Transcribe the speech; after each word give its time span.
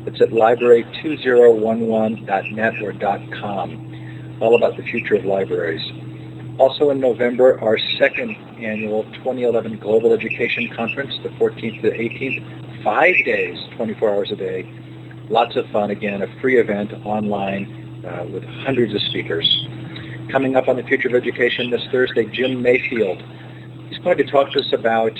It's 0.03 0.19
at 0.19 0.29
library2011.net 0.29 2.81
or 2.81 2.91
.com, 3.39 4.39
all 4.41 4.55
about 4.55 4.75
the 4.75 4.81
future 4.83 5.13
of 5.13 5.25
libraries. 5.25 5.91
Also 6.57 6.89
in 6.89 6.99
November, 6.99 7.61
our 7.61 7.77
second 7.99 8.35
annual 8.57 9.03
2011 9.13 9.77
Global 9.77 10.11
Education 10.11 10.69
Conference, 10.75 11.13
the 11.21 11.29
14th 11.29 11.81
to 11.81 11.89
the 11.89 11.95
18th, 11.95 12.83
five 12.83 13.13
days, 13.25 13.59
24 13.75 14.09
hours 14.09 14.31
a 14.31 14.35
day. 14.35 14.67
Lots 15.29 15.55
of 15.55 15.67
fun, 15.67 15.91
again, 15.91 16.23
a 16.23 16.27
free 16.41 16.59
event 16.59 16.91
online 17.05 18.03
uh, 18.03 18.25
with 18.25 18.43
hundreds 18.43 18.95
of 18.95 19.03
speakers. 19.03 19.47
Coming 20.31 20.55
up 20.55 20.67
on 20.67 20.77
the 20.77 20.83
Future 20.83 21.09
of 21.09 21.15
Education 21.15 21.69
this 21.69 21.85
Thursday, 21.91 22.25
Jim 22.25 22.59
Mayfield. 22.61 23.21
He's 23.89 23.99
going 23.99 24.17
to 24.17 24.23
talk 24.23 24.51
to 24.53 24.61
us 24.61 24.73
about 24.73 25.15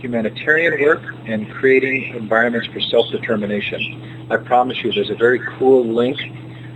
humanitarian 0.00 0.80
work 0.80 1.02
and 1.26 1.50
creating 1.52 2.14
environments 2.14 2.68
for 2.68 2.80
self-determination. 2.80 4.26
I 4.30 4.36
promise 4.36 4.82
you 4.82 4.92
there's 4.92 5.10
a 5.10 5.14
very 5.14 5.40
cool 5.58 5.84
link 5.86 6.18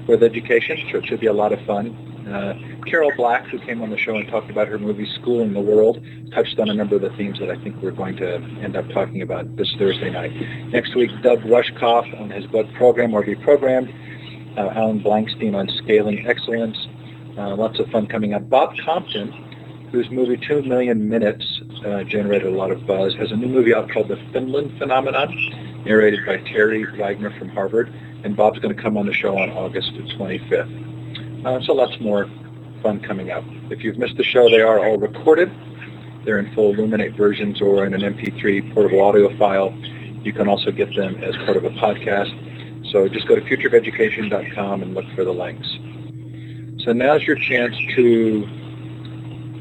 with 0.08 0.22
education, 0.22 0.78
so 0.90 0.98
it 0.98 1.06
should 1.06 1.20
be 1.20 1.26
a 1.26 1.32
lot 1.32 1.52
of 1.52 1.64
fun. 1.66 1.96
Uh, 2.28 2.54
Carol 2.86 3.12
Black, 3.16 3.46
who 3.46 3.58
came 3.58 3.82
on 3.82 3.90
the 3.90 3.98
show 3.98 4.16
and 4.16 4.28
talked 4.28 4.50
about 4.50 4.68
her 4.68 4.78
movie 4.78 5.08
Schooling 5.20 5.52
the 5.52 5.60
World, 5.60 6.04
touched 6.32 6.58
on 6.58 6.70
a 6.70 6.74
number 6.74 6.96
of 6.96 7.02
the 7.02 7.10
themes 7.10 7.38
that 7.40 7.50
I 7.50 7.56
think 7.62 7.76
we're 7.82 7.90
going 7.90 8.16
to 8.16 8.36
end 8.62 8.76
up 8.76 8.88
talking 8.90 9.22
about 9.22 9.56
this 9.56 9.72
Thursday 9.78 10.10
night. 10.10 10.32
Next 10.68 10.94
week, 10.94 11.10
Doug 11.22 11.40
Rushkoff 11.40 12.20
on 12.20 12.30
his 12.30 12.46
book 12.46 12.66
Program 12.74 13.12
or 13.12 13.24
Be 13.24 13.34
Programmed, 13.34 13.92
uh, 14.56 14.68
Alan 14.74 15.00
Blankstein 15.00 15.54
on 15.54 15.68
Scaling 15.82 16.26
Excellence, 16.26 16.78
uh, 17.36 17.54
lots 17.56 17.78
of 17.78 17.88
fun 17.90 18.06
coming 18.06 18.34
up. 18.34 18.48
Bob 18.48 18.74
Compton, 18.84 19.32
whose 19.90 20.10
movie 20.10 20.36
Two 20.36 20.62
Million 20.62 21.08
Minutes 21.08 21.51
uh, 21.84 22.04
generated 22.04 22.52
a 22.52 22.56
lot 22.56 22.70
of 22.70 22.86
buzz, 22.86 23.14
has 23.14 23.32
a 23.32 23.36
new 23.36 23.48
movie 23.48 23.74
out 23.74 23.90
called 23.90 24.08
The 24.08 24.16
Finland 24.32 24.78
Phenomenon, 24.78 25.34
narrated 25.84 26.24
by 26.26 26.38
Terry 26.38 26.84
Wagner 26.98 27.36
from 27.38 27.48
Harvard, 27.48 27.92
and 28.24 28.36
Bob's 28.36 28.58
going 28.58 28.74
to 28.74 28.80
come 28.80 28.96
on 28.96 29.06
the 29.06 29.12
show 29.12 29.38
on 29.38 29.50
August 29.50 29.92
25th. 29.94 31.46
Uh, 31.46 31.60
so 31.64 31.72
lots 31.72 31.98
more 32.00 32.28
fun 32.82 33.00
coming 33.00 33.30
up. 33.30 33.44
If 33.70 33.82
you've 33.82 33.98
missed 33.98 34.16
the 34.16 34.24
show, 34.24 34.48
they 34.48 34.60
are 34.60 34.84
all 34.84 34.98
recorded. 34.98 35.50
They're 36.24 36.38
in 36.38 36.54
full 36.54 36.74
Elluminate 36.74 37.16
versions 37.16 37.60
or 37.60 37.84
in 37.84 37.94
an 37.94 38.00
MP3 38.00 38.72
portable 38.74 39.02
audio 39.02 39.36
file. 39.38 39.72
You 40.22 40.32
can 40.32 40.48
also 40.48 40.70
get 40.70 40.94
them 40.94 41.16
as 41.22 41.36
part 41.38 41.56
of 41.56 41.64
a 41.64 41.70
podcast. 41.70 42.90
So 42.92 43.08
just 43.08 43.26
go 43.26 43.34
to 43.34 43.40
futureofeducation.com 43.40 44.82
and 44.82 44.94
look 44.94 45.06
for 45.14 45.24
the 45.24 45.32
links. 45.32 45.68
So 46.84 46.92
now's 46.92 47.22
your 47.22 47.36
chance 47.36 47.76
to 47.96 48.48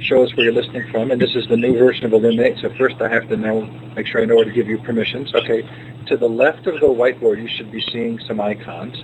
show 0.02 0.24
us 0.24 0.36
where 0.36 0.46
you're 0.46 0.54
listening 0.54 0.90
from, 0.92 1.12
and 1.12 1.22
this 1.22 1.36
is 1.36 1.48
the 1.48 1.58
new 1.58 1.78
version 1.78 2.06
of 2.06 2.12
Elluminate. 2.12 2.60
So 2.62 2.70
first 2.78 3.02
I 3.02 3.10
have 3.10 3.28
to 3.30 3.38
know, 3.38 3.62
make 3.96 4.08
sure 4.08 4.22
I 4.22 4.26
know 4.26 4.36
where 4.36 4.46
to 4.46 4.52
give 4.52 4.68
you 4.68 4.80
permissions. 4.80 5.34
Okay, 5.34 5.62
to 6.08 6.18
the 6.18 6.28
left 6.28 6.66
of 6.68 6.80
the 6.80 6.88
whiteboard 6.88 7.42
you 7.42 7.48
should 7.48 7.72
be 7.72 7.82
seeing 7.92 8.20
some 8.28 8.42
icons, 8.42 8.98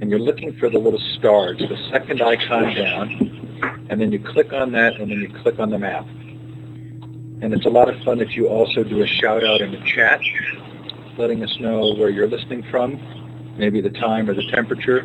and 0.00 0.10
you're 0.10 0.20
looking 0.20 0.56
for 0.58 0.70
the 0.70 0.78
little 0.78 1.00
stars, 1.18 1.58
the 1.58 1.90
second 1.90 2.22
icon 2.22 2.74
down, 2.74 3.86
and 3.90 4.00
then 4.00 4.12
you 4.12 4.18
click 4.18 4.52
on 4.52 4.72
that, 4.72 4.94
and 5.00 5.10
then 5.10 5.20
you 5.20 5.28
click 5.42 5.58
on 5.58 5.70
the 5.70 5.78
map. 5.78 6.06
And 7.42 7.52
it's 7.52 7.66
a 7.66 7.70
lot 7.70 7.88
of 7.92 8.00
fun 8.04 8.20
if 8.20 8.36
you 8.36 8.48
also 8.48 8.84
do 8.84 9.02
a 9.02 9.06
shout 9.06 9.44
out 9.44 9.60
in 9.60 9.72
the 9.72 9.80
chat, 9.84 10.20
letting 11.18 11.42
us 11.42 11.54
know 11.60 11.94
where 11.94 12.08
you're 12.08 12.28
listening 12.28 12.62
from, 12.70 13.00
maybe 13.58 13.80
the 13.80 13.90
time 13.90 14.30
or 14.30 14.34
the 14.34 14.46
temperature, 14.50 15.02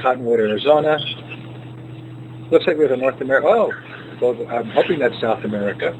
Cottonwood, 0.00 0.40
Arizona. 0.40 0.98
Looks 2.50 2.66
like 2.66 2.76
we 2.76 2.84
have 2.84 2.92
a 2.92 2.96
North 2.96 3.20
America. 3.20 3.46
Oh, 3.48 3.72
well, 4.20 4.36
I'm 4.50 4.70
hoping 4.70 4.98
that's 4.98 5.18
South 5.20 5.44
America. 5.44 5.92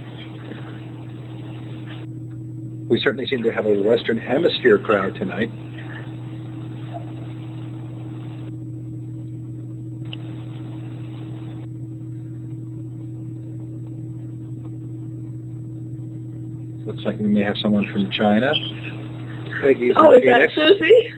We 2.89 2.99
certainly 3.00 3.27
seem 3.27 3.43
to 3.44 3.53
have 3.53 3.66
a 3.66 3.83
Western 3.83 4.19
Hemisphere 4.19 4.78
crowd 4.78 5.15
tonight. 5.15 5.50
Looks 16.84 17.05
like 17.05 17.19
we 17.19 17.28
may 17.28 17.43
have 17.43 17.56
someone 17.59 17.87
from 17.93 18.10
China. 18.10 18.53
Peggy's 19.60 19.94
oh, 19.97 20.12
is 20.12 20.22
that. 20.25 20.50
Susie? 20.55 21.12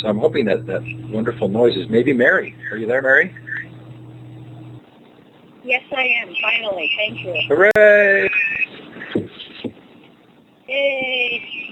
So 0.00 0.08
I'm 0.08 0.18
hoping 0.18 0.46
that 0.46 0.66
that 0.66 0.82
wonderful 1.10 1.48
noise 1.48 1.76
is 1.76 1.88
maybe 1.88 2.12
Mary. 2.12 2.54
Are 2.70 2.76
you 2.76 2.86
there, 2.86 3.00
Mary? 3.00 3.34
Yes, 5.62 5.82
I 5.96 6.02
am. 6.02 6.34
Finally, 6.42 6.90
thank 6.96 7.20
you. 7.20 7.34
Hooray! 7.48 8.28
Yay! 10.68 11.63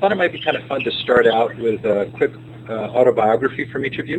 Thought 0.00 0.12
it 0.12 0.14
might 0.14 0.32
be 0.32 0.40
kind 0.42 0.56
of 0.56 0.66
fun 0.66 0.82
to 0.84 0.90
start 0.90 1.26
out 1.26 1.54
with 1.58 1.84
a 1.84 2.10
quick 2.16 2.32
uh, 2.70 2.72
autobiography 2.72 3.70
from 3.70 3.84
each 3.84 3.98
of 3.98 4.08
you. 4.08 4.18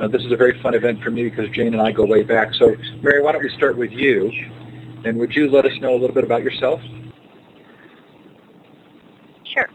Uh, 0.00 0.08
this 0.08 0.20
is 0.24 0.32
a 0.32 0.36
very 0.36 0.60
fun 0.60 0.74
event 0.74 1.00
for 1.00 1.12
me 1.12 1.28
because 1.28 1.48
Jane 1.50 1.74
and 1.74 1.80
I 1.80 1.92
go 1.92 2.04
way 2.04 2.24
back. 2.24 2.52
So 2.54 2.74
Mary, 3.02 3.22
why 3.22 3.30
don't 3.30 3.42
we 3.42 3.50
start 3.50 3.76
with 3.76 3.92
you? 3.92 4.32
And 5.04 5.16
would 5.18 5.36
you 5.36 5.48
let 5.48 5.64
us 5.64 5.70
know 5.80 5.94
a 5.94 5.98
little 5.98 6.12
bit 6.12 6.24
about 6.24 6.42
yourself? 6.42 6.80
Sure. 9.44 9.70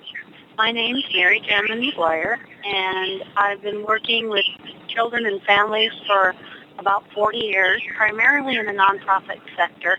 My 0.57 0.73
name 0.73 0.97
is 0.97 1.05
Mary 1.15 1.39
Gemman 1.49 1.79
Maguire, 1.79 2.37
and 2.65 3.23
I've 3.37 3.61
been 3.61 3.85
working 3.85 4.27
with 4.27 4.43
children 4.89 5.25
and 5.25 5.41
families 5.43 5.93
for 6.07 6.35
about 6.77 7.05
40 7.13 7.37
years, 7.37 7.81
primarily 7.95 8.57
in 8.57 8.65
the 8.65 8.73
nonprofit 8.73 9.39
sector, 9.55 9.97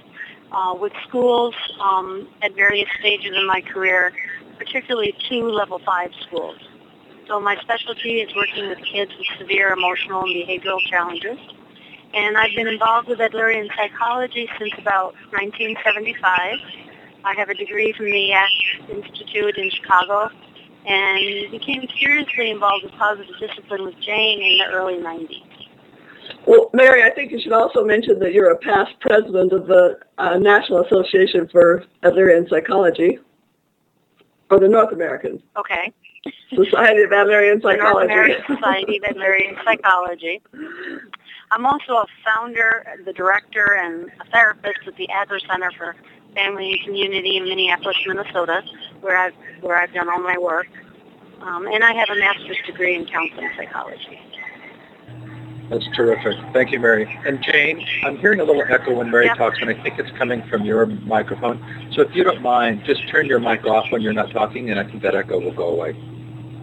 uh, 0.52 0.74
with 0.78 0.92
schools 1.08 1.54
um, 1.80 2.28
at 2.42 2.54
various 2.54 2.88
stages 3.00 3.34
in 3.34 3.46
my 3.46 3.62
career, 3.62 4.12
particularly 4.64 5.14
two 5.28 5.48
level 5.48 5.80
five 5.84 6.10
schools. 6.26 6.58
So 7.26 7.40
my 7.40 7.56
specialty 7.60 8.20
is 8.20 8.34
working 8.34 8.68
with 8.68 8.78
kids 8.78 9.12
with 9.16 9.26
severe 9.38 9.72
emotional 9.72 10.22
and 10.22 10.34
behavioral 10.34 10.80
challenges. 10.88 11.38
And 12.14 12.36
I've 12.36 12.54
been 12.54 12.68
involved 12.68 13.08
with 13.08 13.18
Adlerian 13.18 13.68
psychology 13.74 14.48
since 14.58 14.72
about 14.78 15.14
1975. 15.30 16.58
I 17.24 17.34
have 17.36 17.48
a 17.48 17.54
degree 17.54 17.92
from 17.92 18.06
the 18.06 18.32
Act 18.32 18.52
Institute 18.90 19.56
in 19.56 19.70
Chicago 19.70 20.30
and 20.84 21.50
became 21.50 21.86
seriously 21.98 22.50
involved 22.50 22.84
with 22.84 22.92
positive 22.94 23.34
discipline 23.40 23.84
with 23.84 23.98
Jane 24.00 24.42
in 24.42 24.58
the 24.58 24.74
early 24.74 24.94
90s. 24.94 25.42
Well, 26.46 26.70
Mary, 26.72 27.02
I 27.04 27.10
think 27.10 27.30
you 27.30 27.40
should 27.40 27.52
also 27.52 27.84
mention 27.84 28.18
that 28.18 28.32
you're 28.32 28.50
a 28.50 28.58
past 28.58 28.92
president 29.00 29.52
of 29.52 29.66
the 29.66 29.98
uh, 30.18 30.38
National 30.38 30.84
Association 30.84 31.48
for 31.48 31.84
Adlerian 32.02 32.48
Psychology, 32.48 33.18
or 34.52 34.60
the 34.60 34.68
North 34.68 34.92
American 34.92 35.42
Okay. 35.56 35.92
Society 36.54 37.02
of 37.02 37.10
Adlerian 37.10 37.60
The 37.62 37.76
North 37.76 38.04
American 38.04 38.56
Society 38.56 38.98
of 38.98 39.02
Adlerian 39.04 39.56
Psychology. 39.64 40.42
I'm 41.50 41.66
also 41.66 41.94
a 41.94 42.06
founder, 42.24 42.84
the 43.04 43.12
director, 43.12 43.74
and 43.74 44.10
a 44.20 44.30
therapist 44.30 44.80
at 44.86 44.96
the 44.96 45.08
Adler 45.10 45.40
Center 45.40 45.70
for 45.76 45.96
Family 46.34 46.72
and 46.72 46.80
Community 46.84 47.38
in 47.38 47.44
Minneapolis, 47.44 47.96
Minnesota, 48.06 48.62
where 49.00 49.16
I've 49.16 49.34
where 49.62 49.76
I've 49.76 49.92
done 49.92 50.08
all 50.08 50.20
my 50.20 50.38
work. 50.38 50.68
Um, 51.40 51.66
and 51.66 51.82
I 51.82 51.92
have 51.94 52.08
a 52.10 52.14
master's 52.18 52.58
degree 52.66 52.94
in 52.94 53.06
counseling 53.06 53.50
psychology. 53.56 54.20
That's 55.72 55.86
terrific. 55.96 56.36
Thank 56.52 56.70
you, 56.70 56.78
Mary. 56.78 57.18
And 57.26 57.42
Jane, 57.42 57.82
I'm 58.04 58.18
hearing 58.18 58.40
a 58.40 58.44
little 58.44 58.62
echo 58.68 58.94
when 58.98 59.10
Mary 59.10 59.24
Yep. 59.26 59.36
talks, 59.38 59.58
and 59.62 59.70
I 59.70 59.82
think 59.82 59.98
it's 59.98 60.10
coming 60.18 60.42
from 60.50 60.64
your 60.66 60.84
microphone. 60.84 61.58
So 61.94 62.02
if 62.02 62.14
you 62.14 62.24
don't 62.24 62.42
mind, 62.42 62.82
just 62.84 63.08
turn 63.08 63.24
your 63.24 63.40
mic 63.40 63.64
off 63.64 63.86
when 63.90 64.02
you're 64.02 64.12
not 64.12 64.30
talking, 64.32 64.70
and 64.70 64.78
I 64.78 64.84
think 64.84 65.02
that 65.02 65.14
echo 65.14 65.40
will 65.40 65.54
go 65.54 65.68
away. 65.68 65.96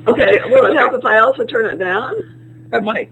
Okay, 0.07 0.39
will 0.45 0.65
it 0.67 0.75
help 0.77 0.93
if 0.93 1.03
I 1.05 1.17
also 1.19 1.43
turn 1.43 1.65
it 1.65 1.77
down? 1.79 2.67
That 2.69 2.83
might. 2.83 3.11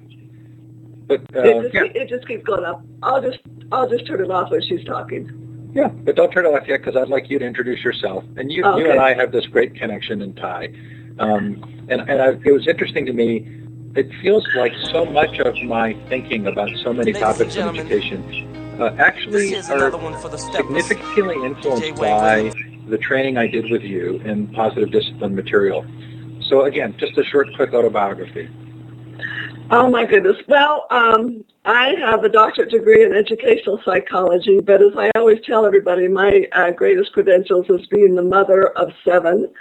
But 1.08 1.22
uh, 1.36 1.42
it, 1.42 1.62
just, 1.64 1.74
yeah, 1.74 2.02
it 2.02 2.10
just 2.10 2.28
keeps 2.28 2.44
going 2.44 2.64
up. 2.64 2.84
I'll 3.02 3.22
just 3.22 3.40
I'll 3.72 3.90
just 3.90 4.06
turn 4.06 4.24
it 4.24 4.30
off 4.30 4.52
when 4.52 4.62
she's 4.62 4.84
talking. 4.86 5.72
yeah. 5.74 5.88
But 5.88 6.16
don't 6.16 6.32
turn 6.32 6.46
it 6.46 6.50
off 6.50 6.68
yet, 6.68 6.82
because 6.84 6.96
I'd 6.96 7.10
like 7.10 7.30
you 7.30 7.40
to 7.40 7.46
introduce 7.46 7.84
yourself. 7.84 8.24
And 8.36 8.52
you, 8.52 8.64
Okay. 8.64 8.84
you 8.84 8.92
and 8.92 9.00
I 9.00 9.14
have 9.16 9.32
this 9.32 9.46
great 9.48 9.74
connection 9.76 10.22
and 10.22 10.36
tie. 10.38 10.70
Um, 11.20 11.64
and 11.90 12.02
and 12.02 12.22
I, 12.22 12.28
it 12.46 12.52
was 12.52 12.68
interesting 12.68 13.06
to 13.08 13.14
me. 13.14 13.48
It 13.98 14.14
feels 14.22 14.48
like 14.56 14.74
so 14.92 15.06
much 15.06 15.40
of 15.40 15.56
my 15.64 15.94
thinking 16.08 16.46
about 16.46 16.70
so 16.84 16.94
many 16.94 17.14
Ladies 17.14 17.24
and 17.24 17.34
topics 17.34 17.56
in 17.56 17.68
education 17.68 18.80
uh, 18.80 18.96
actually 19.00 19.50
This 19.50 19.66
is 19.66 19.70
are 19.72 19.78
another 19.78 19.98
one 19.98 20.16
for 20.22 20.30
the 20.30 20.38
steppers. 20.38 20.86
significantly 20.86 21.36
influenced 21.44 21.84
DJ 21.84 21.98
by 21.98 22.52
the 22.90 23.00
training 23.00 23.38
I 23.38 23.48
did 23.48 23.72
with 23.72 23.82
you 23.82 24.22
in 24.24 24.50
positive 24.50 24.92
discipline 24.92 25.34
material. 25.34 25.84
So 26.44 26.66
again, 26.66 26.96
just 27.00 27.18
a 27.18 27.24
short, 27.24 27.48
quick 27.56 27.74
autobiography. 27.74 28.48
Oh 29.72 29.90
my 29.90 30.06
goodness. 30.06 30.38
Well, 30.48 30.86
um, 30.92 31.44
I 31.66 31.96
have 32.00 32.24
a 32.24 32.30
doctorate 32.30 32.70
degree 32.70 33.04
in 33.04 33.16
educational 33.16 33.82
psychology, 33.84 34.60
but 34.60 34.80
as 34.80 34.96
I 34.96 35.10
always 35.16 35.40
tell 35.44 35.66
everybody, 35.66 36.08
my 36.08 36.48
uh, 36.52 36.70
greatest 36.70 37.14
credentials 37.14 37.66
is 37.68 37.88
being 37.88 38.14
the 38.14 38.22
mother 38.22 38.68
of 38.78 38.92
seven 39.04 39.52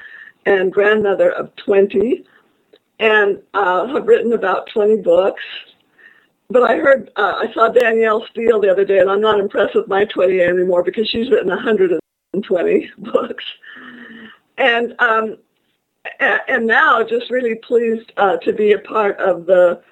and 0.44 0.70
grandmother 0.70 1.30
of 1.30 1.56
20, 1.56 2.22
and 2.98 3.40
uh, 3.54 3.86
have 3.88 4.06
written 4.06 4.32
about 4.32 4.68
20 4.72 5.02
books. 5.02 5.42
But 6.48 6.62
I 6.62 6.76
heard, 6.76 7.10
uh, 7.16 7.42
I 7.42 7.52
saw 7.52 7.68
Danielle 7.68 8.24
Steel 8.30 8.60
the 8.60 8.70
other 8.70 8.84
day, 8.84 8.98
and 8.98 9.10
I'm 9.10 9.20
not 9.20 9.40
impressed 9.40 9.74
with 9.74 9.88
my 9.88 10.04
20 10.04 10.40
anymore 10.40 10.82
because 10.82 11.08
she's 11.08 11.30
written 11.30 11.48
120 11.48 12.90
books. 12.98 13.44
And 14.58 14.94
um, 15.00 15.36
and 16.20 16.66
now 16.66 17.02
just 17.02 17.30
really 17.30 17.56
pleased 17.56 18.12
uh, 18.16 18.36
to 18.38 18.52
be 18.52 18.72
a 18.72 18.78
part 18.78 19.18
of 19.18 19.46
the 19.46 19.82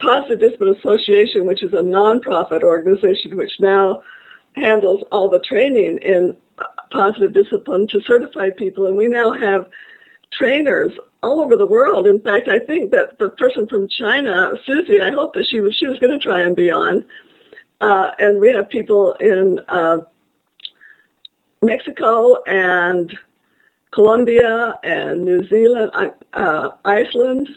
Positive 0.00 0.38
Discipline 0.38 0.76
Association, 0.76 1.46
which 1.46 1.62
is 1.62 1.72
a 1.72 1.76
nonprofit 1.76 2.62
organization 2.62 3.36
which 3.36 3.52
now 3.60 4.02
handles 4.54 5.02
all 5.10 5.28
the 5.28 5.40
training 5.40 5.98
in 5.98 6.36
uh, 6.58 6.64
positive 6.90 7.32
discipline 7.32 7.86
to 7.88 8.00
certify 8.02 8.50
people. 8.50 8.86
And 8.86 8.96
we 8.96 9.08
now 9.08 9.32
have 9.32 9.66
trainers 10.32 10.92
all 11.22 11.40
over 11.40 11.56
the 11.56 11.66
world. 11.66 12.06
In 12.06 12.20
fact, 12.20 12.48
I 12.48 12.58
think 12.58 12.90
that 12.92 13.18
the 13.18 13.30
person 13.30 13.66
from 13.66 13.88
China, 13.88 14.52
Susie, 14.64 15.00
I 15.00 15.10
hope 15.10 15.34
that 15.34 15.46
she 15.46 15.60
was 15.60 15.74
she 15.76 15.86
was 15.86 15.98
going 15.98 16.12
to 16.12 16.22
try 16.22 16.40
and 16.40 16.54
be 16.54 16.70
on. 16.70 17.04
Uh, 17.80 18.10
and 18.18 18.40
we 18.40 18.50
have 18.52 18.68
people 18.68 19.12
in 19.14 19.60
uh, 19.68 19.98
Mexico 21.62 22.42
and 22.44 23.16
Colombia 23.92 24.78
and 24.82 25.24
New 25.24 25.46
Zealand, 25.48 25.90
uh, 26.32 26.70
Iceland, 26.84 27.48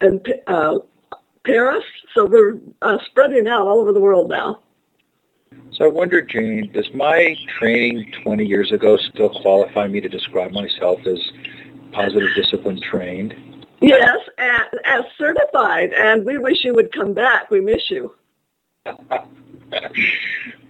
and 0.00 0.26
uh, 0.46 0.78
Paris. 1.44 1.84
So 2.14 2.26
we're 2.26 2.58
uh, 2.82 2.98
spreading 3.06 3.48
out 3.48 3.66
all 3.66 3.80
over 3.80 3.92
the 3.92 4.00
world 4.00 4.28
now. 4.28 4.60
So 5.72 5.84
I 5.84 5.88
wonder, 5.88 6.20
Jane, 6.22 6.70
does 6.72 6.88
my 6.94 7.36
training 7.58 8.12
20 8.22 8.44
years 8.44 8.72
ago 8.72 8.96
still 8.96 9.30
qualify 9.42 9.86
me 9.86 10.00
to 10.00 10.08
describe 10.08 10.52
myself 10.52 11.00
as 11.06 11.18
positive 11.92 12.28
discipline 12.34 12.80
trained? 12.80 13.34
Yes, 13.80 14.18
and, 14.38 14.80
as 14.84 15.04
certified, 15.16 15.92
and 15.92 16.24
we 16.24 16.38
wish 16.38 16.64
you 16.64 16.74
would 16.74 16.92
come 16.92 17.14
back. 17.14 17.50
We 17.50 17.60
miss 17.60 17.90
you. 17.90 18.14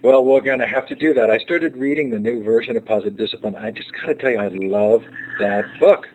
well, 0.01 0.23
we're 0.23 0.41
going 0.41 0.59
to 0.59 0.67
have 0.67 0.87
to 0.87 0.95
do 0.95 1.13
that. 1.13 1.29
I 1.29 1.39
started 1.39 1.75
reading 1.75 2.09
the 2.09 2.19
new 2.19 2.43
version 2.43 2.77
of 2.77 2.85
Positive 2.85 3.17
Discipline. 3.17 3.55
I 3.55 3.71
just 3.71 3.91
got 3.93 4.07
to 4.07 4.15
tell 4.15 4.31
you, 4.31 4.39
I 4.39 4.49
love 4.49 5.03
that 5.39 5.65
book. 5.79 6.07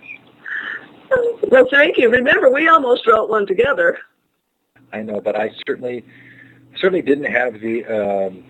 Well, 1.51 1.67
thank 1.71 1.99
you. 1.99 2.11
Remember, 2.11 2.51
we 2.51 2.69
almost 2.69 3.07
wrote 3.07 3.29
one 3.29 3.47
together. 3.47 3.99
I 4.93 5.03
know, 5.03 5.21
but 5.21 5.37
I 5.37 5.51
certainly 5.67 6.05
certainly 6.81 7.03
didn't 7.03 7.31
have 7.31 7.61
the 7.61 7.85
um, 7.85 8.45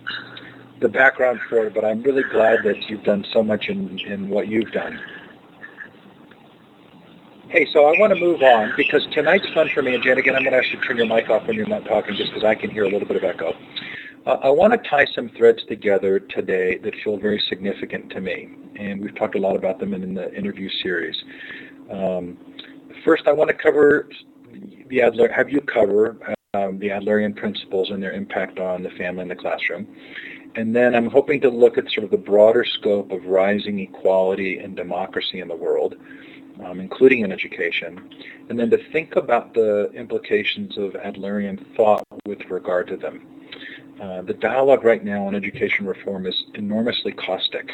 the 0.81 0.89
background 0.89 1.41
for 1.49 1.67
it. 1.67 1.75
But 1.75 1.85
I'm 1.85 2.03
really 2.03 2.23
glad 2.23 2.63
that 2.65 2.89
you've 2.89 3.05
done 3.05 3.25
so 3.33 3.43
much 3.43 3.69
in 3.69 3.99
in 4.01 4.29
what 4.29 4.49
you've 4.49 4.71
done. 4.73 5.01
Hey, 7.55 7.69
so 7.73 7.85
I 7.85 7.97
want 8.01 8.13
to 8.13 8.19
move 8.19 8.43
on 8.43 8.73
because 8.77 9.07
tonight's 9.13 9.49
fun 9.55 9.71
for 9.73 9.81
me. 9.81 9.95
And 9.95 10.03
Jan, 10.03 10.19
again, 10.19 10.35
I'm 10.35 10.43
going 10.43 10.55
to 10.55 10.59
ask 10.59 10.73
you 10.73 10.81
to 10.81 10.85
turn 10.85 10.97
your 10.97 11.07
mic 11.07 11.31
off 11.31 11.47
when 11.47 11.55
you're 11.55 11.69
not 11.69 11.85
talking, 11.85 12.17
just 12.17 12.33
because 12.33 12.43
I 12.43 12.57
can 12.57 12.69
hear 12.69 12.83
a 12.83 12.89
little 12.89 13.07
bit 13.07 13.17
of 13.17 13.23
echo. 13.23 13.53
Uh, 14.27 14.39
I 14.43 14.49
want 14.51 14.73
to 14.73 14.91
tie 14.91 15.07
some 15.15 15.29
threads 15.39 15.63
together 15.69 16.19
today 16.19 16.79
that 16.79 16.95
feel 17.05 17.17
very 17.17 17.41
significant 17.49 18.11
to 18.11 18.21
me, 18.21 18.49
and 18.75 19.01
we've 19.01 19.15
talked 19.15 19.37
a 19.37 19.39
lot 19.39 19.55
about 19.55 19.79
them 19.79 19.95
in, 19.95 20.03
in 20.03 20.15
the 20.15 20.35
interview 20.37 20.69
series. 20.83 21.15
Um, 21.93 22.39
first, 23.05 23.29
I 23.29 23.33
want 23.33 23.51
to 23.51 23.55
cover 23.55 24.09
the 24.89 25.03
Adler, 25.03 25.29
have 25.29 25.49
you 25.49 25.61
cover 25.61 26.19
um, 26.55 26.79
the 26.81 26.89
Adlerian 26.89 27.37
principles 27.37 27.91
and 27.91 28.03
their 28.03 28.13
impact 28.13 28.59
on 28.59 28.83
the 28.83 28.91
family 28.91 29.23
and 29.23 29.31
the 29.31 29.37
classroom. 29.37 29.87
And 30.57 30.75
then 30.75 30.95
I'm 30.95 31.11
hoping 31.11 31.41
to 31.41 31.51
look 31.51 31.79
at 31.79 31.91
sort 31.91 32.05
of 32.05 32.11
the 32.11 32.17
broader 32.17 32.65
scope 32.65 33.11
of 33.11 33.25
rising 33.25 33.81
equality 33.81 34.59
and 34.59 34.77
democracy 34.77 35.41
in 35.41 35.49
the 35.49 35.57
world, 35.57 35.97
um, 36.65 36.81
including 36.81 37.21
in 37.21 37.33
education, 37.33 38.11
and 38.49 38.59
then 38.59 38.71
to 38.71 38.79
think 38.93 39.17
about 39.17 39.55
the 39.55 39.91
implications 39.93 40.77
of 40.77 40.93
Adlerian 40.93 41.65
thought 41.77 42.05
with 42.27 42.41
regard 42.51 42.89
to 42.89 42.97
them. 42.97 43.27
Uh, 44.01 44.23
the 44.23 44.35
dialogue 44.35 44.85
right 44.85 45.05
now 45.05 45.27
on 45.27 45.35
education 45.35 45.87
reform 45.87 46.27
is 46.27 46.45
enormously 46.55 47.13
caustic, 47.13 47.71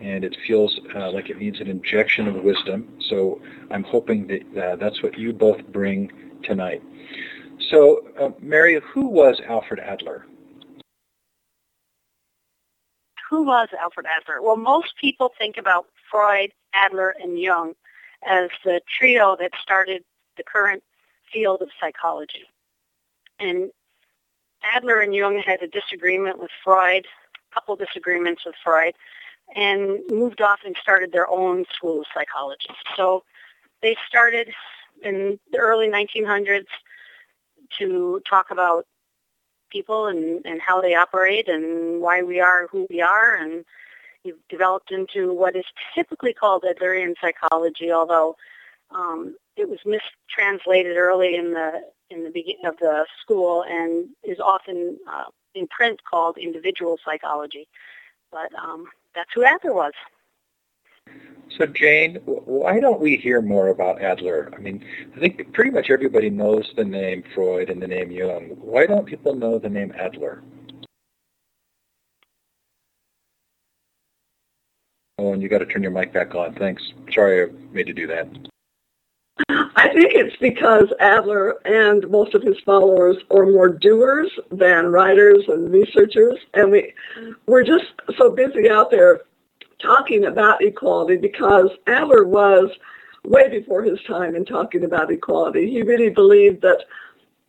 and 0.00 0.24
it 0.24 0.36
feels 0.46 0.78
uh, 0.96 1.10
like 1.10 1.28
it 1.28 1.38
needs 1.38 1.60
an 1.60 1.68
injection 1.68 2.26
of 2.26 2.42
wisdom. 2.42 2.88
So 3.08 3.40
I'm 3.70 3.84
hoping 3.84 4.26
that 4.28 4.62
uh, 4.62 4.76
that's 4.76 5.02
what 5.02 5.18
you 5.18 5.32
both 5.32 5.64
bring 5.68 6.10
tonight. 6.42 6.82
So, 7.70 8.00
uh, 8.18 8.30
Mary, 8.40 8.80
who 8.92 9.06
was 9.06 9.40
Alfred 9.46 9.80
Adler? 9.80 10.24
Who 13.28 13.44
was 13.44 13.68
Alfred 13.80 14.06
Adler? 14.06 14.42
Well, 14.42 14.56
most 14.56 14.94
people 15.00 15.30
think 15.38 15.56
about 15.56 15.86
Freud, 16.10 16.50
Adler, 16.74 17.14
and 17.22 17.38
Jung 17.38 17.74
as 18.26 18.50
the 18.64 18.80
trio 18.98 19.36
that 19.38 19.52
started 19.62 20.04
the 20.36 20.42
current 20.42 20.82
field 21.32 21.62
of 21.62 21.68
psychology. 21.80 22.44
And 23.38 23.70
Adler 24.62 25.00
and 25.00 25.14
Jung 25.14 25.38
had 25.38 25.62
a 25.62 25.68
disagreement 25.68 26.38
with 26.38 26.50
Freud, 26.62 27.06
a 27.34 27.54
couple 27.54 27.76
disagreements 27.76 28.44
with 28.44 28.54
Freud, 28.62 28.94
and 29.54 30.00
moved 30.08 30.40
off 30.40 30.60
and 30.64 30.76
started 30.80 31.12
their 31.12 31.28
own 31.28 31.64
school 31.74 32.00
of 32.00 32.06
psychology. 32.14 32.68
So 32.96 33.24
they 33.82 33.96
started 34.06 34.52
in 35.02 35.38
the 35.50 35.58
early 35.58 35.88
1900s 35.88 36.66
to 37.78 38.20
talk 38.28 38.50
about 38.50 38.86
people 39.70 40.06
and, 40.06 40.44
and 40.44 40.60
how 40.60 40.80
they 40.80 40.94
operate 40.94 41.48
and 41.48 42.00
why 42.00 42.22
we 42.22 42.40
are 42.40 42.66
who 42.66 42.86
we 42.90 43.00
are 43.00 43.34
and 43.36 43.64
you've 44.24 44.46
developed 44.48 44.90
into 44.90 45.32
what 45.32 45.56
is 45.56 45.64
typically 45.94 46.32
called 46.32 46.64
Adlerian 46.64 47.14
psychology, 47.20 47.90
although 47.90 48.36
um, 48.90 49.36
it 49.56 49.68
was 49.68 49.78
mistranslated 49.84 50.96
early 50.96 51.36
in 51.36 51.52
the 51.52 51.82
in 52.10 52.24
the 52.24 52.30
beginning 52.30 52.66
of 52.66 52.76
the 52.78 53.06
school 53.20 53.64
and 53.68 54.08
is 54.24 54.40
often 54.40 54.98
uh, 55.08 55.24
in 55.54 55.68
print 55.68 56.00
called 56.08 56.36
individual 56.38 56.98
psychology. 57.04 57.68
But 58.32 58.50
um, 58.60 58.86
that's 59.14 59.30
who 59.34 59.44
Adler 59.44 59.74
was. 59.74 59.92
So 61.56 61.66
Jane, 61.66 62.16
why 62.24 62.80
don't 62.80 63.00
we 63.00 63.16
hear 63.16 63.40
more 63.42 63.68
about 63.68 64.00
Adler? 64.00 64.50
I 64.56 64.58
mean, 64.58 64.84
I 65.16 65.20
think 65.20 65.52
pretty 65.52 65.70
much 65.70 65.90
everybody 65.90 66.30
knows 66.30 66.72
the 66.76 66.84
name 66.84 67.24
Freud 67.34 67.70
and 67.70 67.82
the 67.82 67.88
name 67.88 68.10
Jung. 68.10 68.56
Why 68.60 68.86
don't 68.86 69.06
people 69.06 69.34
know 69.34 69.58
the 69.58 69.68
name 69.68 69.92
Adler? 69.98 70.42
Oh, 75.20 75.34
and 75.34 75.42
you 75.42 75.50
got 75.50 75.58
to 75.58 75.66
turn 75.66 75.82
your 75.82 75.92
mic 75.92 76.14
back 76.14 76.34
on. 76.34 76.54
Thanks. 76.54 76.82
Sorry 77.12 77.42
I 77.42 77.52
made 77.72 77.88
you 77.88 77.92
do 77.92 78.06
that. 78.06 78.26
I 79.76 79.88
think 79.92 80.14
it's 80.14 80.36
because 80.36 80.90
Adler 80.98 81.58
and 81.66 82.08
most 82.08 82.34
of 82.34 82.42
his 82.42 82.56
followers 82.64 83.18
are 83.30 83.44
more 83.44 83.68
doers 83.68 84.30
than 84.50 84.86
writers 84.86 85.44
and 85.48 85.70
researchers, 85.70 86.38
and 86.54 86.72
we 86.72 86.94
we're 87.46 87.64
just 87.64 87.84
so 88.16 88.30
busy 88.30 88.70
out 88.70 88.90
there 88.90 89.20
talking 89.82 90.24
about 90.24 90.64
equality 90.64 91.18
because 91.18 91.68
Adler 91.86 92.24
was 92.24 92.70
way 93.24 93.48
before 93.50 93.82
his 93.82 93.98
time 94.06 94.34
in 94.34 94.46
talking 94.46 94.84
about 94.84 95.12
equality. 95.12 95.70
He 95.70 95.82
really 95.82 96.08
believed 96.08 96.62
that 96.62 96.84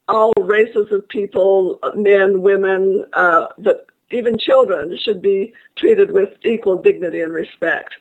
all 0.09 0.33
races 0.37 0.91
of 0.91 1.07
people, 1.07 1.79
men, 1.95 2.41
women, 2.41 3.05
uh, 3.13 3.47
that 3.59 3.85
even 4.11 4.37
children 4.37 4.97
should 4.97 5.21
be 5.21 5.53
treated 5.75 6.11
with 6.11 6.29
equal 6.43 6.81
dignity 6.81 7.21
and 7.21 7.33
respect. 7.33 7.93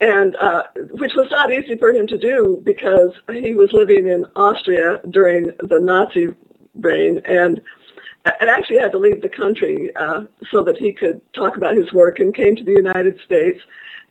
And 0.00 0.34
uh, 0.36 0.64
which 0.92 1.12
was 1.14 1.30
not 1.30 1.52
easy 1.52 1.76
for 1.76 1.90
him 1.90 2.06
to 2.08 2.18
do 2.18 2.60
because 2.64 3.12
he 3.30 3.54
was 3.54 3.72
living 3.72 4.08
in 4.08 4.26
Austria 4.34 5.00
during 5.10 5.52
the 5.60 5.78
Nazi 5.80 6.34
reign 6.74 7.20
and 7.24 7.60
and 8.24 8.48
actually 8.48 8.78
had 8.78 8.92
to 8.92 8.98
leave 8.98 9.20
the 9.20 9.28
country 9.28 9.94
uh, 9.96 10.22
so 10.50 10.62
that 10.62 10.76
he 10.76 10.92
could 10.92 11.20
talk 11.32 11.56
about 11.56 11.76
his 11.76 11.92
work 11.92 12.20
and 12.20 12.34
came 12.34 12.54
to 12.54 12.62
the 12.62 12.72
United 12.72 13.18
States 13.24 13.60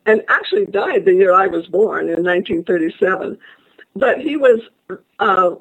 and 0.05 0.21
actually 0.27 0.65
died 0.65 1.05
the 1.05 1.13
year 1.13 1.33
I 1.33 1.47
was 1.47 1.65
born 1.67 2.09
in 2.09 2.23
1937. 2.23 3.38
But 3.95 4.19
he 4.19 4.38
was 4.38 4.59
uh, 5.19 5.51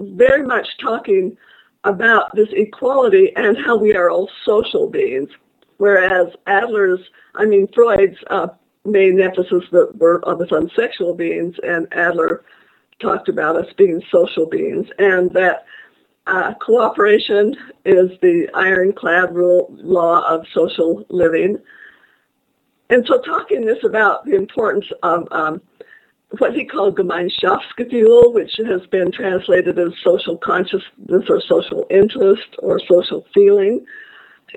very 0.00 0.42
much 0.42 0.66
talking 0.82 1.36
about 1.88 2.34
this 2.36 2.48
equality 2.52 3.32
and 3.34 3.56
how 3.56 3.76
we 3.76 3.94
are 3.96 4.10
all 4.10 4.30
social 4.44 4.88
beings, 4.88 5.30
whereas 5.78 6.28
Adler's, 6.46 7.00
I 7.34 7.46
mean, 7.46 7.66
Freud's 7.74 8.18
uh, 8.28 8.48
main 8.84 9.20
emphasis 9.20 9.64
that 9.72 9.96
were 9.96 10.20
was 10.20 10.52
on 10.52 10.70
sexual 10.76 11.14
beings, 11.14 11.56
and 11.62 11.88
Adler 11.92 12.44
talked 13.00 13.28
about 13.28 13.56
us 13.56 13.72
being 13.76 14.02
social 14.10 14.46
beings, 14.46 14.86
and 14.98 15.30
that 15.32 15.64
uh, 16.26 16.52
cooperation 16.54 17.56
is 17.86 18.10
the 18.20 18.48
ironclad 18.52 19.34
rule 19.34 19.68
law 19.70 20.20
of 20.28 20.44
social 20.52 21.06
living. 21.08 21.56
And 22.90 23.06
so 23.06 23.20
talking 23.22 23.64
this 23.64 23.82
about 23.82 24.26
the 24.26 24.34
importance 24.34 24.86
of 25.02 25.26
um, 25.30 25.62
what 26.36 26.54
he 26.54 26.64
called 26.64 26.96
Gemeinschaftsgefühl, 26.98 28.34
which 28.34 28.54
has 28.66 28.86
been 28.88 29.10
translated 29.10 29.78
as 29.78 29.92
social 30.04 30.36
consciousness 30.36 31.24
or 31.28 31.40
social 31.40 31.86
interest 31.90 32.54
or 32.58 32.80
social 32.80 33.26
feeling. 33.32 33.84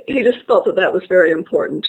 He 0.07 0.21
just 0.23 0.45
felt 0.47 0.65
that 0.65 0.75
that 0.75 0.91
was 0.91 1.03
very 1.07 1.31
important 1.31 1.87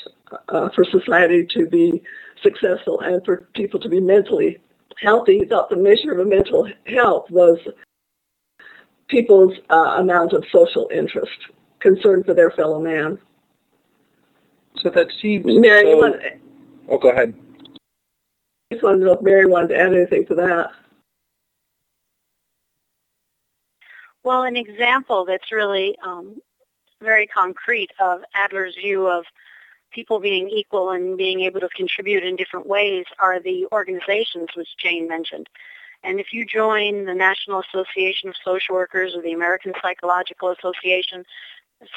uh, 0.49 0.69
for 0.75 0.85
society 0.85 1.47
to 1.51 1.67
be 1.67 2.03
successful 2.43 3.01
and 3.01 3.25
for 3.25 3.49
people 3.55 3.81
to 3.81 3.89
be 3.89 4.01
mentally 4.01 4.59
healthy. 5.01 5.39
He 5.41 5.45
thought 5.47 5.69
the 5.69 5.77
measure 5.77 6.13
of 6.13 6.27
mental 6.27 6.69
health 6.87 7.31
was 7.31 7.59
people's 9.09 9.55
uh, 9.71 9.97
amount 9.99 10.33
of 10.33 10.45
social 10.53 10.89
interest, 10.93 11.37
concern 11.81 12.23
for 12.25 12.35
their 12.35 12.51
fellow 12.53 12.81
man. 12.81 13.19
So 14.79 14.91
that 14.91 15.09
seems. 15.21 15.45
Mary, 15.47 15.85
so... 15.85 16.19
Oh, 16.89 16.99
go 16.99 17.11
ahead 17.11 17.35
just 18.73 18.83
wanted 18.83 18.99
to 18.99 19.05
know 19.07 19.13
if 19.13 19.23
Mary 19.23 19.47
wanted 19.47 19.69
to 19.69 19.79
add 19.79 19.95
anything 19.95 20.27
to 20.27 20.35
that. 20.37 20.73
Well, 24.25 24.43
an 24.45 24.57
example 24.57 25.25
that's 25.25 25.51
really 25.51 25.97
um, 26.05 26.41
very 27.01 27.27
concrete 27.27 27.91
of 28.01 28.23
Adler's 28.35 28.77
view 28.77 29.09
of 29.09 29.25
people 29.91 30.21
being 30.21 30.49
equal 30.49 30.91
and 30.91 31.19
being 31.19 31.41
able 31.41 31.61
to 31.61 31.69
contribute 31.71 32.25
in 32.25 32.37
different 32.37 32.67
ways 32.67 33.05
are 33.19 33.41
the 33.41 33.67
organizations 33.73 34.49
which 34.57 34.77
Jane 34.79 35.09
mentioned. 35.09 35.49
And 36.05 36.19
if 36.19 36.33
you 36.33 36.45
join 36.45 37.05
the 37.05 37.15
National 37.15 37.61
Association 37.61 38.29
of 38.29 38.35
Social 38.45 38.75
Workers 38.75 39.15
or 39.15 39.23
the 39.23 39.33
American 39.33 39.73
Psychological 39.81 40.51
Association, 40.51 41.25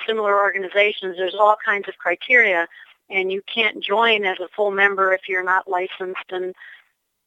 similar 0.05 0.39
organizations, 0.39 1.17
there's 1.17 1.36
all 1.36 1.55
kinds 1.63 1.88
of 1.88 1.98
criteria 1.98 2.67
and 3.09 3.31
you 3.31 3.41
can't 3.53 3.83
join 3.83 4.25
as 4.25 4.39
a 4.39 4.47
full 4.55 4.71
member 4.71 5.13
if 5.13 5.21
you're 5.27 5.43
not 5.43 5.67
licensed 5.67 6.29
and 6.29 6.55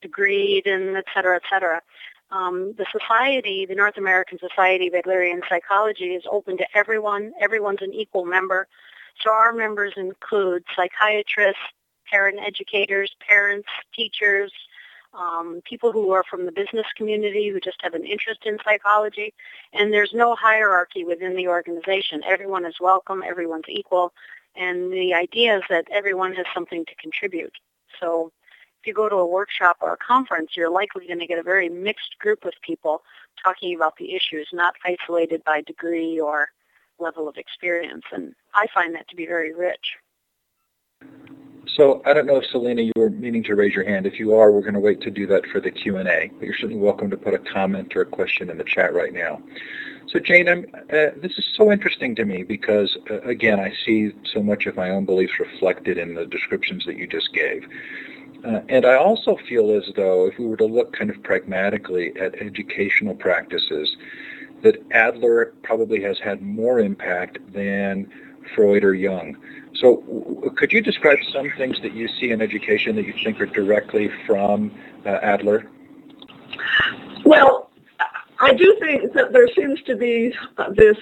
degreed 0.04 0.66
and 0.66 0.97
et 0.97 1.04
cetera, 1.14 1.37
et 1.37 1.42
cetera. 1.50 1.80
Um, 2.30 2.75
the 2.76 2.87
society, 2.92 3.64
the 3.66 3.75
North 3.75 3.97
American 3.97 4.38
Society 4.38 4.88
of 4.88 4.94
Adlerian 4.94 5.40
Psychology 5.49 6.14
is 6.14 6.25
open 6.30 6.58
to 6.58 6.66
everyone. 6.75 7.32
Everyone's 7.40 7.82
an 7.82 7.94
equal 7.94 8.25
member. 8.25 8.68
So 9.23 9.32
our 9.32 9.52
members 9.52 9.94
include 9.97 10.64
psychiatrists, 10.76 11.61
parent 12.11 12.38
educators, 12.44 13.11
parents, 13.26 13.68
teachers, 13.94 14.52
um, 15.14 15.62
people 15.64 15.90
who 15.90 16.11
are 16.12 16.25
from 16.30 16.44
the 16.44 16.52
business 16.52 16.87
community 16.97 17.49
who 17.49 17.61
just 17.61 17.80
have 17.80 17.94
an 17.94 18.04
interest 18.04 18.40
in 18.44 18.58
psychology. 18.62 19.32
And 19.73 19.92
there's 19.92 20.12
no 20.12 20.35
hierarchy 20.35 21.04
within 21.04 21.35
the 21.35 21.49
organization. 21.49 22.23
Everyone 22.25 22.66
is 22.66 22.76
welcome. 22.78 23.23
Everyone's 23.26 23.68
equal. 23.68 24.12
And 24.59 24.93
the 24.93 25.15
idea 25.15 25.59
is 25.59 25.62
that 25.71 25.87
everyone 25.91 26.35
has 26.35 26.47
something 26.53 26.85
to 26.85 26.95
contribute. 26.97 27.55
So 28.00 28.33
if 28.81 28.87
you 28.87 28.93
go 28.93 29.09
to 29.09 29.17
a 29.17 29.27
workshop 29.27 29.77
or 29.81 29.93
a 29.93 29.97
conference, 29.97 30.50
you're 30.57 30.71
likely 30.71 31.07
going 31.07 31.21
to 31.21 31.27
get 31.27 31.38
a 31.38 31.45
very 31.45 31.69
mixed 31.69 32.19
group 32.19 32.45
of 32.45 32.53
people 32.62 33.03
talking 33.43 33.75
about 33.75 33.97
the 33.97 34.15
issues, 34.15 34.49
not 34.53 34.75
isolated 34.85 35.45
by 35.45 35.62
degree 35.62 36.19
or 36.19 36.49
level 36.99 37.29
of 37.29 37.37
experience. 37.37 38.05
And 38.12 38.35
I 38.55 38.67
find 38.75 38.95
that 38.97 39.09
to 39.09 39.17
be 39.17 39.27
very 39.27 39.55
rich. 39.55 39.97
So 41.77 42.03
I 42.07 42.15
don't 42.15 42.27
know 42.27 42.37
if 42.37 42.47
Selena, 42.47 42.83
you 42.83 42.93
were 42.97 43.11
meaning 43.11 43.43
to 43.45 43.55
raise 43.55 43.75
your 43.75 43.85
hand. 43.85 44.07
If 44.07 44.19
you 44.19 44.35
are, 44.35 44.51
we're 44.51 44.63
going 44.63 44.75
to 44.75 44.81
wait 44.81 45.01
to 45.03 45.11
do 45.11 45.27
that 45.27 45.47
for 45.47 45.61
the 45.61 45.71
Q&A. 45.71 46.31
But 46.39 46.45
you're 46.45 46.55
certainly 46.55 46.81
welcome 46.81 47.11
to 47.11 47.17
put 47.17 47.35
a 47.35 47.39
comment 47.39 47.95
or 47.95 48.03
a 48.03 48.07
question 48.07 48.51
in 48.51 48.59
the 48.59 48.65
chat 48.65 48.95
right 48.95 49.13
now. 49.13 49.43
So 50.09 50.19
Jane, 50.19 50.49
uh, 50.49 50.63
this 50.89 51.33
is 51.37 51.45
so 51.55 51.71
interesting 51.71 52.15
to 52.15 52.25
me 52.25 52.43
because, 52.43 52.97
uh, 53.11 53.21
again, 53.21 53.61
I 53.61 53.75
see 53.85 54.13
so 54.33 54.43
much 54.43 54.65
of 54.67 54.77
my 54.77 54.91
own 54.91 55.05
beliefs 55.05 55.39
reflected 55.39 55.99
in 55.99 56.15
the 56.15 56.25
descriptions 56.25 56.87
that 56.87 56.97
you 56.97 57.07
just 57.07 57.35
gave. 57.35 57.69
Uh, 58.45 58.61
and 58.69 58.87
I 58.87 58.95
also 58.95 59.37
feel 59.49 59.71
as 59.71 59.93
though 59.97 60.27
if 60.27 60.39
we 60.39 60.47
were 60.47 60.57
to 60.57 60.65
look 60.65 60.97
kind 60.97 61.11
of 61.11 61.23
pragmatically 61.23 62.17
at 62.19 62.37
educational 62.37 63.15
practices, 63.15 63.97
that 64.63 64.77
Adler 64.93 65.53
probably 65.63 66.03
has 66.03 66.19
had 66.19 66.41
more 66.41 66.81
impact 66.81 67.39
than 67.53 68.11
Freud 68.55 68.85
or 68.85 68.95
Jung. 68.95 69.37
So 69.75 70.52
could 70.57 70.73
you 70.73 70.81
describe 70.81 71.19
some 71.33 71.50
things 71.57 71.81
that 71.83 71.95
you 71.95 72.09
see 72.21 72.31
in 72.31 72.43
education 72.43 72.97
that 72.97 73.07
you 73.07 73.14
think 73.25 73.40
are 73.40 73.47
directly 73.47 74.11
from 74.26 74.73
uh, 75.07 75.19
Adler? 75.23 75.69
Well, 77.25 77.71
I 78.40 78.55
do 78.55 78.76
think 78.81 79.12
that 79.14 79.33
there 79.33 79.49
seems 79.55 79.83
to 79.83 79.97
be 79.97 80.35
this 80.71 80.97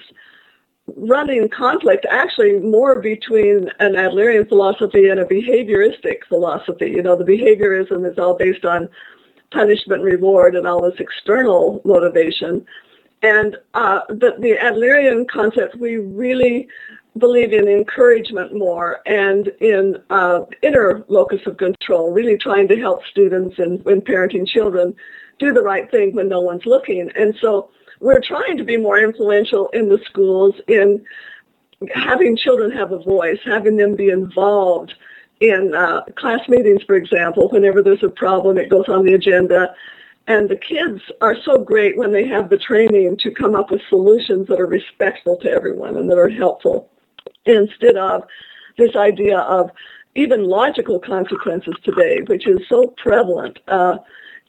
running 0.95 1.49
conflict 1.49 2.05
actually 2.09 2.59
more 2.59 3.01
between 3.01 3.69
an 3.79 3.93
Adlerian 3.93 4.47
philosophy 4.47 5.09
and 5.09 5.19
a 5.19 5.25
behavioristic 5.25 6.23
philosophy. 6.27 6.89
You 6.89 7.03
know, 7.03 7.15
the 7.15 7.25
behaviorism 7.25 8.09
is 8.09 8.17
all 8.17 8.35
based 8.35 8.65
on 8.65 8.89
punishment, 9.51 10.01
reward, 10.03 10.55
and 10.55 10.67
all 10.67 10.81
this 10.81 10.99
external 10.99 11.81
motivation. 11.83 12.65
And 13.21 13.57
uh, 13.73 14.01
the, 14.09 14.35
the 14.39 14.57
Adlerian 14.61 15.27
concept, 15.27 15.75
we 15.77 15.97
really 15.97 16.67
believe 17.17 17.53
in 17.53 17.67
encouragement 17.67 18.53
more 18.55 19.01
and 19.05 19.47
in 19.59 19.97
uh, 20.09 20.41
inner 20.61 21.03
locus 21.07 21.41
of 21.45 21.57
control, 21.57 22.11
really 22.11 22.37
trying 22.37 22.67
to 22.67 22.79
help 22.79 23.05
students 23.05 23.59
and 23.59 23.83
when 23.85 24.01
parenting 24.01 24.47
children 24.47 24.95
do 25.39 25.53
the 25.53 25.61
right 25.61 25.89
thing 25.91 26.15
when 26.15 26.27
no 26.27 26.41
one's 26.41 26.65
looking. 26.65 27.11
And 27.15 27.35
so 27.41 27.69
we're 27.99 28.21
trying 28.21 28.57
to 28.57 28.63
be 28.63 28.77
more 28.77 28.99
influential 28.99 29.69
in 29.69 29.89
the 29.89 29.99
schools 30.05 30.55
in 30.67 31.03
having 31.93 32.35
children 32.35 32.71
have 32.71 32.91
a 32.91 32.99
voice, 32.99 33.39
having 33.45 33.77
them 33.77 33.95
be 33.95 34.09
involved 34.09 34.93
in 35.39 35.73
uh, 35.75 36.01
class 36.15 36.47
meetings, 36.47 36.81
for 36.83 36.95
example. 36.95 37.49
Whenever 37.49 37.81
there's 37.81 38.03
a 38.03 38.09
problem, 38.09 38.57
it 38.57 38.69
goes 38.69 38.87
on 38.87 39.05
the 39.05 39.13
agenda. 39.13 39.75
And 40.27 40.49
the 40.49 40.57
kids 40.57 41.01
are 41.21 41.37
so 41.45 41.59
great 41.59 41.97
when 41.97 42.11
they 42.11 42.27
have 42.27 42.49
the 42.49 42.57
training 42.57 43.17
to 43.19 43.31
come 43.31 43.55
up 43.55 43.71
with 43.71 43.81
solutions 43.87 44.47
that 44.47 44.59
are 44.59 44.67
respectful 44.67 45.37
to 45.37 45.49
everyone 45.49 45.95
and 45.95 46.09
that 46.09 46.17
are 46.17 46.29
helpful 46.29 46.89
instead 47.47 47.95
of 47.95 48.23
this 48.77 48.95
idea 48.95 49.39
of 49.39 49.71
even 50.15 50.43
logical 50.43 50.99
consequences 50.99 51.75
today, 51.83 52.21
which 52.27 52.47
is 52.47 52.59
so 52.67 52.93
prevalent. 52.97 53.59
Uh, 53.67 53.97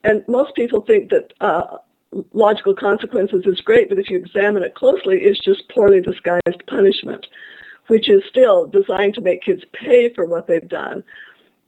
and 0.05 0.25
most 0.29 0.55
people 0.55 0.81
think 0.83 1.11
that 1.11 1.33
uh, 1.41 1.79
logical 2.33 2.75
consequences 2.75 3.45
is 3.45 3.61
great, 3.61 3.89
but 3.89 3.99
if 3.99 4.09
you 4.09 4.17
examine 4.17 4.63
it 4.63 4.75
closely, 4.75 5.19
it's 5.19 5.41
just 5.41 5.69
poorly 5.69 6.01
disguised 6.01 6.67
punishment, 6.67 7.27
which 7.89 8.09
is 8.09 8.23
still 8.29 8.67
designed 8.67 9.15
to 9.15 9.21
make 9.21 9.43
kids 9.43 9.63
pay 9.73 10.13
for 10.15 10.25
what 10.25 10.47
they've 10.47 10.69
done. 10.69 11.03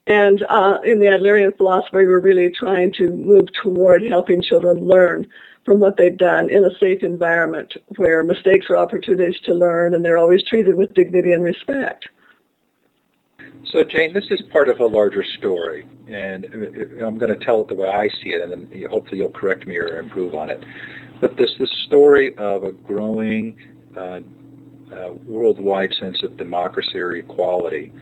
And 0.07 0.45
uh, 0.49 0.79
in 0.85 0.99
the 0.99 1.07
Adlerian 1.07 1.57
philosophy, 1.57 2.07
we're 2.07 2.21
really 2.21 2.51
trying 2.51 2.93
to 2.95 3.11
move 3.11 3.49
toward 3.63 4.03
helping 4.03 4.43
children 4.43 4.79
learn 4.87 5.29
from 5.65 5.81
what 5.81 5.97
they've 5.97 6.17
done 6.17 6.51
in 6.51 6.65
a 6.65 6.75
safe 6.79 7.03
environment 7.03 7.75
where 7.97 8.23
mistakes 8.25 8.67
are 8.71 8.77
opportunities 8.77 9.39
to 9.41 9.55
learn 9.55 9.95
and 9.95 10.05
they're 10.05 10.19
always 10.19 10.43
treated 10.45 10.75
with 10.75 10.95
dignity 10.95 11.33
and 11.33 11.45
respect. 11.45 12.09
So, 13.67 13.85
Jane, 13.85 14.13
this 14.15 14.27
is 14.31 14.41
part 14.51 14.69
of 14.69 14.81
a 14.81 14.87
larger 14.87 15.23
story, 15.23 15.87
and 16.09 16.45
I'm 17.01 17.19
going 17.19 17.33
to 17.37 17.45
tell 17.45 17.61
it 17.61 17.69
the 17.69 17.75
way 17.75 17.89
I 17.89 18.09
see 18.09 18.31
it, 18.31 18.41
and 18.43 18.51
then 18.51 18.91
hopefully 18.91 19.19
you'll 19.19 19.31
correct 19.31 19.67
me 19.67 19.77
or 19.77 19.99
improve 19.99 20.35
on 20.35 20.51
it. 20.51 20.65
But 21.21 21.37
this 21.37 21.51
this 21.59 21.71
story 21.87 22.35
of 22.37 22.65
a 22.65 22.73
growing 22.73 23.57
uh, 23.97 24.21
uh, 24.93 25.13
worldwide 25.25 25.93
sense 26.01 26.23
of 26.23 26.37
democracy 26.37 26.99
or 26.99 27.13
equality 27.13 27.93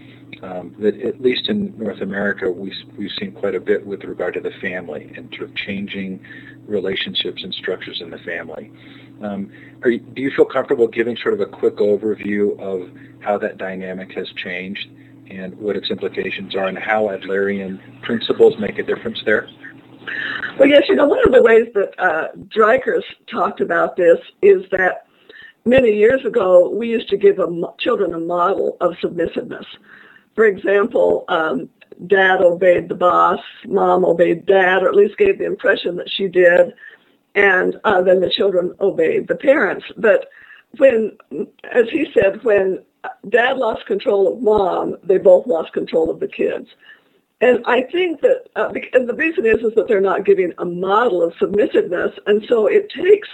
um, 0.43 0.75
that 0.79 1.01
at 1.01 1.21
least 1.21 1.49
in 1.49 1.77
North 1.79 2.01
America 2.01 2.51
we, 2.51 2.73
we've 2.97 3.11
seen 3.19 3.33
quite 3.33 3.55
a 3.55 3.61
bit 3.61 3.87
with 3.87 4.05
regard 4.05 4.35
to 4.35 4.41
the 4.41 4.53
family 4.61 5.13
and 5.17 5.33
sort 5.37 5.51
of 5.51 5.57
changing 5.57 6.21
relationships 6.67 7.43
and 7.43 7.53
structures 7.55 8.01
in 8.01 8.11
the 8.11 8.19
family. 8.19 8.71
Um, 9.23 9.51
you, 9.85 9.99
do 9.99 10.23
you 10.23 10.31
feel 10.35 10.45
comfortable 10.45 10.87
giving 10.87 11.17
sort 11.17 11.35
of 11.35 11.41
a 11.41 11.47
quick 11.47 11.77
overview 11.77 12.59
of 12.61 12.91
how 13.21 13.39
that 13.39 13.59
dynamic 13.59 14.13
has 14.13 14.29
changed 14.37 14.89
and 15.31 15.57
what 15.59 15.77
its 15.77 15.91
implications 15.91 16.55
are 16.55 16.67
and 16.67 16.79
how 16.79 17.09
Adlerian 17.09 18.03
principles 18.03 18.55
make 18.59 18.79
a 18.79 18.83
difference 18.83 19.21
there? 19.25 19.49
Well, 20.59 20.69
yes, 20.69 20.85
you 20.89 20.95
know, 20.95 21.07
one 21.07 21.21
of 21.25 21.33
the 21.33 21.43
ways 21.43 21.67
that 21.75 21.93
uh, 21.99 22.29
Dreikurs 22.49 23.03
talked 23.31 23.61
about 23.61 23.97
this 23.97 24.19
is 24.43 24.65
that 24.71 25.07
many 25.65 25.93
years 25.93 26.25
ago 26.25 26.71
we 26.71 26.89
used 26.89 27.09
to 27.11 27.17
give 27.17 27.39
a, 27.39 27.47
children 27.79 28.15
a 28.15 28.19
model 28.19 28.77
of 28.81 28.95
submissiveness. 29.01 29.67
For 30.39 30.47
example, 30.47 31.25
um, 31.27 31.69
dad 32.07 32.43
obeyed 32.43 32.89
the 32.89 32.95
boss, 32.95 33.41
mom 33.67 34.05
obeyed 34.05 34.47
dad, 34.47 34.85
or 34.85 34.89
at 34.89 34.95
least 34.95 35.19
gave 35.19 35.37
the 35.37 35.47
impression 35.47 35.97
that 35.97 36.09
she 36.09 36.29
did, 36.29 36.75
and 37.35 37.75
uh, 37.83 38.03
then 38.03 38.21
the 38.21 38.31
children 38.31 38.73
obeyed 38.79 39.27
the 39.27 39.35
parents. 39.35 39.85
But 39.97 40.27
when, 40.77 41.19
as 41.73 41.91
he 41.91 42.07
said, 42.15 42.45
when 42.45 42.85
dad 43.31 43.57
lost 43.57 43.85
control 43.87 44.33
of 44.33 44.41
mom, 44.41 44.97
they 45.03 45.19
both 45.19 45.49
lost 45.49 45.73
control 45.73 46.09
of 46.09 46.21
the 46.21 46.29
kids. 46.29 46.69
And 47.41 47.59
I 47.67 47.83
think 47.91 48.21
that, 48.21 48.45
uh, 48.55 48.73
and 48.93 49.09
the 49.09 49.15
reason 49.15 49.45
is, 49.45 49.59
is 49.59 49.75
that 49.75 49.89
they're 49.89 50.01
not 50.01 50.25
giving 50.25 50.53
a 50.59 50.65
model 50.65 51.21
of 51.21 51.35
submissiveness, 51.41 52.17
and 52.29 52.45
so 52.49 52.69
it 52.69 52.89
takes 52.91 53.29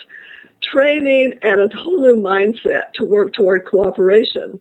training 0.62 1.34
and 1.42 1.61
a 1.61 1.76
whole 1.76 2.00
new 2.00 2.16
mindset 2.16 2.94
to 2.94 3.04
work 3.04 3.34
toward 3.34 3.66
cooperation. 3.66 4.58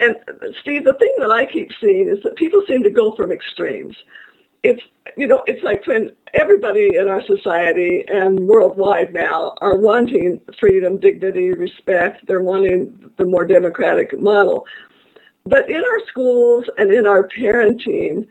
And 0.00 0.16
Steve, 0.62 0.84
the 0.84 0.94
thing 0.94 1.14
that 1.18 1.30
I 1.30 1.44
keep 1.44 1.70
seeing 1.80 2.08
is 2.08 2.22
that 2.24 2.34
people 2.36 2.62
seem 2.66 2.82
to 2.82 2.90
go 2.90 3.14
from 3.14 3.30
extremes. 3.30 3.94
It's 4.62 4.82
you 5.16 5.26
know, 5.26 5.42
it's 5.46 5.62
like 5.62 5.86
when 5.86 6.12
everybody 6.34 6.96
in 6.96 7.08
our 7.08 7.22
society 7.26 8.04
and 8.08 8.38
worldwide 8.40 9.12
now 9.12 9.54
are 9.60 9.76
wanting 9.76 10.40
freedom, 10.58 10.98
dignity, 10.98 11.52
respect. 11.52 12.26
They're 12.26 12.42
wanting 12.42 13.10
the 13.18 13.24
more 13.24 13.46
democratic 13.46 14.18
model. 14.18 14.66
But 15.44 15.68
in 15.70 15.82
our 15.82 16.06
schools 16.08 16.64
and 16.78 16.92
in 16.92 17.06
our 17.06 17.28
parenting, 17.28 18.26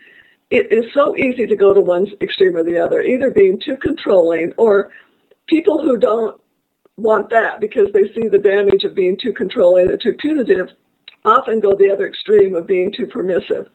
it 0.50 0.72
is 0.72 0.86
so 0.94 1.16
easy 1.18 1.46
to 1.46 1.56
go 1.56 1.74
to 1.74 1.82
one 1.82 2.08
extreme 2.22 2.56
or 2.56 2.64
the 2.64 2.78
other, 2.80 3.02
either 3.02 3.32
being 3.32 3.60
too 3.60 3.78
controlling 3.78 4.54
or 4.58 4.92
people 5.48 5.82
who 5.82 5.98
don't 5.98 6.40
want 6.98 7.30
that 7.30 7.60
because 7.60 7.92
they 7.94 8.12
see 8.14 8.28
the 8.28 8.38
damage 8.38 8.84
of 8.84 8.96
being 8.96 9.18
too 9.18 9.34
controlling 9.34 9.90
and 9.90 10.02
too 10.02 10.14
punitive 10.14 10.70
often 11.26 11.60
go 11.60 11.76
the 11.76 11.92
other 11.92 12.08
extreme 12.08 12.56
of 12.56 12.68
being 12.68 12.92
too 12.92 13.08
permissive. 13.08 13.68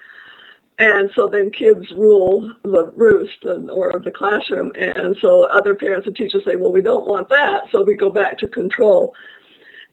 And 0.79 1.11
so 1.15 1.29
then 1.29 1.51
kids 1.51 1.89
rule 1.93 2.53
the 2.65 2.93
roost 2.97 3.45
and, 3.45 3.71
or 3.71 4.01
the 4.05 4.11
classroom. 4.11 4.73
And 4.77 5.17
so 5.21 5.45
other 5.45 5.75
parents 5.75 6.07
and 6.07 6.17
teachers 6.17 6.43
say, 6.45 6.57
well, 6.57 6.73
we 6.73 6.83
don't 6.83 7.07
want 7.07 7.29
that. 7.29 7.65
So 7.71 7.85
we 7.85 7.95
go 7.95 8.11
back 8.11 8.39
to 8.39 8.49
control. 8.49 9.15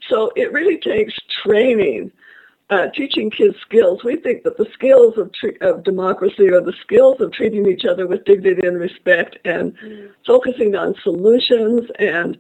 So 0.10 0.31
it 0.36 0.51
really 0.51 0.79
takes 0.79 1.13
training, 1.43 2.12
uh, 2.72 2.88
teaching 2.96 3.29
kids 3.29 3.55
skills. 3.62 4.03
We 4.03 4.15
think 4.15 4.43
that 4.43 4.58
the 4.58 4.65
skills 4.74 5.20
of, 5.20 5.31
of 5.62 5.83
democracy 5.83 6.50
are 6.50 6.61
the 6.61 6.74
skills 6.81 7.22
of 7.22 7.31
treating 7.31 7.68
each 7.68 7.85
other 7.85 8.07
with 8.07 8.25
dignity 8.25 8.66
and 8.66 8.79
respect 8.79 9.37
and 9.46 9.77
mm. 9.77 10.09
focusing 10.25 10.75
on 10.75 10.96
solutions. 11.03 11.92
And 12.00 12.40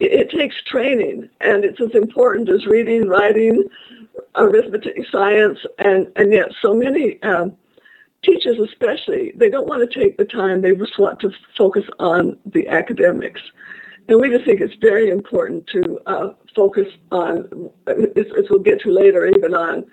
it, 0.00 0.30
takes 0.30 0.56
training. 0.64 1.28
And 1.40 1.64
it's 1.64 1.80
as 1.80 1.94
important 1.94 2.48
as 2.48 2.66
reading, 2.66 3.08
writing, 3.08 3.64
arithmetic, 4.34 4.96
science, 5.10 5.58
and, 5.78 6.10
and 6.16 6.32
yet 6.32 6.48
so 6.60 6.74
many 6.74 7.22
um, 7.22 7.56
teachers 8.22 8.58
especially, 8.58 9.32
they 9.36 9.48
don't 9.48 9.68
want 9.68 9.88
to 9.88 10.00
take 10.00 10.16
the 10.16 10.24
time, 10.24 10.60
they 10.60 10.72
just 10.72 10.98
want 10.98 11.20
to 11.20 11.30
focus 11.56 11.84
on 11.98 12.36
the 12.46 12.66
academics. 12.68 13.40
And 14.08 14.20
we 14.20 14.30
just 14.30 14.44
think 14.44 14.60
it's 14.60 14.74
very 14.80 15.10
important 15.10 15.66
to 15.68 15.98
uh, 16.06 16.28
focus 16.54 16.86
on, 17.10 17.70
as 17.86 18.44
we'll 18.50 18.60
get 18.60 18.80
to 18.82 18.90
later, 18.90 19.26
even 19.26 19.54
on 19.54 19.84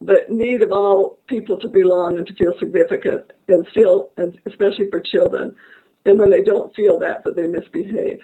the 0.00 0.24
need 0.28 0.62
of 0.62 0.72
all 0.72 1.18
people 1.26 1.56
to 1.58 1.68
belong 1.68 2.18
and 2.18 2.26
to 2.26 2.34
feel 2.34 2.54
significant 2.58 3.32
and 3.48 3.66
feel, 3.68 4.10
and 4.16 4.38
especially 4.46 4.90
for 4.90 5.00
children. 5.00 5.54
And 6.04 6.18
when 6.18 6.30
they 6.30 6.42
don't 6.42 6.74
feel 6.74 6.98
that, 7.00 7.24
that 7.24 7.36
they 7.36 7.46
misbehave. 7.46 8.20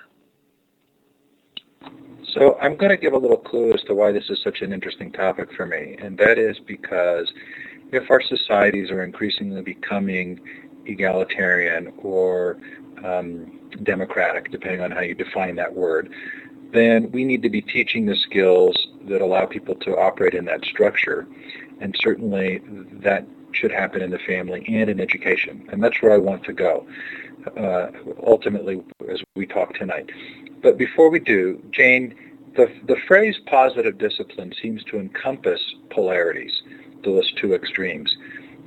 So 2.35 2.57
I'm 2.61 2.77
going 2.77 2.91
to 2.91 2.97
give 2.97 3.13
a 3.13 3.19
little 3.19 3.37
clue 3.37 3.73
as 3.75 3.83
to 3.83 3.95
why 3.95 4.13
this 4.13 4.31
is 4.31 4.41
such 4.43 4.63
an 4.63 4.73
interesting 4.73 5.13
topic 5.13 5.53
for 5.55 5.67
me, 5.67 5.97
and 6.01 6.17
that 6.19 6.39
is 6.39 6.59
because 6.67 7.31
if 7.93 8.11
our 8.11 8.23
societies 8.23 8.91
are 8.91 9.03
increasingly 9.03 9.61
becoming 9.61 10.41
egalitarian 10.87 11.93
or 11.99 12.59
um, 13.05 13.61
democratic, 13.83 14.51
depending 14.51 14.81
on 14.81 14.91
how 14.91 15.01
you 15.01 15.15
define 15.15 15.57
that 15.57 15.75
word, 15.75 16.11
then 16.73 17.11
we 17.13 17.25
need 17.25 17.43
to 17.43 17.51
be 17.51 17.61
teaching 17.61 18.07
the 18.07 18.17
skills 18.17 18.89
that 19.09 19.21
allow 19.21 19.45
people 19.45 19.75
to 19.75 19.97
operate 19.99 20.33
in 20.33 20.47
that 20.47 20.65
structure. 20.65 21.27
And 21.81 21.95
certainly 22.01 22.63
that 23.03 23.27
should 23.53 23.73
happen 23.73 24.03
in 24.03 24.11
the 24.11 24.19
family 24.19 24.65
and 24.69 24.91
in 24.91 25.01
education. 25.01 25.69
And 25.71 25.83
that's 25.83 26.01
where 26.03 26.13
I 26.13 26.19
want 26.19 26.45
to 26.45 26.53
go, 26.53 26.87
uh, 27.57 27.89
ultimately, 28.25 28.83
as 29.11 29.23
we 29.35 29.47
talk 29.47 29.75
tonight. 29.75 30.11
But 30.63 30.79
before 30.79 31.11
we 31.11 31.19
do, 31.19 31.63
Jane, 31.71 32.15
the, 32.57 32.73
the 32.87 32.97
phrase 33.09 33.39
positive 33.47 33.99
discipline 33.99 34.53
seems 34.61 34.85
to 34.85 34.99
encompass 34.99 35.61
polarities, 35.91 36.63
those 37.05 37.33
two 37.33 37.55
extremes. 37.55 38.17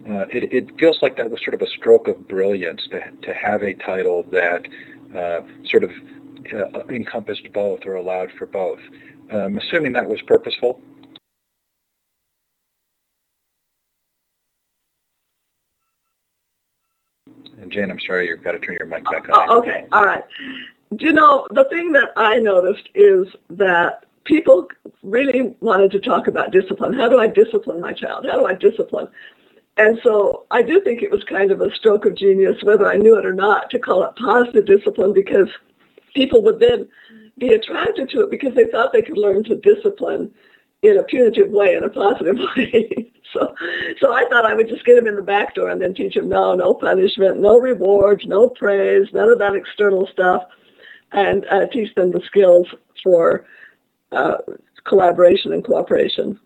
Uh, 0.09 0.25
it, 0.31 0.53
it, 0.53 0.79
feels 0.79 0.99
like 1.01 1.17
that 1.17 1.31
was 1.31 1.41
sort 1.43 1.55
of 1.55 1.61
a 1.61 1.67
stroke 1.67 2.07
of 2.07 2.27
brilliance 2.27 2.87
to, 2.91 3.01
to 3.23 3.33
have 3.33 3.63
a 3.63 3.73
title 3.73 4.23
that 4.31 4.67
uh, 5.17 5.41
sort 5.65 5.83
of 5.83 5.91
uh, 6.53 6.83
encompassed 6.89 7.51
both 7.53 7.79
or 7.85 7.95
allowed 7.95 8.31
for 8.37 8.45
both. 8.45 8.79
I'm 9.31 9.57
assuming 9.57 9.93
that 9.93 10.07
was 10.07 10.21
purposeful. 10.21 10.79
Jane, 17.75 17.91
I'm 17.91 17.99
sorry, 17.99 18.29
you've 18.29 18.41
got 18.41 18.53
to 18.53 18.59
turn 18.59 18.77
your 18.79 18.87
mic 18.87 19.03
back 19.03 19.27
on. 19.27 19.49
Oh, 19.49 19.59
okay, 19.59 19.85
all 19.91 20.05
right 20.05 20.23
Do 20.95 21.05
you 21.05 21.11
know, 21.11 21.45
the 21.51 21.65
thing 21.65 21.91
that 21.91 22.11
I 22.15 22.37
noticed 22.39 22.87
is 22.95 23.27
that 23.49 24.05
people 24.23 24.67
really 25.03 25.55
wanted 25.59 25.91
to 25.91 25.99
talk 25.99 26.27
about 26.27 26.51
discipline. 26.51 26.93
How 26.93 27.09
do 27.09 27.19
I 27.19 27.27
discipline 27.27 27.81
my 27.81 27.91
child? 27.91 28.25
How 28.25 28.39
do 28.39 28.45
I 28.45 28.53
discipline? 28.53 29.09
And 29.77 29.99
so 30.03 30.45
I 30.51 30.61
do 30.61 30.79
think 30.81 31.01
it 31.01 31.11
was 31.11 31.25
kind 31.25 31.51
of 31.51 31.59
a 31.59 31.73
stroke 31.75 32.05
of 32.05 32.15
genius, 32.15 32.55
whether 32.63 32.87
I 32.87 32.95
knew 32.95 33.19
it 33.19 33.25
or 33.25 33.33
not, 33.33 33.69
to 33.71 33.79
call 33.79 34.03
it 34.03 34.15
positive 34.15 34.65
discipline 34.65 35.13
because 35.13 35.49
people 36.15 36.41
would 36.43 36.61
then 36.61 36.87
be 37.37 37.49
attracted 37.49 38.09
to 38.11 38.21
it 38.21 38.31
because 38.31 38.55
they 38.55 38.67
thought 38.67 38.93
they 38.93 39.01
could 39.01 39.17
learn 39.17 39.43
to 39.43 39.55
discipline 39.57 40.31
in 40.87 40.97
a 40.97 41.03
punitive 41.03 41.49
way, 41.49 41.75
in 41.75 41.83
a 41.83 41.89
positive 41.89 42.37
way. 42.57 43.11
so, 43.33 43.55
so 43.99 44.13
I 44.13 44.25
thought 44.29 44.45
I 44.45 44.53
would 44.53 44.67
just 44.67 44.85
get 44.85 44.95
them 44.95 45.07
in 45.07 45.15
the 45.15 45.21
back 45.21 45.55
door 45.55 45.69
and 45.69 45.81
then 45.81 45.93
teach 45.93 46.15
them, 46.15 46.29
no, 46.29 46.55
no 46.55 46.73
punishment, 46.73 47.39
no 47.39 47.59
rewards, 47.59 48.25
no 48.25 48.49
praise, 48.49 49.07
none 49.13 49.29
of 49.29 49.39
that 49.39 49.55
external 49.55 50.07
stuff 50.11 50.43
and 51.11 51.45
uh, 51.49 51.65
teach 51.67 51.93
them 51.95 52.11
the 52.11 52.21
skills 52.25 52.67
for 53.03 53.45
uh, 54.11 54.37
collaboration 54.85 55.53
and 55.53 55.63
cooperation. 55.63 56.39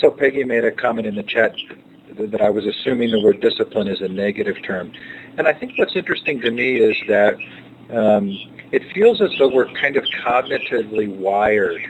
So 0.00 0.10
Peggy 0.10 0.44
made 0.44 0.64
a 0.64 0.70
comment 0.70 1.06
in 1.06 1.14
the 1.14 1.22
chat 1.22 1.54
that 2.18 2.40
I 2.40 2.50
was 2.50 2.66
assuming 2.66 3.10
the 3.10 3.20
word 3.20 3.40
discipline 3.40 3.88
is 3.88 4.00
a 4.00 4.08
negative 4.08 4.56
term. 4.66 4.92
And 5.36 5.46
I 5.46 5.52
think 5.52 5.72
what's 5.78 5.94
interesting 5.94 6.40
to 6.40 6.50
me 6.50 6.76
is 6.76 6.96
that 7.06 7.36
um, 7.90 8.36
it 8.72 8.82
feels 8.92 9.20
as 9.20 9.30
though 9.38 9.48
we're 9.48 9.72
kind 9.74 9.96
of 9.96 10.04
cognitively 10.24 11.14
wired 11.16 11.80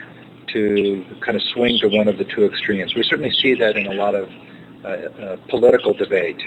to 0.47 1.05
kind 1.21 1.35
of 1.35 1.43
swing 1.43 1.77
to 1.79 1.87
one 1.87 2.07
of 2.07 2.17
the 2.17 2.23
two 2.25 2.45
extremes. 2.45 2.95
We 2.95 3.03
certainly 3.03 3.31
see 3.31 3.53
that 3.55 3.77
in 3.77 3.87
a 3.87 3.93
lot 3.93 4.15
of 4.15 4.29
uh, 4.83 4.87
uh, 4.87 5.37
political 5.49 5.93
debate 5.93 6.41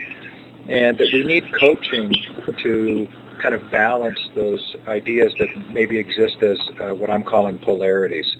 and 0.68 0.96
that 0.98 1.08
we 1.12 1.24
need 1.24 1.44
coaching 1.58 2.14
to 2.62 3.08
kind 3.40 3.54
of 3.54 3.70
balance 3.70 4.18
those 4.34 4.76
ideas 4.86 5.34
that 5.38 5.48
maybe 5.70 5.98
exist 5.98 6.42
as 6.42 6.58
uh, 6.80 6.94
what 6.94 7.10
I'm 7.10 7.24
calling 7.24 7.58
polarities. 7.58 8.36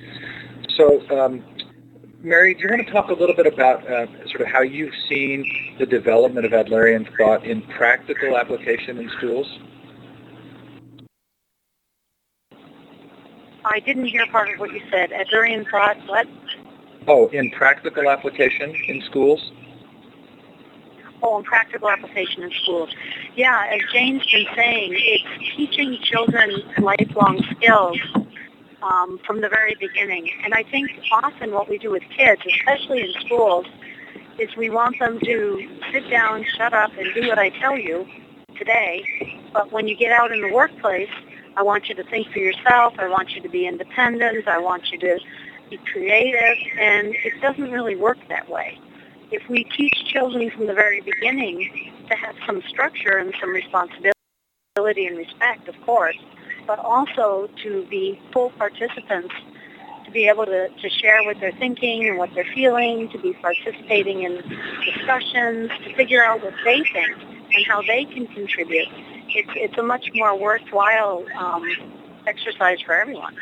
So 0.77 1.03
um, 1.11 1.45
Mary, 2.23 2.55
do 2.55 2.63
you 2.63 2.69
want 2.71 2.87
to 2.87 2.93
talk 2.93 3.11
a 3.11 3.15
little 3.15 3.35
bit 3.35 3.47
about 3.47 3.85
uh, 3.91 4.07
sort 4.29 4.43
of 4.43 4.47
how 4.47 4.63
you've 4.63 4.95
seen 5.09 5.45
the 5.79 5.87
development 5.87 6.47
of 6.47 6.53
Adlerian 6.53 7.09
thought 7.19 7.45
in 7.45 7.63
practical 7.63 8.39
application 8.39 8.99
in 8.99 9.11
schools? 9.19 9.59
I 13.65 13.81
didn't 13.81 14.07
hear 14.07 14.27
part 14.27 14.51
of 14.51 14.59
what 14.59 14.73
you 14.73 14.81
said. 14.91 15.11
Adlerian 15.11 15.69
thought, 15.71 15.97
what? 16.07 16.27
Oh, 17.07 17.29
in 17.29 17.51
practical 17.51 18.09
application 18.09 18.75
in 18.89 19.03
schools? 19.03 19.53
Oh, 21.23 21.39
in 21.39 21.45
practical 21.45 21.89
application 21.89 22.43
in 22.43 22.51
schools. 22.63 22.91
Yeah, 23.37 23.71
as 23.73 23.81
Jane's 23.93 24.25
been 24.31 24.47
saying, 24.57 24.95
it's 24.97 25.57
teaching 25.57 25.99
children 26.03 26.51
lifelong 26.79 27.43
skills 27.57 27.99
um, 28.83 29.21
from 29.25 29.41
the 29.41 29.49
very 29.49 29.77
beginning. 29.79 30.29
And 30.45 30.55
I 30.55 30.65
think 30.65 30.91
often 31.13 31.53
what 31.53 31.69
we 31.69 31.79
do 31.79 31.91
with 31.91 32.03
kids, 32.17 32.43
especially 32.47 33.03
in 33.03 33.13
schools, 33.25 33.67
is 34.39 34.55
we 34.57 34.71
want 34.71 34.99
them 34.99 35.21
to 35.21 35.69
sit 35.93 36.11
down, 36.11 36.45
shut 36.57 36.73
up, 36.73 36.91
and 36.99 37.15
do 37.15 37.29
what 37.29 37.39
I 37.39 37.51
tell 37.51 37.79
you 37.79 38.07
today. 38.57 39.05
But 39.53 39.71
when 39.71 39.87
you 39.87 39.97
get 39.97 40.11
out 40.13 40.33
in 40.33 40.41
the 40.41 40.53
workplace, 40.53 41.11
I 41.57 41.63
want 41.63 41.89
you 41.89 41.95
to 41.95 42.05
think 42.05 42.29
for 42.33 42.39
yourself. 42.39 42.95
I 42.99 43.09
want 43.09 43.31
you 43.35 43.43
to 43.43 43.49
be 43.49 43.67
independent. 43.67 44.49
I 44.49 44.59
want 44.59 44.91
you 44.91 44.99
to 44.99 45.19
be 45.71 45.79
creative. 45.79 46.59
And 46.79 47.15
it 47.15 47.41
doesn't 47.41 47.71
really 47.71 47.97
work 47.97 48.19
that 48.29 48.49
way. 48.49 48.79
If 49.31 49.49
we 49.49 49.65
teach 49.65 49.95
children 50.07 50.51
from 50.51 50.67
the 50.67 50.75
very 50.75 51.01
beginning 51.01 51.93
to 52.09 52.17
have 52.17 52.35
some 52.47 52.63
structure 52.69 53.17
and 53.17 53.35
some 53.41 53.51
responsibility 53.51 54.13
and 55.07 55.17
respect, 55.17 55.69
of 55.69 55.81
course, 55.85 56.17
but 56.67 56.79
also 56.79 57.49
to 57.63 57.87
be 57.87 58.21
full 58.33 58.51
participants, 58.51 59.35
to 60.05 60.11
be 60.11 60.29
able 60.29 60.47
to, 60.47 60.69
to 60.69 60.89
share 60.91 61.23
what 61.25 61.39
they're 61.41 61.53
thinking 61.59 62.09
and 62.09 62.19
what 62.19 62.31
they're 62.35 62.53
feeling, 62.55 63.09
to 63.11 63.19
be 63.19 63.33
participating 63.35 64.23
in 64.23 64.43
discussions, 64.85 65.71
to 65.85 65.95
figure 65.97 66.25
out 66.25 66.43
what 66.43 66.55
they 66.65 66.83
think 66.93 67.17
and 67.55 67.67
how 67.67 67.83
they 67.83 68.05
can 68.05 68.27
contribute. 68.29 68.89
It's, 69.29 69.51
it's 69.55 69.79
a 69.79 69.83
much 69.83 70.09
more 70.15 70.39
worthwhile 70.39 71.25
um, 71.39 71.65
exercise 72.27 72.79
for 72.85 72.95
everyone. 72.95 73.35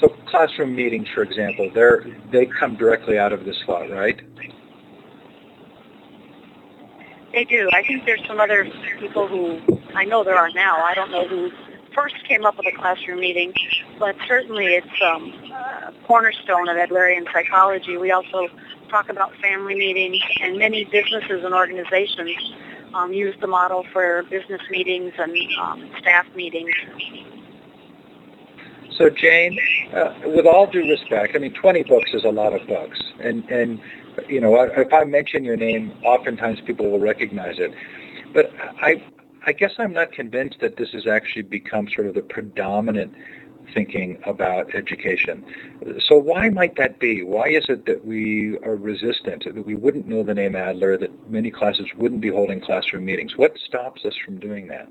So 0.00 0.08
classroom 0.26 0.74
meetings, 0.74 1.08
for 1.14 1.22
example, 1.22 1.70
they're, 1.74 2.06
they 2.30 2.46
come 2.46 2.76
directly 2.76 3.18
out 3.18 3.32
of 3.32 3.44
this 3.44 3.60
thought, 3.66 3.90
right? 3.90 4.20
They 7.32 7.44
do. 7.44 7.70
I 7.72 7.82
think 7.82 8.04
there's 8.04 8.24
some 8.26 8.40
other 8.40 8.68
people 9.00 9.26
who, 9.26 9.60
I 9.94 10.04
know 10.04 10.22
there 10.22 10.36
are 10.36 10.50
now, 10.50 10.82
I 10.82 10.94
don't 10.94 11.10
know 11.10 11.26
who 11.26 11.50
first 11.94 12.16
came 12.26 12.44
up 12.44 12.56
with 12.56 12.66
a 12.66 12.76
classroom 12.76 13.20
meeting, 13.20 13.52
but 13.98 14.16
certainly 14.26 14.66
it's 14.74 15.02
um, 15.04 15.32
a 15.52 15.92
cornerstone 16.06 16.68
of 16.68 16.76
Adlerian 16.76 17.24
psychology. 17.32 17.96
We 17.96 18.10
also 18.10 18.48
talk 18.88 19.08
about 19.08 19.34
family 19.36 19.74
meetings, 19.74 20.20
and 20.40 20.58
many 20.58 20.84
businesses 20.84 21.44
and 21.44 21.54
organizations 21.54 22.52
um, 22.94 23.12
use 23.12 23.34
the 23.40 23.46
model 23.46 23.84
for 23.92 24.22
business 24.24 24.60
meetings 24.70 25.12
and 25.18 25.36
um, 25.60 25.90
staff 26.00 26.26
meetings. 26.34 26.70
So 28.98 29.08
Jane, 29.08 29.58
uh, 29.94 30.14
with 30.26 30.46
all 30.46 30.70
due 30.70 30.88
respect, 30.88 31.34
I 31.34 31.38
mean, 31.38 31.54
20 31.54 31.84
books 31.84 32.10
is 32.12 32.24
a 32.24 32.28
lot 32.30 32.52
of 32.52 32.66
books, 32.68 33.00
and 33.20 33.48
and 33.50 33.80
you 34.28 34.40
know, 34.40 34.54
if 34.62 34.92
I 34.92 35.04
mention 35.04 35.44
your 35.44 35.56
name, 35.56 35.92
oftentimes 36.04 36.60
people 36.66 36.90
will 36.90 37.00
recognize 37.00 37.56
it. 37.58 37.72
But 38.34 38.52
I 38.80 39.02
I 39.46 39.52
guess 39.52 39.72
I'm 39.78 39.92
not 39.92 40.12
convinced 40.12 40.58
that 40.60 40.76
this 40.76 40.90
has 40.92 41.06
actually 41.06 41.42
become 41.42 41.88
sort 41.94 42.06
of 42.06 42.14
the 42.14 42.22
predominant 42.22 43.12
thinking 43.74 44.18
about 44.26 44.74
education. 44.74 45.44
So 46.06 46.16
why 46.16 46.48
might 46.48 46.76
that 46.76 46.98
be? 46.98 47.22
Why 47.22 47.48
is 47.48 47.64
it 47.68 47.86
that 47.86 48.04
we 48.04 48.58
are 48.58 48.76
resistant, 48.76 49.44
that 49.44 49.66
we 49.66 49.74
wouldn't 49.74 50.06
know 50.06 50.22
the 50.22 50.34
name 50.34 50.56
Adler, 50.56 50.96
that 50.98 51.30
many 51.30 51.50
classes 51.50 51.86
wouldn't 51.96 52.20
be 52.20 52.28
holding 52.28 52.60
classroom 52.60 53.04
meetings? 53.04 53.36
What 53.36 53.56
stops 53.58 54.04
us 54.04 54.14
from 54.24 54.38
doing 54.38 54.68
that? 54.68 54.88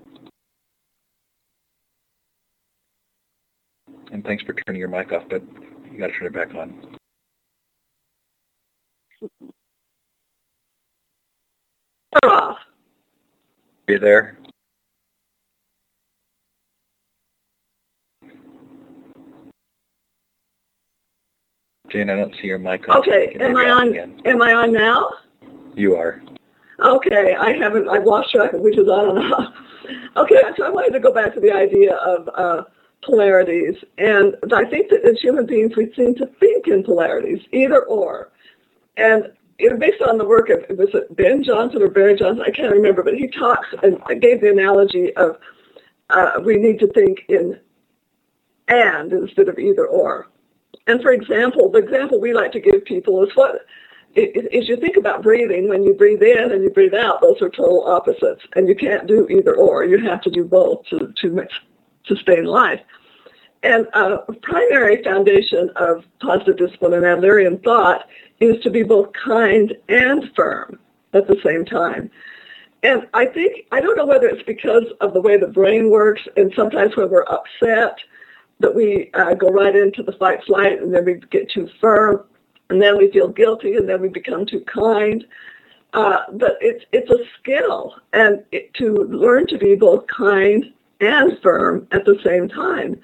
And 4.12 4.24
thanks 4.24 4.44
for 4.44 4.54
turning 4.54 4.80
your 4.80 4.89
mic 4.89 5.12
off, 5.12 5.24
but 5.30 5.41
you 5.91 5.98
got 5.98 6.08
to 6.08 6.13
turn 6.13 6.28
it 6.28 6.34
back 6.34 6.54
on. 6.54 6.98
Off. 12.24 12.58
Are 13.88 13.94
you 13.94 14.00
there? 14.00 14.38
Jane, 21.91 22.10
I 22.10 22.15
don't 22.15 22.34
see 22.41 22.47
your 22.47 22.58
mic 22.58 22.88
on. 22.88 22.97
Okay, 22.97 23.36
am 23.39 23.58
I 23.58 23.69
on? 23.69 23.89
Again. 23.89 24.21
Am 24.25 24.41
I 24.41 24.54
on 24.54 24.71
now? 24.71 25.10
You 25.75 25.95
are. 25.95 26.21
Okay, 26.80 27.36
I 27.36 27.54
haven't. 27.54 27.89
I've 27.89 28.06
lost 28.06 28.32
track 28.32 28.54
of 28.54 28.62
which 28.62 28.77
is 28.77 28.88
on 28.88 29.17
and 29.17 29.34
off. 29.34 29.54
Okay, 30.15 30.41
so 30.58 30.65
I 30.65 30.69
wanted 30.69 30.93
to 30.93 30.99
go 30.99 31.13
back 31.13 31.34
to 31.34 31.39
the 31.39 31.51
idea 31.51 31.95
of 31.95 32.30
uh, 32.34 32.63
polarities, 33.04 33.75
and 33.97 34.36
I 34.54 34.65
think 34.65 34.89
that 34.89 35.04
as 35.04 35.19
human 35.19 35.45
beings 35.45 35.75
we 35.75 35.91
seem 35.93 36.15
to 36.15 36.27
think 36.39 36.67
in 36.67 36.84
polarities, 36.84 37.41
either 37.51 37.84
or, 37.84 38.32
and 38.97 39.32
based 39.58 40.01
on 40.01 40.17
the 40.17 40.25
work 40.25 40.49
of 40.49 40.65
was 40.77 40.89
it 40.93 41.15
Ben 41.15 41.43
Johnson 41.43 41.82
or 41.82 41.89
Barry 41.89 42.15
Johnson? 42.15 42.43
I 42.45 42.51
can't 42.51 42.73
remember, 42.73 43.04
but 43.04 43.15
he 43.15 43.27
talks 43.27 43.67
and 43.84 43.99
gave 44.21 44.41
the 44.41 44.51
analogy 44.51 45.15
of 45.15 45.38
uh, 46.10 46.39
we 46.43 46.58
need 46.58 46.80
to 46.80 46.88
think 46.93 47.25
in 47.30 47.60
and 48.67 49.12
instead 49.12 49.49
of 49.49 49.60
either 49.60 49.88
or. 49.88 50.27
And 50.88 51.02
for 51.02 51.12
example, 51.12 51.70
the 51.70 51.80
example 51.80 52.20
we 52.20 52.34
like 52.34 52.52
to 52.54 52.60
give 52.60 52.86
people 52.86 53.24
is 53.24 53.36
what 53.36 53.65
is 54.15 54.67
you 54.67 54.76
think 54.76 54.98
about 54.98 55.24
breathing, 55.24 55.70
when 55.70 55.84
you 55.84 55.94
breathe 55.94 56.22
in 56.22 56.52
and 56.52 56.63
you 56.63 56.70
breathe 56.70 56.94
out, 56.94 57.22
those 57.22 57.41
are 57.41 57.50
total 57.50 57.86
opposites. 57.88 58.41
And 58.56 58.67
you 58.67 58.76
can't 58.76 59.08
do 59.08 59.28
either 59.30 59.56
or. 59.56 59.86
You 59.86 60.00
have 60.00 60.22
to 60.24 60.30
do 60.30 60.44
both 60.44 60.86
to, 60.88 61.13
to 61.22 61.48
sustain 62.06 62.46
life. 62.46 62.82
And 63.63 63.88
uh, 63.94 64.17
a 64.28 64.34
primary 64.34 65.04
foundation 65.04 65.70
of 65.76 66.04
positive 66.20 66.58
discipline 66.58 66.94
and 66.94 67.04
Adlerian 67.04 67.63
thought 67.63 68.08
is 68.39 68.62
to 68.63 68.70
be 68.70 68.84
both 68.84 69.12
kind 69.13 69.76
and 69.88 70.30
firm 70.36 70.80
at 71.13 71.28
the 71.28 71.39
same 71.44 71.63
time. 71.63 72.10
And 72.84 73.08
I 73.13 73.28
think, 73.28 73.67
I 73.72 73.80
don't 73.80 73.96
know 73.96 74.08
whether 74.08 74.28
it's 74.28 74.44
because 74.44 74.86
of 75.02 75.13
the 75.13 75.22
way 75.22 75.38
the 75.38 75.48
brain 75.48 75.91
works, 75.91 76.22
and 76.36 76.52
sometimes 76.56 76.98
when 76.98 77.12
we're 77.12 77.26
upset, 77.26 77.96
that 78.62 78.74
we 78.74 79.12
uh, 79.13 79.34
go 79.34 79.50
right 79.50 79.76
into 79.76 80.04
the 80.04 80.13
fight 80.13 80.43
flight 80.45 80.82
and 80.82 80.93
then 80.93 81.06
we 81.06 81.15
get 81.30 81.50
too 81.52 81.67
firm 81.80 82.24
and 82.69 82.82
then 82.82 82.97
we 82.97 83.12
feel 83.12 83.28
guilty 83.28 83.76
and 83.76 83.88
then 83.88 84.02
we 84.02 84.08
become 84.08 84.45
too 84.45 84.63
kind. 84.74 85.26
Uh, 85.93 86.19
but 86.34 86.58
it's 86.62 86.86
it's 86.93 87.10
a 87.12 87.17
skill 87.38 87.95
and 88.13 88.43
it, 88.54 88.74
to 88.76 88.93
learn 89.10 89.45
to 89.47 89.58
be 89.58 89.76
both 89.76 90.06
kind 90.08 90.74
and 91.02 91.38
firm 91.41 91.88
at 91.91 92.06
the 92.06 92.17
same 92.24 92.47
time, 92.47 93.02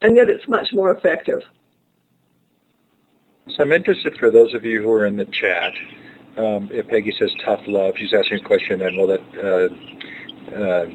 and 0.00 0.16
yet 0.16 0.30
it's 0.30 0.48
much 0.48 0.72
more 0.72 0.90
effective. 0.92 1.42
So 3.48 3.62
I'm 3.62 3.72
interested 3.72 4.16
for 4.18 4.30
those 4.30 4.54
of 4.54 4.64
you 4.64 4.80
who 4.80 4.90
are 4.92 5.06
in 5.06 5.16
the 5.16 5.26
chat. 5.26 5.72
Um, 6.38 6.70
if 6.72 6.86
Peggy 6.88 7.12
says 7.18 7.30
tough 7.44 7.60
love, 7.66 7.94
she's 7.98 8.14
asking 8.14 8.38
a 8.38 8.42
question, 8.42 8.80
and 8.80 8.96
we'll 8.96 9.08
let 9.08 9.20
uh, 9.36 10.54
uh, 10.54 10.86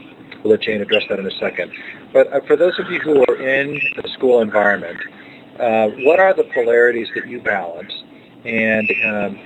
we'll 0.44 0.52
let 0.52 0.62
Jane 0.62 0.82
address 0.82 1.04
that 1.10 1.20
in 1.20 1.28
a 1.28 1.38
second. 1.40 1.72
But 2.16 2.32
uh, 2.32 2.40
for 2.48 2.56
those 2.56 2.80
of 2.80 2.90
you 2.90 3.02
who 3.02 3.26
are 3.28 3.36
in 3.36 3.78
the 4.02 4.08
school 4.14 4.40
environment, 4.40 4.98
uh, 5.60 5.90
what 6.06 6.18
are 6.18 6.34
the 6.34 6.46
polarities 6.46 7.10
that 7.14 7.28
you 7.28 7.42
balance? 7.42 7.92
And, 8.46 8.90
um, 9.04 9.40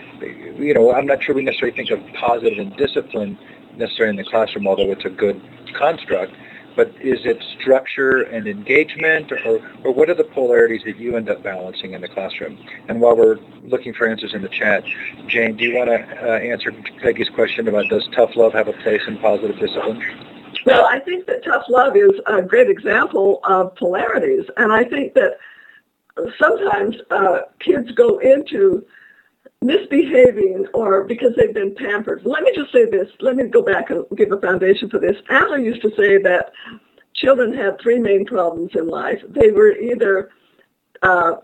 you 0.60 0.76
know, 0.76 0.94
I'm 0.94 1.08
not 1.08 1.24
sure 1.24 1.34
we 1.34 1.42
necessarily 1.42 1.76
think 1.76 1.90
of 1.90 2.00
positive 2.14 2.60
and 2.60 2.78
discipline 2.78 3.40
necessarily 3.76 4.20
in 4.20 4.24
the 4.24 4.30
classroom, 4.30 4.68
although 4.68 4.92
it's 4.92 5.04
a 5.04 5.10
good 5.10 5.42
construct. 5.76 6.32
But 6.76 6.90
is 7.02 7.26
it 7.26 7.44
structure 7.60 8.22
and 8.22 8.48
engagement, 8.48 9.32
or, 9.32 9.68
or 9.84 9.92
what 9.92 10.08
are 10.12 10.14
the 10.14 10.24
polarities 10.24 10.84
that 10.86 10.98
you 10.98 11.18
end 11.18 11.28
up 11.28 11.42
balancing 11.42 11.94
in 11.94 12.02
the 12.02 12.08
classroom? 12.08 12.60
And 12.88 13.02
while 13.02 13.18
we're 13.18 13.40
looking 13.64 13.96
for 13.96 14.08
answers 14.08 14.36
in 14.36 14.44
the 14.44 14.48
chat, 14.48 14.84
Jane, 15.28 15.58
do 15.58 15.64
you 15.66 15.76
want 15.76 15.90
to 15.90 15.98
uh, 16.24 16.38
answer 16.38 16.72
Peggy's 17.02 17.30
question 17.30 17.68
about 17.68 17.90
does 17.90 18.08
tough 18.16 18.36
love 18.36 18.54
have 18.54 18.68
a 18.68 18.74
place 18.74 19.02
in 19.08 19.18
positive 19.18 19.58
discipline? 19.58 20.39
Well, 20.66 20.86
I 20.86 21.00
think 21.00 21.26
that 21.28 21.44
tough 21.44 21.64
love 21.70 21.96
is 21.96 22.12
a 22.26 22.42
great 22.42 22.70
example 22.70 23.40
of 23.44 23.76
polarities. 23.76 24.46
And 24.58 24.72
I 24.72 24.84
think 24.84 25.14
that 25.14 25.38
sometimes 26.40 26.96
uh, 27.12 27.40
kids 27.60 27.92
go 27.92 28.20
into 28.20 28.86
misbehaving 29.62 30.68
or 30.74 31.04
because 31.04 31.34
they've 31.36 31.54
been 31.54 31.76
pampered. 31.76 32.22
Let 32.26 32.44
me 32.44 32.52
just 32.56 32.72
say 32.72 32.86
this. 32.86 33.08
Let 33.20 33.36
me 33.36 33.46
go 33.46 33.62
back 33.62 33.90
and 33.90 34.06
give 34.16 34.32
a 34.32 34.40
foundation 34.40 34.90
for 34.90 35.00
this. 35.00 35.18
Adler 35.30 35.60
used 35.60 35.82
to 35.82 35.92
say 35.98 36.22
that 36.22 36.52
children 37.14 37.54
had 37.54 37.80
three 37.82 38.00
main 38.00 38.26
problems 38.26 38.72
in 38.76 38.88
life. 38.88 39.22
They 39.28 39.52
were 39.52 39.72
either 39.72 40.30
uh, 41.02 41.38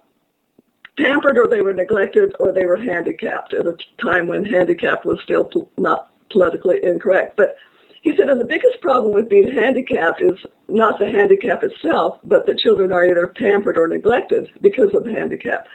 pampered 0.97 1.37
or 1.37 1.47
they 1.47 1.61
were 1.61 1.73
neglected 1.73 2.33
or 2.39 2.51
they 2.51 2.65
were 2.65 2.77
handicapped 2.77 3.53
at 3.53 3.67
a 3.67 3.77
time 4.01 4.27
when 4.27 4.45
handicapped 4.45 5.05
was 5.05 5.19
still 5.23 5.49
not 5.77 6.11
politically 6.31 6.83
incorrect. 6.83 7.35
But 7.35 7.57
he 8.05 8.15
said, 8.15 8.29
and 8.29 8.39
the 8.39 8.45
biggest 8.45 8.79
problem 8.81 9.15
with 9.15 9.27
being 9.27 9.51
handicapped 9.51 10.21
is 10.21 10.37
not 10.67 10.99
the 10.99 11.09
handicap 11.09 11.63
itself, 11.63 12.19
but 12.23 12.45
that 12.45 12.59
children 12.59 12.91
are 12.91 13.03
either 13.03 13.25
pampered 13.25 13.79
or 13.79 13.87
neglected 13.87 14.47
because 14.61 14.93
of 14.93 15.05
the 15.05 15.11
handicap. 15.11 15.65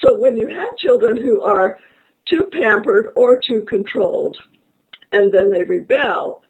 So 0.00 0.18
when 0.18 0.38
you 0.38 0.46
have 0.48 0.78
children 0.78 1.18
who 1.18 1.42
are 1.42 1.78
too 2.24 2.48
pampered 2.52 3.12
or 3.16 3.38
too 3.38 3.66
controlled, 3.68 4.38
and 5.12 5.30
then 5.30 5.52
they 5.52 5.62
rebel, 5.62 6.42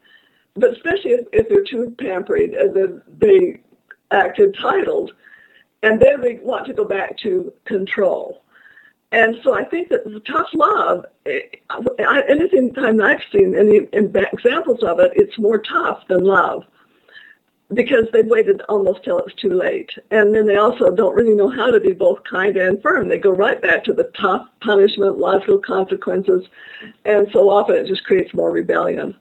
but 0.55 0.71
especially 0.71 1.11
if, 1.11 1.27
if 1.33 1.49
they're 1.49 1.65
too 1.65 1.93
pampered 1.99 2.51
and 2.51 2.73
then 2.73 3.01
they 3.19 3.59
act 4.11 4.39
entitled, 4.39 5.11
and 5.83 5.99
then 5.99 6.21
they 6.21 6.39
want 6.41 6.65
to 6.67 6.73
go 6.73 6.85
back 6.85 7.17
to 7.17 7.51
control. 7.65 8.41
And 9.11 9.37
so 9.43 9.55
I 9.55 9.63
think 9.63 9.89
that 9.89 10.21
tough 10.25 10.49
love, 10.53 11.05
eh, 11.25 11.39
anything 12.27 12.73
time 12.73 13.01
I've 13.01 13.21
seen 13.31 13.55
any 13.55 13.87
examples 13.91 14.83
of 14.83 14.99
it, 14.99 15.11
it's 15.15 15.39
more 15.39 15.57
tough 15.57 16.07
than 16.07 16.23
love 16.23 16.63
because 17.73 18.05
they've 18.11 18.25
waited 18.25 18.61
almost 18.69 19.03
till 19.03 19.19
it's 19.19 19.35
too 19.35 19.53
late. 19.53 19.91
And 20.11 20.33
then 20.33 20.47
they 20.47 20.55
also 20.55 20.91
don't 20.91 21.15
really 21.15 21.35
know 21.35 21.49
how 21.49 21.69
to 21.71 21.79
be 21.79 21.93
both 21.93 22.23
kind 22.23 22.57
and 22.57 22.81
firm. 22.81 23.07
They 23.07 23.19
go 23.19 23.31
right 23.31 23.61
back 23.61 23.83
to 23.85 23.93
the 23.93 24.11
tough 24.19 24.47
punishment, 24.61 25.17
logical 25.17 25.59
consequences, 25.59 26.47
and 27.05 27.27
so 27.31 27.49
often 27.49 27.75
it 27.75 27.87
just 27.87 28.05
creates 28.05 28.33
more 28.33 28.51
rebellion. 28.51 29.15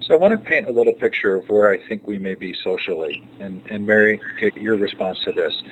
So 0.00 0.14
I 0.14 0.18
want 0.18 0.32
to 0.32 0.48
paint 0.48 0.68
a 0.68 0.72
little 0.72 0.92
picture 0.92 1.36
of 1.36 1.48
where 1.48 1.70
I 1.70 1.84
think 1.88 2.06
we 2.06 2.18
may 2.18 2.34
be 2.34 2.54
socially, 2.62 3.28
and, 3.40 3.62
and 3.70 3.86
Mary, 3.86 4.20
your 4.54 4.76
response 4.76 5.18
to 5.24 5.32
this. 5.32 5.62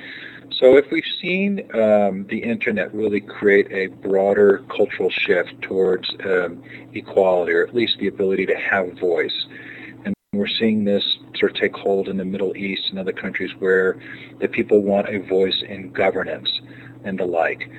So 0.51 0.77
if 0.77 0.85
we've 0.91 1.03
seen 1.21 1.69
um, 1.73 2.25
the 2.29 2.39
internet 2.41 2.93
really 2.93 3.19
create 3.19 3.71
a 3.71 3.87
broader 3.87 4.63
cultural 4.75 5.09
shift 5.09 5.61
towards 5.61 6.09
um, 6.23 6.63
equality, 6.93 7.51
or 7.51 7.67
at 7.67 7.75
least 7.75 7.97
the 7.99 8.07
ability 8.07 8.45
to 8.45 8.55
have 8.55 8.97
voice, 8.99 9.45
and 10.05 10.13
we're 10.33 10.47
seeing 10.47 10.85
this 10.85 11.03
sort 11.37 11.51
of 11.51 11.57
take 11.57 11.73
hold 11.73 12.07
in 12.07 12.17
the 12.17 12.25
Middle 12.25 12.55
East 12.55 12.83
and 12.89 12.99
other 12.99 13.11
countries 13.11 13.51
where 13.59 13.99
the 14.39 14.47
people 14.47 14.81
want 14.81 15.09
a 15.09 15.19
voice 15.27 15.61
in 15.67 15.91
governance 15.91 16.49
and 17.03 17.19
the 17.19 17.25
like. 17.25 17.69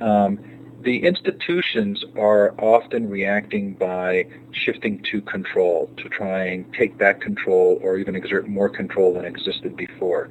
Um, 0.00 0.38
the 0.82 1.04
institutions 1.04 2.04
are 2.18 2.54
often 2.60 3.08
reacting 3.08 3.74
by 3.74 4.26
shifting 4.52 5.02
to 5.10 5.22
control, 5.22 5.90
to 5.96 6.08
try 6.10 6.44
and 6.44 6.72
take 6.74 6.98
back 6.98 7.20
control 7.20 7.78
or 7.82 7.96
even 7.96 8.14
exert 8.14 8.46
more 8.48 8.68
control 8.68 9.14
than 9.14 9.24
existed 9.24 9.76
before. 9.76 10.28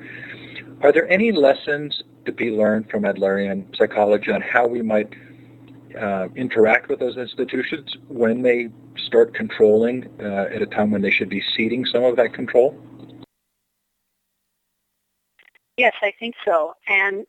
Are 0.83 0.91
there 0.91 1.09
any 1.09 1.31
lessons 1.31 2.03
to 2.25 2.33
be 2.33 2.51
learned 2.51 2.89
from 2.89 3.03
Adlerian 3.03 3.73
psychology 3.77 4.31
on 4.31 4.41
how 4.41 4.67
we 4.67 4.81
might 4.81 5.13
uh, 5.97 6.27
interact 6.35 6.89
with 6.89 6.99
those 6.99 7.15
institutions 7.15 7.95
when 8.09 8.41
they 8.41 8.67
start 8.97 9.33
controlling 9.33 10.09
uh, 10.19 10.49
at 10.53 10.61
a 10.61 10.65
time 10.65 10.91
when 10.91 11.01
they 11.01 11.09
should 11.09 11.29
be 11.29 11.41
ceding 11.55 11.85
some 11.85 12.03
of 12.03 12.17
that 12.17 12.33
control? 12.33 12.77
Yes, 15.77 15.93
I 16.01 16.11
think 16.19 16.35
so. 16.43 16.73
And 16.89 17.25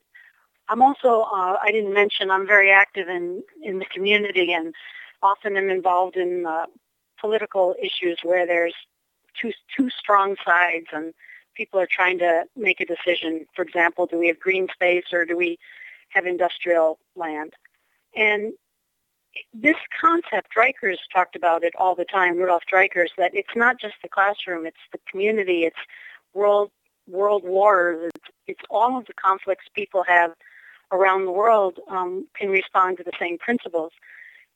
I'm 0.67 0.81
also, 0.81 1.21
uh, 1.21 1.55
I 1.61 1.71
didn't 1.71 1.93
mention, 1.93 2.29
I'm 2.29 2.45
very 2.45 2.71
active 2.71 3.07
in, 3.07 3.41
in 3.63 3.79
the 3.79 3.85
community 3.85 4.51
and 4.51 4.75
often 5.23 5.55
am 5.55 5.69
involved 5.69 6.17
in 6.17 6.45
uh, 6.45 6.65
political 7.21 7.73
issues 7.81 8.19
where 8.23 8.45
there's 8.45 8.75
two, 9.41 9.53
two 9.77 9.89
strong 9.89 10.35
sides 10.45 10.87
and 10.91 11.13
people 11.55 11.79
are 11.79 11.87
trying 11.89 12.19
to 12.19 12.45
make 12.55 12.79
a 12.79 12.85
decision. 12.85 13.45
For 13.55 13.63
example, 13.63 14.05
do 14.05 14.17
we 14.17 14.27
have 14.27 14.39
green 14.39 14.67
space 14.73 15.05
or 15.11 15.25
do 15.25 15.35
we 15.35 15.57
have 16.09 16.25
industrial 16.25 16.99
land? 17.15 17.53
And 18.15 18.53
this 19.53 19.75
concept, 19.99 20.53
Dreikurs 20.55 20.97
talked 21.13 21.35
about 21.35 21.63
it 21.63 21.73
all 21.77 21.95
the 21.95 22.05
time, 22.05 22.37
Rudolf 22.37 22.63
Dreikurs, 22.71 23.09
that 23.17 23.35
it's 23.35 23.55
not 23.55 23.79
just 23.79 23.95
the 24.01 24.09
classroom, 24.09 24.65
it's 24.65 24.77
the 24.91 24.99
community, 25.09 25.63
it's 25.63 25.79
world 26.33 26.71
world 27.07 27.43
wars, 27.43 28.11
it's, 28.15 28.25
it's 28.47 28.61
all 28.69 28.97
of 28.97 29.05
the 29.05 29.13
conflicts 29.13 29.65
people 29.75 30.03
have 30.07 30.31
around 30.91 31.25
the 31.25 31.31
world 31.31 31.79
um, 31.87 32.27
can 32.35 32.49
respond 32.49 32.97
to 32.97 33.03
the 33.03 33.11
same 33.19 33.37
principles. 33.37 33.91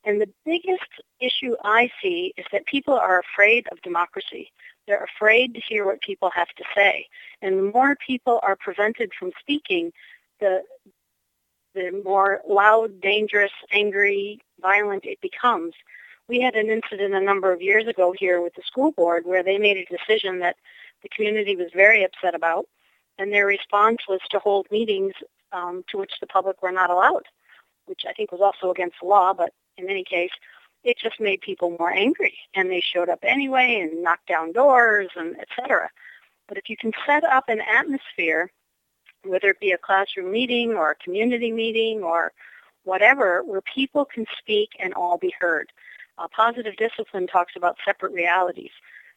And 0.05 0.21
the 0.21 0.29
biggest 0.45 0.89
issue 1.19 1.55
I 1.63 1.89
see 2.01 2.33
is 2.37 2.45
that 2.51 2.65
people 2.65 2.93
are 2.93 3.19
afraid 3.19 3.67
of 3.71 3.81
democracy. 3.81 4.51
They're 4.87 5.03
afraid 5.15 5.53
to 5.53 5.61
hear 5.61 5.85
what 5.85 6.01
people 6.01 6.31
have 6.31 6.47
to 6.57 6.63
say. 6.73 7.07
And 7.41 7.57
the 7.57 7.71
more 7.73 7.95
people 7.95 8.39
are 8.43 8.55
prevented 8.55 9.11
from 9.17 9.31
speaking, 9.39 9.91
the 10.39 10.63
the 11.75 12.01
more 12.03 12.41
loud, 12.49 12.99
dangerous, 12.99 13.51
angry, 13.71 14.39
violent 14.59 15.05
it 15.05 15.21
becomes. 15.21 15.73
We 16.27 16.41
had 16.41 16.55
an 16.55 16.69
incident 16.69 17.13
a 17.13 17.21
number 17.21 17.51
of 17.51 17.61
years 17.61 17.87
ago 17.87 18.13
here 18.17 18.41
with 18.41 18.55
the 18.55 18.63
school 18.65 18.91
board 18.91 19.23
where 19.25 19.43
they 19.43 19.57
made 19.59 19.77
a 19.77 19.85
decision 19.85 20.39
that 20.39 20.55
the 21.03 21.09
community 21.09 21.55
was 21.55 21.69
very 21.73 22.03
upset 22.03 22.33
about, 22.33 22.65
and 23.19 23.31
their 23.31 23.45
response 23.45 23.99
was 24.07 24.19
to 24.31 24.39
hold 24.39 24.67
meetings 24.71 25.13
um, 25.51 25.83
to 25.89 25.97
which 25.97 26.13
the 26.19 26.27
public 26.27 26.61
were 26.61 26.71
not 26.71 26.89
allowed, 26.89 27.23
which 27.85 28.01
I 28.07 28.13
think 28.13 28.31
was 28.31 28.41
also 28.41 28.71
against 28.71 28.97
the 29.01 29.07
law, 29.07 29.33
but 29.33 29.53
in 29.79 29.89
any 29.89 30.03
case, 30.03 30.31
it 30.83 30.97
just 30.97 31.19
made 31.19 31.41
people 31.41 31.75
more 31.77 31.91
angry, 31.91 32.37
and 32.55 32.69
they 32.69 32.81
showed 32.81 33.09
up 33.09 33.19
anyway 33.23 33.79
and 33.81 34.03
knocked 34.03 34.27
down 34.27 34.51
doors 34.51 35.09
and 35.15 35.35
etc. 35.39 35.89
But 36.47 36.57
if 36.57 36.69
you 36.69 36.77
can 36.77 36.93
set 37.05 37.23
up 37.23 37.49
an 37.49 37.61
atmosphere 37.61 38.51
whether 39.25 39.49
it 39.49 39.59
be 39.59 39.71
a 39.71 39.77
classroom 39.77 40.31
meeting 40.31 40.73
or 40.73 40.91
a 40.91 40.95
community 40.95 41.51
meeting 41.51 42.03
or 42.03 42.31
whatever, 42.83 43.43
where 43.43 43.61
people 43.61 44.05
can 44.05 44.25
speak 44.37 44.69
and 44.79 44.93
all 44.93 45.17
be 45.17 45.33
heard. 45.39 45.71
Uh, 46.17 46.27
positive 46.35 46.75
discipline 46.77 47.27
talks 47.27 47.53
about 47.55 47.77
separate 47.85 48.13
realities. 48.13 48.71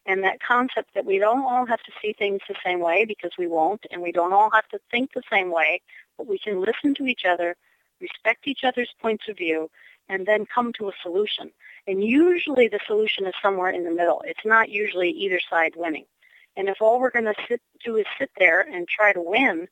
And 0.05 0.25
that 0.25 0.43
concept 0.43 0.95
that 0.95 1.05
we 1.05 1.19
don't 1.19 1.45
all 1.45 1.65
have 1.67 1.83
to 1.85 1.93
see 2.01 2.13
things 2.13 2.41
the 2.49 2.57
same 2.65 2.81
way 2.81 3.05
because 3.05 3.31
we 3.39 3.47
won't, 3.47 3.87
and 3.91 4.03
we 4.03 4.11
don't 4.11 4.33
all 4.33 4.51
have 4.51 4.67
to 4.69 4.81
think 4.91 5.13
the 5.13 5.23
same 5.31 5.53
way, 5.53 5.81
but 6.19 6.27
we 6.27 6.39
can 6.39 6.61
listen 6.61 6.95
to 6.97 7.07
each 7.07 7.25
other, 7.25 7.57
respect 8.03 8.47
each 8.47 8.65
other's 8.65 8.93
points 9.01 9.29
of 9.29 9.39
view, 9.39 9.71
and 10.09 10.27
then 10.27 10.45
come 10.47 10.73
to 10.75 10.89
a 10.89 10.93
solution. 11.03 11.51
And 11.87 12.05
usually 12.05 12.69
the 12.69 12.81
solution 12.87 13.27
is 13.27 13.35
somewhere 13.41 13.71
in 13.71 13.85
the 13.85 13.91
middle. 13.91 14.23
It's 14.27 14.45
not 14.45 14.69
usually 14.69 15.11
either 15.11 15.41
side 15.49 15.73
winning. 15.77 16.05
And 16.57 16.69
if 16.69 16.83
all 16.83 17.01
we're 17.01 17.11
going 17.11 17.33
to 17.33 17.59
do 17.85 17.97
is 17.97 18.07
sit 18.19 18.31
there 18.39 18.61
and 18.61 18.87
try 18.87 19.13
to 19.13 19.23
win, 19.23 19.69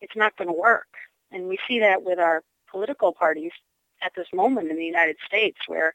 it's 0.00 0.16
not 0.16 0.36
going 0.36 0.48
to 0.48 0.54
work. 0.54 0.88
And 1.30 1.48
we 1.48 1.58
see 1.68 1.80
that 1.80 2.02
with 2.02 2.18
our 2.18 2.42
political 2.70 3.12
parties 3.12 3.52
at 4.00 4.12
this 4.16 4.28
moment 4.32 4.70
in 4.70 4.76
the 4.76 4.84
United 4.84 5.16
States 5.26 5.58
where 5.66 5.94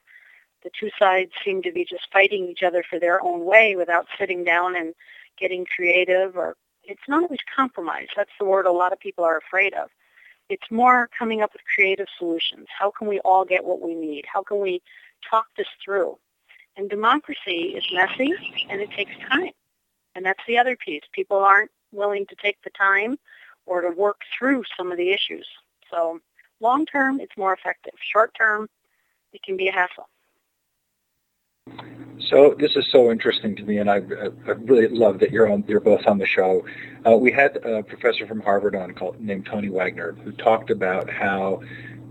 the 0.64 0.70
two 0.80 0.90
sides 0.98 1.32
seem 1.44 1.62
to 1.64 1.72
be 1.72 1.86
just 1.86 2.08
fighting 2.12 2.48
each 2.48 2.64
other 2.64 2.84
for 2.88 3.00
their 3.00 3.24
own 3.24 3.46
way 3.46 3.76
without 3.76 4.08
sitting 4.18 4.44
down 4.44 4.76
and 4.76 4.94
getting 5.38 5.66
creative 5.66 6.36
or 6.36 6.56
it's 6.84 7.08
not 7.08 7.24
always 7.24 7.40
compromise. 7.56 8.08
That's 8.16 8.32
the 8.40 8.46
word 8.46 8.66
a 8.66 8.72
lot 8.72 8.94
of 8.94 9.00
people 9.00 9.24
are 9.26 9.38
afraid 9.38 9.74
of. 9.74 9.90
It's 10.50 10.72
more 10.72 11.10
coming 11.18 11.42
up 11.42 11.52
with 11.54 11.62
creative 11.74 12.08
solutions. 12.18 12.68
How 12.78 12.92
can 12.92 13.08
we 13.08 13.20
all 13.20 13.44
get 13.44 13.66
what 13.66 13.82
we 13.82 13.94
need? 13.94 14.26
How 14.32 14.44
can 14.44 14.60
we 14.60 14.82
talk 15.30 15.48
this 15.58 15.68
through? 15.84 16.18
And 16.78 16.90
democracy 16.90 17.76
is 17.76 17.84
messy 17.92 18.34
and 18.70 18.80
it 18.80 18.92
takes 18.92 19.12
time. 19.30 19.52
And 20.16 20.26
that's 20.26 20.44
the 20.48 20.58
other 20.58 20.76
piece. 20.76 21.04
People 21.12 21.38
aren't 21.38 21.72
willing 21.92 22.26
to 22.28 22.36
take 22.36 22.62
the 22.64 22.70
time 22.70 23.18
or 23.66 23.82
to 23.82 23.90
work 23.90 24.22
through 24.38 24.64
some 24.78 24.92
of 24.92 24.98
the 24.98 25.12
issues. 25.12 25.48
So 25.92 26.20
long 26.60 26.86
term, 26.86 27.20
it's 27.20 27.36
more 27.38 27.54
effective. 27.54 27.94
Short 28.00 28.34
term, 28.38 28.70
it 29.34 29.44
can 29.44 29.58
be 29.58 29.68
a 29.68 29.72
hassle. 29.72 30.08
So 32.30 32.56
this 32.60 32.76
is 32.76 32.86
so 32.92 33.10
interesting 33.10 33.56
to 33.56 33.64
me, 33.64 33.78
and 33.78 33.90
I, 33.90 33.98
I 33.98 34.52
really 34.66 34.88
love 34.90 35.20
that 35.20 35.32
you're 35.32 35.50
on. 35.50 35.64
You're 35.68 35.80
both 35.80 36.06
on 36.08 36.18
the 36.18 36.26
show. 36.26 36.66
Uh, 37.06 37.16
we 37.16 37.32
had 37.32 37.58
a 37.58 37.84
professor 37.84 38.28
from 38.28 38.42
Harvard 38.42 38.76
on 38.76 38.92
called, 38.94 39.20
named 39.22 39.46
Tony 39.46 39.70
Wagner 39.70 40.12
who 40.24 40.34
talked 40.34 40.70
about 40.70 41.10
how 41.10 41.62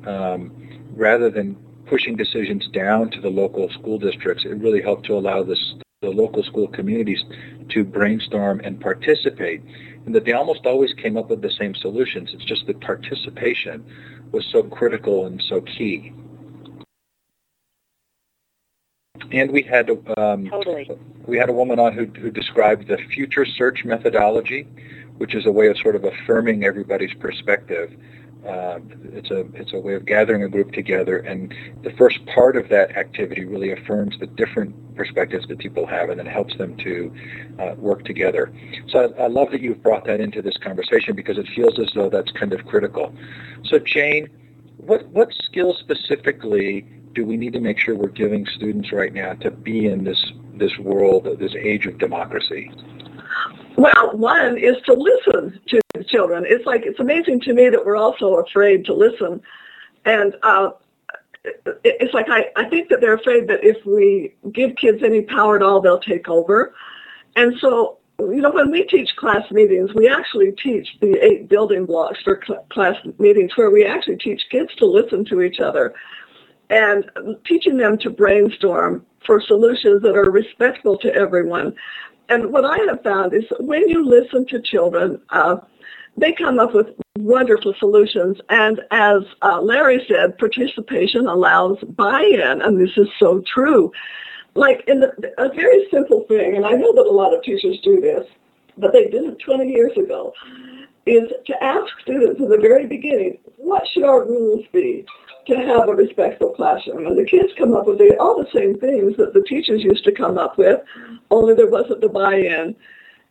um, 0.07 0.52
rather 0.94 1.31
than 1.31 1.57
pushing 1.87 2.16
decisions 2.16 2.66
down 2.68 3.11
to 3.11 3.20
the 3.20 3.29
local 3.29 3.68
school 3.70 3.98
districts, 3.98 4.44
it 4.44 4.57
really 4.57 4.81
helped 4.81 5.05
to 5.07 5.12
allow 5.12 5.42
this, 5.42 5.74
the 6.00 6.09
local 6.09 6.42
school 6.42 6.68
communities 6.68 7.22
to 7.68 7.85
brainstorm 7.85 8.61
and 8.64 8.81
participate 8.81 9.62
and 10.07 10.14
that 10.14 10.24
they 10.24 10.33
almost 10.33 10.64
always 10.64 10.92
came 10.94 11.16
up 11.16 11.29
with 11.29 11.42
the 11.42 11.50
same 11.50 11.74
solutions. 11.74 12.31
It's 12.33 12.44
just 12.44 12.66
that 12.68 12.81
participation 12.81 13.85
was 14.33 14.46
so 14.50 14.62
critical 14.62 15.26
and 15.26 15.42
so 15.48 15.61
key. 15.61 16.12
And 19.33 19.50
we 19.50 19.62
had 19.62 19.90
um, 20.16 20.48
totally. 20.48 20.88
we 21.26 21.37
had 21.37 21.48
a 21.48 21.52
woman 21.52 21.79
on 21.79 21.92
who, 21.92 22.07
who 22.07 22.31
described 22.31 22.88
the 22.88 22.98
future 22.98 23.44
search 23.44 23.85
methodology, 23.85 24.62
which 25.18 25.35
is 25.35 25.46
a 25.46 25.52
way 25.52 25.68
of 25.68 25.79
sort 25.79 25.96
of 25.96 26.05
affirming 26.05 26.64
everybody's 26.64 27.14
perspective 27.14 27.96
uh, 28.46 28.79
it's 29.12 29.31
a 29.31 29.40
it's 29.55 29.72
a 29.72 29.79
way 29.79 29.94
of 29.94 30.05
gathering 30.07 30.42
a 30.44 30.48
group 30.48 30.72
together, 30.72 31.18
and 31.18 31.52
the 31.83 31.90
first 31.92 32.24
part 32.26 32.57
of 32.57 32.68
that 32.68 32.96
activity 32.96 33.44
really 33.44 33.72
affirms 33.72 34.16
the 34.20 34.26
different 34.26 34.74
perspectives 34.94 35.48
that 35.48 35.59
people 35.59 35.85
have, 35.85 36.11
and 36.11 36.18
then 36.18 36.26
helps 36.26 36.57
them 36.57 36.76
to 36.76 37.12
uh, 37.59 37.74
work 37.76 38.05
together. 38.05 38.52
So 38.88 39.12
I, 39.18 39.24
I, 39.24 39.26
love 39.26 39.50
that 39.50 39.61
you've 39.61 39.83
brought 39.83 40.05
that 40.05 40.20
into 40.20 40.42
this 40.42 40.57
conversation 40.59 41.16
because 41.16 41.38
it 41.38 41.48
feels 41.57 41.79
as 41.81 41.90
though 41.94 42.09
that's 42.09 42.31
kind 42.33 42.52
of 42.52 42.64
critical. 42.66 43.12
So 43.64 43.81
Jane, 43.81 44.29
what 44.76 45.07
what 45.09 45.33
skills 45.33 45.79
specifically 45.81 46.87
do 47.16 47.24
we 47.24 47.37
need 47.38 47.55
to 47.55 47.61
make 47.61 47.79
sure 47.79 47.96
we're 47.96 48.09
giving 48.09 48.46
students 48.55 48.92
right 48.92 49.12
now 49.12 49.33
to 49.33 49.50
be 49.50 49.87
in 49.87 50.05
this 50.05 50.22
this 50.55 50.76
world, 50.79 51.26
this 51.40 51.55
age 51.59 51.87
of 51.87 51.98
democracy? 51.98 52.70
Well, 53.76 54.16
one 54.16 54.59
is 54.59 54.76
to 54.85 54.92
listen 54.92 55.59
to 55.68 55.81
children. 56.05 56.44
It's 56.46 56.66
like 56.66 56.83
it's 56.85 57.00
amazing 57.00 57.40
to 57.40 57.55
me 57.55 57.70
that 57.70 57.85
we're 57.85 57.96
also 57.96 58.35
afraid 58.37 58.85
to 58.85 58.94
listen, 58.94 59.40
and 60.05 60.37
uh, 60.42 60.70
it's 61.85 62.12
like 62.12 62.26
I, 62.29 62.50
I 62.55 62.68
think 62.68 62.90
that 62.90 63.00
they're 63.00 63.14
afraid 63.14 63.48
that 63.48 63.64
if 63.64 63.85
we 63.87 64.35
give 64.52 64.76
kids 64.76 65.02
any 65.02 65.22
power 65.22 65.57
at 65.57 65.62
all, 65.62 65.81
they'll 65.81 65.98
take 65.98 66.29
over. 66.29 66.74
And 67.35 67.55
so, 67.61 67.98
you 68.18 68.42
know, 68.42 68.50
when 68.50 68.70
we 68.70 68.85
teach 68.85 69.14
class 69.16 69.50
meetings, 69.50 69.94
we 69.94 70.07
actually 70.09 70.52
teach 70.62 70.88
the 71.00 71.18
eight 71.24 71.48
building 71.48 71.87
blocks 71.87 72.18
for 72.22 72.40
cl- 72.46 72.66
class 72.70 72.96
meetings, 73.18 73.57
where 73.57 73.70
we 73.70 73.87
actually 73.87 74.16
teach 74.16 74.42
kids 74.50 74.74
to 74.76 74.85
listen 74.85 75.24
to 75.26 75.40
each 75.40 75.61
other 75.61 75.94
and 76.70 77.11
teaching 77.44 77.76
them 77.76 77.98
to 77.98 78.11
brainstorm 78.11 79.05
for 79.24 79.40
solutions 79.40 80.02
that 80.02 80.16
are 80.16 80.31
respectful 80.31 80.98
to 80.98 81.14
everyone. 81.14 81.74
And 82.29 82.52
what 82.52 82.64
I 82.64 82.79
have 82.88 83.02
found 83.02 83.35
is 83.35 83.44
when 83.61 83.88
you 83.88 84.05
listen 84.05 84.46
to 84.46 84.61
children, 84.61 85.20
uh, 85.31 85.57
they 86.16 86.33
come 86.33 86.59
up 86.59 86.74
with 86.74 86.88
wonderful 87.18 87.74
solutions. 87.79 88.38
And 88.48 88.81
as 88.90 89.22
uh, 89.42 89.61
Larry 89.61 90.05
said, 90.09 90.38
participation 90.38 91.26
allows 91.26 91.79
buy-in, 91.96 92.62
and 92.62 92.81
this 92.81 92.96
is 92.96 93.09
so 93.18 93.42
true. 93.52 93.92
Like 94.55 94.83
in 94.88 95.00
the, 95.00 95.12
a 95.38 95.52
very 95.55 95.87
simple 95.90 96.24
thing, 96.29 96.57
and 96.57 96.64
I 96.64 96.72
know 96.72 96.94
that 96.94 97.07
a 97.07 97.12
lot 97.12 97.35
of 97.35 97.42
teachers 97.42 97.79
do 97.83 98.00
this, 98.00 98.26
but 98.79 98.92
they 98.92 99.05
didn't 99.05 99.38
20 99.38 99.70
years 99.70 99.92
ago, 99.96 100.33
is 101.05 101.31
to 101.46 101.64
ask 101.64 101.87
students 102.02 102.40
in 102.40 102.48
the 102.48 102.59
very 102.59 102.87
beginning, 102.87 103.38
what 103.59 103.87
should 103.92 104.05
our 104.05 104.24
rules 104.24 104.64
be 104.72 105.07
to 105.46 105.56
have 105.56 105.88
a 105.88 105.94
respectful 105.94 106.50
classroom? 106.50 107.06
And 107.06 107.18
the 107.18 107.24
kids 107.24 107.52
come 107.59 107.74
up 107.74 107.87
with 107.87 107.98
the, 107.98 108.16
all 108.18 108.37
the 108.37 108.50
same 108.52 108.78
things 108.78 109.16
that 109.16 109.32
the 109.32 109.42
teachers 109.42 109.82
used 109.82 110.04
to 110.04 110.12
come 110.12 110.38
up 110.38 110.59
with, 110.59 110.80
only 111.30 111.54
there 111.54 111.70
wasn't 111.70 112.00
the 112.00 112.09
buy-in. 112.09 112.74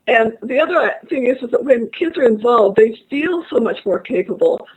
And 0.07 0.33
the 0.43 0.59
other 0.59 0.93
thing 1.09 1.25
is, 1.25 1.41
is 1.41 1.51
that 1.51 1.63
when 1.63 1.89
kids 1.89 2.17
are 2.17 2.23
involved, 2.23 2.77
they 2.77 2.99
feel 3.09 3.43
so 3.49 3.59
much 3.59 3.79
more 3.85 3.99
capable. 3.99 4.67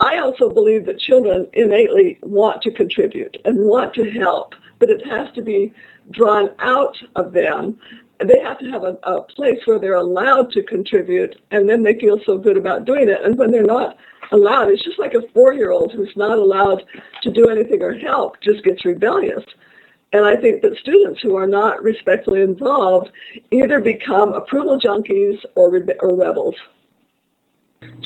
I 0.00 0.18
also 0.18 0.48
believe 0.48 0.86
that 0.86 0.98
children 0.98 1.46
innately 1.52 2.18
want 2.22 2.62
to 2.62 2.70
contribute 2.70 3.36
and 3.44 3.66
want 3.66 3.92
to 3.94 4.10
help, 4.10 4.54
but 4.78 4.88
it 4.88 5.06
has 5.06 5.30
to 5.34 5.42
be 5.42 5.74
drawn 6.10 6.50
out 6.58 6.96
of 7.16 7.32
them. 7.32 7.78
They 8.18 8.40
have 8.40 8.58
to 8.60 8.70
have 8.70 8.84
a, 8.84 8.98
a 9.02 9.22
place 9.22 9.58
where 9.66 9.78
they're 9.78 9.94
allowed 9.94 10.52
to 10.52 10.62
contribute, 10.62 11.36
and 11.50 11.68
then 11.68 11.82
they 11.82 11.98
feel 11.98 12.18
so 12.24 12.38
good 12.38 12.56
about 12.56 12.86
doing 12.86 13.10
it. 13.10 13.22
And 13.22 13.36
when 13.36 13.50
they're 13.50 13.62
not 13.62 13.98
allowed, 14.32 14.70
it's 14.70 14.84
just 14.84 14.98
like 14.98 15.14
a 15.14 15.26
four-year-old 15.32 15.92
who's 15.92 16.12
not 16.16 16.38
allowed 16.38 16.84
to 17.22 17.30
do 17.30 17.48
anything 17.48 17.82
or 17.82 17.98
help 17.98 18.40
just 18.40 18.64
gets 18.64 18.84
rebellious. 18.84 19.44
And 20.12 20.24
I 20.24 20.36
think 20.36 20.62
that 20.62 20.76
students 20.78 21.20
who 21.20 21.36
are 21.36 21.46
not 21.46 21.82
respectfully 21.82 22.42
involved 22.42 23.10
either 23.50 23.80
become 23.80 24.32
approval 24.32 24.78
junkies 24.78 25.38
or, 25.54 25.70
re- 25.70 25.96
or 26.00 26.16
rebels. 26.16 26.56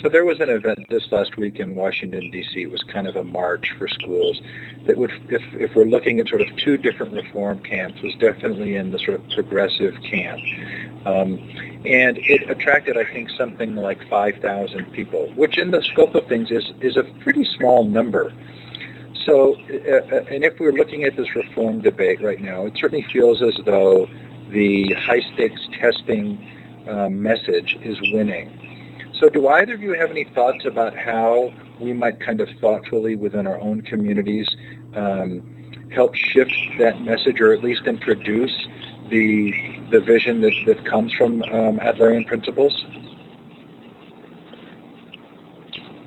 So 0.01 0.09
there 0.09 0.25
was 0.25 0.39
an 0.39 0.51
event 0.51 0.87
this 0.89 1.11
last 1.11 1.37
week 1.37 1.59
in 1.59 1.75
Washington, 1.75 2.31
D.C. 2.31 2.63
It 2.63 2.71
was 2.71 2.85
kind 2.85 3.09
of 3.09 3.17
a 3.17 3.25
march 3.25 3.73
for 3.77 3.89
schools 3.89 4.41
that 4.87 4.97
would, 4.97 5.11
if, 5.31 5.43
if 5.55 5.75
we're 5.75 5.87
looking 5.87 6.21
at 6.21 6.29
sort 6.29 6.43
of 6.43 6.57
two 6.59 6.77
different 6.77 7.13
reform 7.13 7.59
camps, 7.61 8.01
was 8.01 8.15
definitely 8.21 8.77
in 8.77 8.93
the 8.93 9.01
sort 9.01 9.19
of 9.19 9.29
progressive 9.31 9.95
camp. 10.09 10.41
Um, 11.07 11.39
and 11.85 12.19
it 12.19 12.49
attracted, 12.49 12.97
I 12.97 13.05
think, 13.05 13.31
something 13.31 13.75
like 13.75 13.99
5,000 14.09 14.93
people, 14.93 15.33
which 15.35 15.59
in 15.59 15.73
the 15.73 15.83
scope 15.83 16.15
of 16.15 16.29
things 16.29 16.53
is, 16.53 16.71
is 16.81 16.97
a 16.97 17.03
pretty 17.25 17.45
small 17.45 17.85
number. 17.85 18.33
So, 19.25 19.55
uh, 19.55 20.15
uh, 20.15 20.25
and 20.31 20.45
if 20.45 20.61
we're 20.61 20.73
looking 20.73 21.03
at 21.03 21.17
this 21.17 21.35
reform 21.35 21.81
debate 21.81 22.23
right 22.23 22.41
now, 22.41 22.67
it 22.67 22.75
certainly 22.77 23.07
feels 23.13 23.43
as 23.43 23.59
though 23.65 24.07
the 24.51 24.93
high 24.93 25.23
stakes 25.35 25.67
testing 25.81 26.87
uh, 26.89 27.09
message 27.09 27.77
is 27.83 27.99
winning. 28.13 28.61
So, 29.21 29.29
do 29.29 29.47
either 29.49 29.75
of 29.75 29.81
you 29.81 29.93
have 29.95 30.11
any 30.11 30.25
thoughts 30.25 30.65
about 30.65 30.97
how 30.97 31.53
we 31.81 31.93
might 31.93 32.21
kind 32.21 32.41
of 32.41 32.49
thoughtfully 32.61 33.15
within 33.15 33.47
our 33.47 33.61
own 33.61 33.83
communities 33.83 34.49
um, 34.97 35.89
help 35.93 36.15
shift 36.15 36.53
that 36.79 37.01
message, 37.03 37.41
or 37.41 37.53
at 37.53 37.63
least 37.63 37.83
introduce 37.87 38.53
the 39.11 39.53
the 39.91 40.01
vision 40.01 40.41
that, 40.41 40.53
that 40.67 40.85
comes 40.85 41.13
from 41.13 41.43
um, 41.45 41.79
Adlerian 41.79 42.27
principles? 42.27 42.85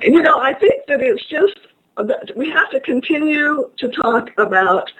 You 0.02 0.22
know, 0.22 0.38
I 0.38 0.52
think 0.54 0.86
that 0.88 1.00
it's 1.00 1.24
just 1.26 1.58
that 1.96 2.32
we 2.36 2.50
have 2.50 2.70
to 2.70 2.80
continue 2.80 3.70
to 3.78 3.88
talk 3.88 4.30
about 4.38 4.90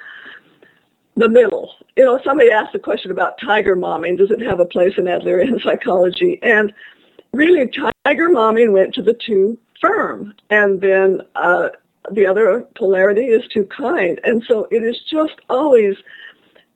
the 1.17 1.29
middle. 1.29 1.75
You 1.97 2.05
know, 2.05 2.19
somebody 2.25 2.51
asked 2.51 2.75
a 2.75 2.79
question 2.79 3.11
about 3.11 3.39
tiger 3.39 3.77
momming. 3.77 4.17
Does 4.17 4.31
it 4.31 4.41
have 4.41 4.61
a 4.61 4.65
place 4.65 4.95
in 4.97 5.05
Adlerian 5.05 5.63
psychology? 5.63 6.39
And 6.43 6.73
really, 7.33 7.67
tiger 7.69 7.93
momming 8.17 8.73
went 8.73 8.95
to 8.95 9.03
the 9.03 9.15
too 9.15 9.59
firm, 9.81 10.35
and 10.51 10.81
then 10.81 11.23
uh, 11.35 11.69
the 12.13 12.27
other 12.27 12.67
polarity 12.77 13.27
is 13.27 13.47
too 13.49 13.65
kind. 13.65 14.21
And 14.25 14.43
so 14.47 14.67
it 14.71 14.83
is 14.83 15.01
just 15.11 15.35
always 15.49 15.97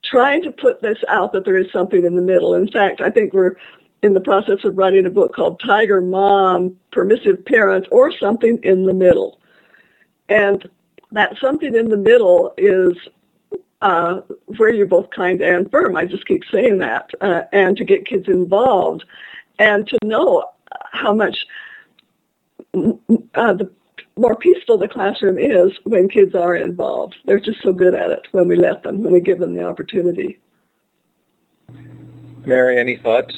trying 0.05 0.43
to 0.43 0.51
put 0.51 0.83
this 0.83 0.99
out 1.09 1.33
that 1.33 1.45
there 1.45 1.57
is 1.57 1.71
something 1.73 2.05
in 2.05 2.17
the 2.17 2.23
middle. 2.23 2.55
In 2.55 2.69
fact, 2.69 3.01
I 3.01 3.11
think 3.11 3.33
we're 3.33 3.57
in 4.03 4.15
the 4.15 4.21
process 4.21 4.65
of 4.65 4.77
writing 4.77 5.07
a 5.07 5.11
book 5.11 5.35
called 5.35 5.61
Tiger 5.65 6.01
Mom, 6.01 6.77
Permissive 6.91 7.45
Parent, 7.45 7.87
or 7.91 8.13
Something 8.13 8.59
in 8.63 8.85
the 8.85 8.95
Middle. 8.95 9.39
And 10.29 10.69
that 11.13 11.37
something 11.41 11.75
in 11.77 11.89
the 11.89 11.97
middle 11.97 12.53
is 12.57 12.95
uh, 13.81 14.21
where 14.57 14.73
you're 14.73 14.87
both 14.87 15.11
kind 15.11 15.41
and 15.41 15.71
firm. 15.71 15.97
I 15.97 16.07
just 16.07 16.27
keep 16.27 16.43
saying 16.51 16.79
that. 16.79 17.11
Uh, 17.21 17.43
and 17.53 17.77
to 17.77 17.85
get 17.85 18.07
kids 18.07 18.29
involved 18.29 19.05
and 19.59 19.87
to 19.89 19.99
know 20.05 20.45
how 20.93 21.13
much 21.13 21.47
uh, 22.75 23.53
the 23.55 23.71
more 24.17 24.37
peaceful 24.37 24.79
the 24.79 24.89
classroom 24.89 25.39
is 25.39 25.73
when 25.85 26.09
kids 26.09 26.35
are 26.35 26.55
involved. 26.55 27.17
They're 27.25 27.41
just 27.41 27.63
so 27.63 27.73
good 27.73 27.95
at 27.95 28.11
it 28.11 28.29
when 28.33 28.47
we 28.47 28.57
let 28.57 28.83
them, 28.83 29.03
when 29.03 29.13
we 29.13 29.21
give 29.21 29.39
them 29.39 29.55
the 29.55 29.65
opportunity. 29.65 30.39
Mary, 32.45 32.79
any 32.79 32.97
thoughts? 32.97 33.35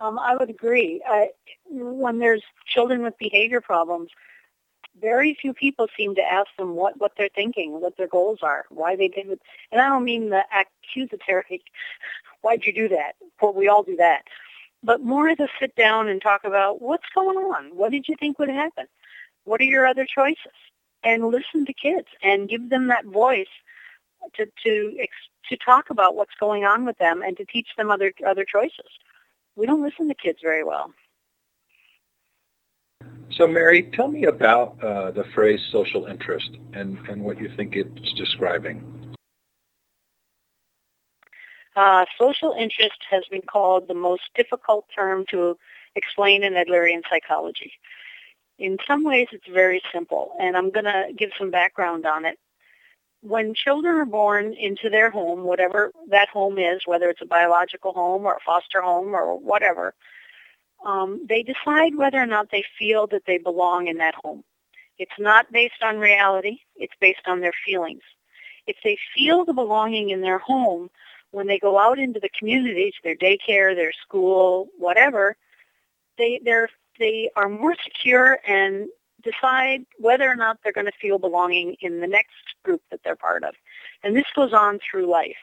Um, 0.00 0.18
I 0.18 0.36
would 0.36 0.50
agree. 0.50 1.00
I, 1.06 1.30
when 1.70 2.18
there's 2.18 2.42
children 2.66 3.02
with 3.02 3.16
behavior 3.18 3.60
problems, 3.60 4.10
very 5.00 5.36
few 5.40 5.54
people 5.54 5.88
seem 5.96 6.14
to 6.14 6.22
ask 6.22 6.48
them 6.58 6.74
what, 6.74 6.98
what 6.98 7.12
they're 7.16 7.28
thinking, 7.34 7.80
what 7.80 7.96
their 7.96 8.08
goals 8.08 8.40
are, 8.42 8.66
why 8.70 8.96
they 8.96 9.08
did 9.08 9.28
it. 9.28 9.40
And 9.72 9.80
I 9.80 9.88
don't 9.88 10.04
mean 10.04 10.30
the 10.30 10.42
accusatory, 10.54 11.62
why'd 12.42 12.64
you 12.64 12.72
do 12.72 12.88
that? 12.88 13.12
Well, 13.40 13.54
we 13.54 13.68
all 13.68 13.82
do 13.82 13.96
that. 13.96 14.24
But 14.86 15.02
more 15.02 15.34
to 15.34 15.48
sit 15.60 15.74
down 15.74 16.08
and 16.08 16.22
talk 16.22 16.44
about 16.44 16.80
what's 16.80 17.08
going 17.12 17.36
on. 17.36 17.76
What 17.76 17.90
did 17.90 18.06
you 18.06 18.14
think 18.20 18.38
would 18.38 18.48
happen? 18.48 18.86
What 19.42 19.60
are 19.60 19.64
your 19.64 19.84
other 19.84 20.06
choices? 20.06 20.54
And 21.02 21.26
listen 21.26 21.66
to 21.66 21.72
kids 21.72 22.06
and 22.22 22.48
give 22.48 22.70
them 22.70 22.86
that 22.86 23.04
voice 23.04 23.54
to 24.36 24.46
to 24.64 25.06
to 25.48 25.56
talk 25.56 25.90
about 25.90 26.14
what's 26.14 26.34
going 26.38 26.64
on 26.64 26.84
with 26.84 26.96
them 26.98 27.20
and 27.20 27.36
to 27.36 27.44
teach 27.44 27.66
them 27.76 27.90
other 27.90 28.12
other 28.24 28.44
choices. 28.44 28.90
We 29.56 29.66
don't 29.66 29.82
listen 29.82 30.06
to 30.06 30.14
kids 30.14 30.38
very 30.40 30.62
well. 30.62 30.92
So, 33.32 33.48
Mary, 33.48 33.90
tell 33.92 34.08
me 34.08 34.24
about 34.26 34.82
uh, 34.82 35.10
the 35.10 35.24
phrase 35.34 35.60
social 35.72 36.06
interest 36.06 36.50
and, 36.74 36.96
and 37.08 37.22
what 37.22 37.40
you 37.40 37.50
think 37.56 37.74
it's 37.74 38.12
describing. 38.12 39.05
Uh, 41.76 42.06
social 42.18 42.54
interest 42.58 42.96
has 43.10 43.22
been 43.30 43.42
called 43.42 43.86
the 43.86 43.94
most 43.94 44.22
difficult 44.34 44.86
term 44.94 45.26
to 45.30 45.56
explain 45.94 46.42
in 46.42 46.54
Adlerian 46.54 47.02
psychology. 47.08 47.72
In 48.58 48.78
some 48.86 49.04
ways, 49.04 49.28
it's 49.32 49.46
very 49.46 49.82
simple, 49.92 50.32
and 50.40 50.56
I'm 50.56 50.70
going 50.70 50.86
to 50.86 51.12
give 51.14 51.30
some 51.38 51.50
background 51.50 52.06
on 52.06 52.24
it. 52.24 52.38
When 53.20 53.52
children 53.54 53.96
are 53.96 54.06
born 54.06 54.54
into 54.54 54.88
their 54.88 55.10
home, 55.10 55.44
whatever 55.44 55.92
that 56.08 56.30
home 56.30 56.58
is, 56.58 56.80
whether 56.86 57.10
it's 57.10 57.20
a 57.20 57.26
biological 57.26 57.92
home 57.92 58.24
or 58.24 58.34
a 58.36 58.44
foster 58.46 58.80
home 58.80 59.14
or 59.14 59.38
whatever, 59.38 59.92
um, 60.86 61.26
they 61.28 61.42
decide 61.42 61.94
whether 61.96 62.18
or 62.18 62.26
not 62.26 62.50
they 62.50 62.64
feel 62.78 63.06
that 63.08 63.22
they 63.26 63.36
belong 63.36 63.88
in 63.88 63.98
that 63.98 64.14
home. 64.22 64.44
It's 64.98 65.18
not 65.18 65.52
based 65.52 65.82
on 65.82 65.98
reality. 65.98 66.58
It's 66.76 66.94
based 67.00 67.26
on 67.26 67.40
their 67.40 67.52
feelings. 67.66 68.02
If 68.66 68.76
they 68.82 68.96
feel 69.14 69.44
the 69.44 69.52
belonging 69.52 70.10
in 70.10 70.22
their 70.22 70.38
home, 70.38 70.88
when 71.36 71.46
they 71.46 71.58
go 71.58 71.78
out 71.78 71.98
into 71.98 72.18
the 72.18 72.30
community, 72.38 72.90
to 72.90 72.98
their 73.04 73.14
daycare, 73.16 73.74
their 73.74 73.92
school, 73.92 74.68
whatever, 74.78 75.36
they 76.18 76.40
they're 76.44 76.70
they 76.98 77.30
are 77.36 77.48
more 77.48 77.76
secure 77.84 78.38
and 78.48 78.88
decide 79.22 79.84
whether 79.98 80.28
or 80.30 80.36
not 80.36 80.58
they're 80.62 80.72
going 80.72 80.86
to 80.86 81.00
feel 81.00 81.18
belonging 81.18 81.76
in 81.80 82.00
the 82.00 82.06
next 82.06 82.32
group 82.64 82.80
that 82.90 83.00
they're 83.04 83.16
part 83.16 83.44
of. 83.44 83.54
And 84.02 84.16
this 84.16 84.24
goes 84.34 84.52
on 84.52 84.78
through 84.78 85.10
life 85.10 85.36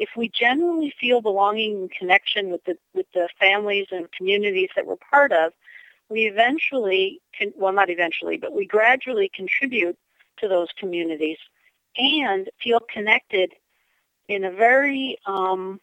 if 0.00 0.08
we 0.16 0.30
generally 0.30 0.92
feel 0.98 1.20
belonging 1.20 1.76
and 1.76 1.90
connection 1.90 2.50
with 2.50 2.64
the 2.64 2.76
with 2.94 3.06
the 3.14 3.28
families 3.38 3.86
and 3.90 4.10
communities 4.12 4.70
that 4.74 4.86
we're 4.86 4.96
part 4.96 5.30
of, 5.30 5.52
we 6.08 6.22
eventually, 6.22 7.20
can, 7.38 7.52
well, 7.56 7.72
not 7.72 7.90
eventually, 7.90 8.36
but 8.38 8.52
we 8.52 8.66
gradually 8.66 9.30
contribute 9.34 9.96
to 10.38 10.48
those 10.48 10.68
communities 10.78 11.36
and 11.96 12.48
feel 12.62 12.80
connected 12.92 13.52
in 14.30 14.44
a 14.44 14.50
very 14.50 15.18
um, 15.26 15.80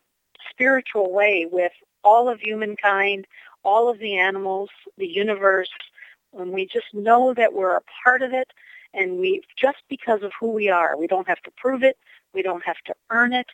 spiritual 0.49 1.11
way 1.11 1.45
with 1.51 1.73
all 2.03 2.29
of 2.29 2.39
humankind, 2.39 3.27
all 3.63 3.89
of 3.89 3.99
the 3.99 4.17
animals, 4.17 4.69
the 4.97 5.05
universe, 5.05 5.69
and 6.31 6.51
we 6.51 6.65
just 6.65 6.93
know 6.93 7.33
that 7.33 7.53
we're 7.53 7.75
a 7.75 7.83
part 8.03 8.21
of 8.21 8.31
it, 8.31 8.47
and 8.93 9.19
we 9.19 9.41
just 9.57 9.79
because 9.89 10.23
of 10.23 10.31
who 10.39 10.49
we 10.49 10.69
are, 10.69 10.97
we 10.97 11.07
don't 11.07 11.27
have 11.27 11.41
to 11.41 11.51
prove 11.57 11.83
it, 11.83 11.97
we 12.33 12.41
don't 12.41 12.63
have 12.63 12.77
to 12.85 12.95
earn 13.09 13.33
it, 13.33 13.47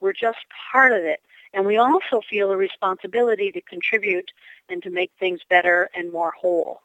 we're 0.00 0.12
just 0.12 0.38
part 0.72 0.90
of 0.90 1.04
it. 1.04 1.20
And 1.52 1.64
we 1.64 1.76
also 1.76 2.20
feel 2.28 2.50
a 2.50 2.56
responsibility 2.56 3.52
to 3.52 3.60
contribute 3.60 4.30
and 4.68 4.82
to 4.82 4.90
make 4.90 5.12
things 5.18 5.40
better 5.48 5.90
and 5.94 6.12
more 6.12 6.32
whole. 6.32 6.80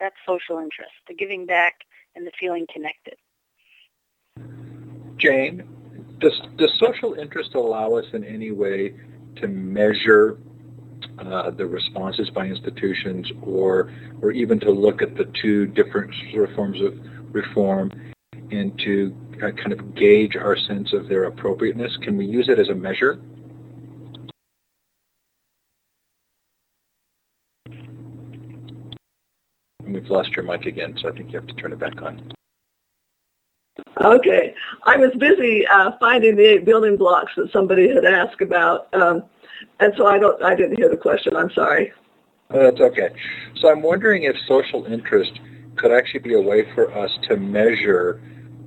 That's 0.00 0.16
social 0.26 0.58
interest, 0.58 0.92
the 1.06 1.14
giving 1.14 1.46
back 1.46 1.84
and 2.16 2.26
the 2.26 2.32
feeling 2.40 2.66
connected. 2.72 3.14
Jane, 5.20 5.62
does, 6.18 6.40
does 6.56 6.72
social 6.78 7.14
interest 7.14 7.54
allow 7.54 7.94
us 7.94 8.06
in 8.12 8.24
any 8.24 8.50
way 8.50 8.94
to 9.36 9.48
measure 9.48 10.38
uh, 11.18 11.50
the 11.50 11.66
responses 11.66 12.30
by 12.30 12.46
institutions 12.46 13.30
or, 13.42 13.92
or 14.22 14.30
even 14.32 14.58
to 14.60 14.70
look 14.70 15.02
at 15.02 15.16
the 15.16 15.30
two 15.40 15.66
different 15.66 16.12
sort 16.32 16.48
of 16.48 16.56
forms 16.56 16.80
of 16.80 16.94
reform 17.32 17.90
and 18.50 18.78
to 18.78 19.14
uh, 19.42 19.50
kind 19.52 19.72
of 19.72 19.94
gauge 19.94 20.36
our 20.36 20.56
sense 20.56 20.92
of 20.92 21.08
their 21.08 21.24
appropriateness? 21.24 21.96
Can 22.02 22.16
we 22.16 22.26
use 22.26 22.48
it 22.48 22.58
as 22.58 22.68
a 22.68 22.74
measure? 22.74 23.20
We've 29.84 30.08
lost 30.08 30.30
your 30.30 30.44
mic 30.44 30.66
again, 30.66 30.96
so 31.00 31.08
I 31.08 31.12
think 31.12 31.32
you 31.32 31.38
have 31.38 31.48
to 31.48 31.54
turn 31.54 31.72
it 31.72 31.78
back 31.78 32.00
on. 32.00 32.32
Okay. 34.00 34.54
I 34.84 34.96
was 34.96 35.10
busy 35.18 35.66
uh, 35.66 35.92
finding 36.00 36.36
the 36.36 36.44
eight 36.44 36.64
building 36.64 36.96
blocks 36.96 37.32
that 37.36 37.52
somebody 37.52 37.88
had 37.88 38.04
asked 38.04 38.40
about, 38.40 38.92
um, 38.94 39.24
and 39.78 39.92
so 39.96 40.06
I 40.06 40.18
don't. 40.18 40.42
I 40.42 40.54
didn't 40.54 40.76
hear 40.76 40.88
the 40.88 40.96
question. 40.96 41.36
I'm 41.36 41.50
sorry. 41.50 41.92
That's 42.48 42.80
okay. 42.80 43.10
So 43.56 43.70
I'm 43.70 43.82
wondering 43.82 44.24
if 44.24 44.36
social 44.48 44.84
interest 44.86 45.38
could 45.76 45.92
actually 45.92 46.20
be 46.20 46.34
a 46.34 46.40
way 46.40 46.66
for 46.74 46.92
us 46.96 47.10
to 47.28 47.36
measure 47.36 48.20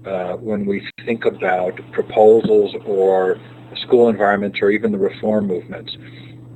uh, 0.05 0.33
when 0.33 0.65
we 0.65 0.87
think 1.05 1.25
about 1.25 1.79
proposals 1.91 2.75
or 2.85 3.39
school 3.75 4.09
environments 4.09 4.59
or 4.61 4.69
even 4.69 4.91
the 4.91 4.97
reform 4.97 5.47
movements. 5.47 5.97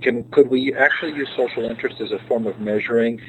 Can, 0.01 0.23
could 0.31 0.49
we 0.49 0.73
actually 0.75 1.13
use 1.13 1.29
social 1.35 1.65
interest 1.65 1.99
as 1.99 2.11
a 2.11 2.19
form 2.27 2.45
of 2.45 2.59
measuring 2.59 3.19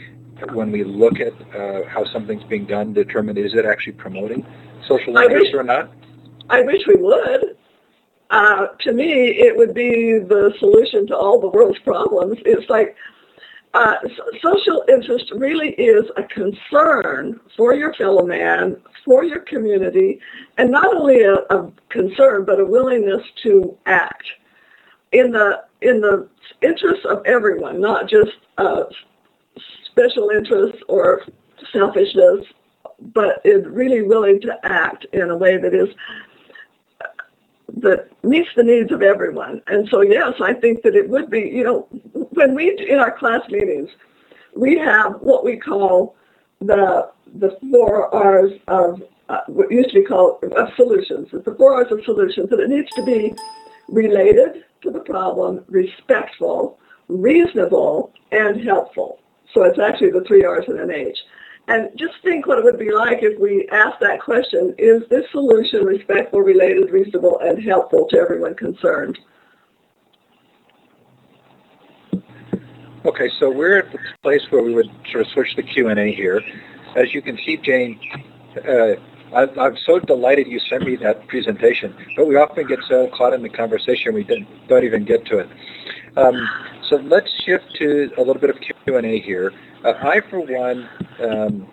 when 0.53 0.71
we 0.71 0.85
look 0.85 1.21
at 1.21 1.33
uh, 1.55 1.89
how 1.89 2.05
something's 2.13 2.45
being 2.45 2.67
done, 2.67 2.93
determine 2.93 3.37
is 3.37 3.55
it 3.55 3.65
actually 3.65 3.95
promoting 3.95 4.47
social 4.87 5.17
interest 5.17 5.55
or 5.55 5.63
not? 5.63 5.91
I 6.51 6.63
wish 6.63 6.83
we 6.87 6.97
would. 6.97 7.57
Uh, 8.31 8.67
to 8.81 8.93
me, 8.93 9.31
it 9.39 9.57
would 9.57 9.75
be 9.75 10.19
the 10.19 10.53
solution 10.59 11.07
to 11.07 11.17
all 11.17 11.41
the 11.41 11.49
world's 11.49 11.79
problems. 11.81 12.39
It's 12.45 12.69
like 12.69 12.95
uh, 13.75 13.97
social 14.43 14.85
interest 14.89 15.31
really 15.37 15.71
is 15.71 16.05
a 16.17 16.23
concern 16.25 17.41
for 17.57 17.75
your 17.75 17.95
fellow 17.95 18.27
man, 18.27 18.77
for 19.05 19.25
your 19.25 19.41
community, 19.41 20.21
and 20.59 20.71
not 20.71 20.95
only 20.95 21.23
a, 21.23 21.35
a 21.35 21.71
concern, 21.89 22.45
but 22.45 22.61
a 22.61 22.65
willingness 22.65 23.23
to 23.43 23.77
act 23.87 24.25
in 25.13 25.31
the 25.31 25.65
in 25.81 26.01
the 26.01 26.29
interest 26.63 27.05
of 27.07 27.25
everyone, 27.25 27.81
not 27.81 28.09
just 28.09 28.33
uh, 28.59 28.85
special 29.99 30.31
interests 30.31 30.83
or 30.89 31.23
selfishness, 31.73 32.47
but 33.01 33.41
is 33.45 33.65
really 33.67 34.03
willing 34.03 34.41
to 34.41 34.59
act 34.65 35.07
in 35.13 35.31
a 35.31 35.37
way 35.37 35.57
that 35.57 35.75
is 35.75 35.89
that 37.77 38.09
meets 38.25 38.49
the 38.57 38.63
needs 38.63 38.91
of 38.93 39.03
everyone. 39.03 39.61
And 39.67 39.89
so, 39.89 40.01
yes, 40.01 40.35
I 40.41 40.55
think 40.55 40.83
that 40.83 40.97
it 40.97 41.09
would 41.09 41.31
be, 41.31 41.41
you 41.41 41.63
know, 41.63 41.87
when 42.31 42.55
we, 42.55 42.77
in 42.89 42.99
our 42.99 43.17
class 43.17 43.43
meetings, 43.51 43.91
we 44.57 44.79
have 44.79 45.17
what 45.21 45.45
we 45.45 45.59
call 45.59 46.17
the, 46.61 47.11
the 47.35 47.57
four 47.71 48.13
R's 48.13 48.53
of, 48.69 49.03
uh, 49.29 49.41
what 49.49 49.71
used 49.71 49.91
to 49.91 50.01
be 50.01 50.07
called 50.07 50.43
of 50.45 50.69
solutions. 50.77 51.29
It's 51.33 51.45
the 51.45 51.55
four 51.55 51.75
R's 51.75 51.93
of 51.93 52.03
solutions, 52.05 52.49
and 52.51 52.61
it 52.61 52.71
needs 52.71 52.91
to 52.97 53.05
be 53.05 53.35
related 53.89 54.65
to 54.83 54.91
the 54.91 55.01
problem, 55.01 55.65
respectful, 55.69 56.79
reasonable, 57.09 58.13
and 58.33 58.65
helpful. 58.65 59.21
So 59.55 59.65
it's 59.65 59.79
actually 59.79 60.11
the 60.11 60.25
three 60.27 60.45
R's 60.45 60.65
and 60.69 60.81
an 60.81 60.91
H. 60.91 61.19
And 61.69 61.91
just 61.97 62.15
think 62.23 62.47
what 62.47 62.59
it 62.59 62.65
would 62.65 62.79
be 62.79 62.93
like 62.93 63.19
if 63.23 63.39
we 63.39 63.69
asked 63.71 64.01
that 64.01 64.21
question, 64.21 64.75
is 64.79 65.03
this 65.11 65.25
solution 65.33 65.85
respectful, 65.85 66.41
related, 66.41 66.91
reasonable, 66.91 67.39
and 67.41 67.63
helpful 67.63 68.07
to 68.11 68.19
everyone 68.19 68.55
concerned? 68.55 69.19
Okay, 73.05 73.31
so 73.39 73.51
we're 73.51 73.79
at 73.79 73.93
the 73.93 73.99
place 74.23 74.43
where 74.51 74.63
we 74.63 74.75
would 74.75 74.91
sort 75.13 75.27
of 75.27 75.33
switch 75.33 75.55
the 75.57 75.63
Q&A 75.63 76.15
here. 76.15 76.41
As 76.97 77.13
you 77.13 77.23
can 77.23 77.39
see, 77.45 77.59
Jane, 77.59 78.01
uh, 78.67 78.95
I, 79.35 79.67
am 79.67 79.77
so 79.85 79.99
delighted 79.99 80.47
you 80.47 80.59
sent 80.59 80.85
me 80.85 80.97
that 80.97 81.27
presentation, 81.29 81.95
but 82.17 82.27
we 82.27 82.37
often 82.37 82.67
get 82.67 82.79
so 82.89 83.09
caught 83.15 83.35
in 83.35 83.43
the 83.43 83.49
conversation 83.49 84.15
we 84.15 84.25
don't 84.25 84.85
even 84.85 85.05
get 85.05 85.27
to 85.27 85.39
it. 85.39 85.49
Um, 86.17 86.49
so 86.89 86.97
let's 86.97 87.31
shift 87.45 87.75
to 87.77 88.11
a 88.17 88.21
little 88.21 88.41
bit 88.41 88.51
of 88.51 88.57
Q&A 88.61 88.78
here. 89.23 89.53
Uh, 89.85 89.93
I, 90.03 90.21
for 90.29 90.41
one, 90.41 90.89
um, 91.21 91.69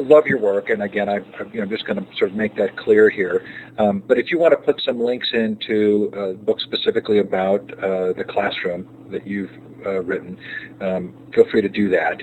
love 0.00 0.26
your 0.26 0.38
work, 0.38 0.70
and 0.70 0.82
again, 0.82 1.08
I, 1.08 1.16
am 1.16 1.50
you 1.52 1.60
know, 1.60 1.66
just 1.66 1.86
going 1.86 2.04
to 2.04 2.16
sort 2.16 2.30
of 2.30 2.36
make 2.36 2.56
that 2.56 2.76
clear 2.76 3.10
here. 3.10 3.44
Um, 3.78 4.02
but 4.06 4.18
if 4.18 4.30
you 4.30 4.38
want 4.38 4.52
to 4.52 4.58
put 4.58 4.80
some 4.82 5.00
links 5.00 5.28
into 5.32 6.12
uh, 6.16 6.32
books 6.44 6.62
specifically 6.62 7.18
about 7.18 7.62
uh, 7.78 8.12
the 8.12 8.24
classroom 8.28 8.88
that 9.10 9.26
you've 9.26 9.50
uh, 9.84 10.02
written, 10.02 10.38
um, 10.80 11.14
feel 11.34 11.44
free 11.50 11.62
to 11.62 11.68
do 11.68 11.88
that. 11.90 12.22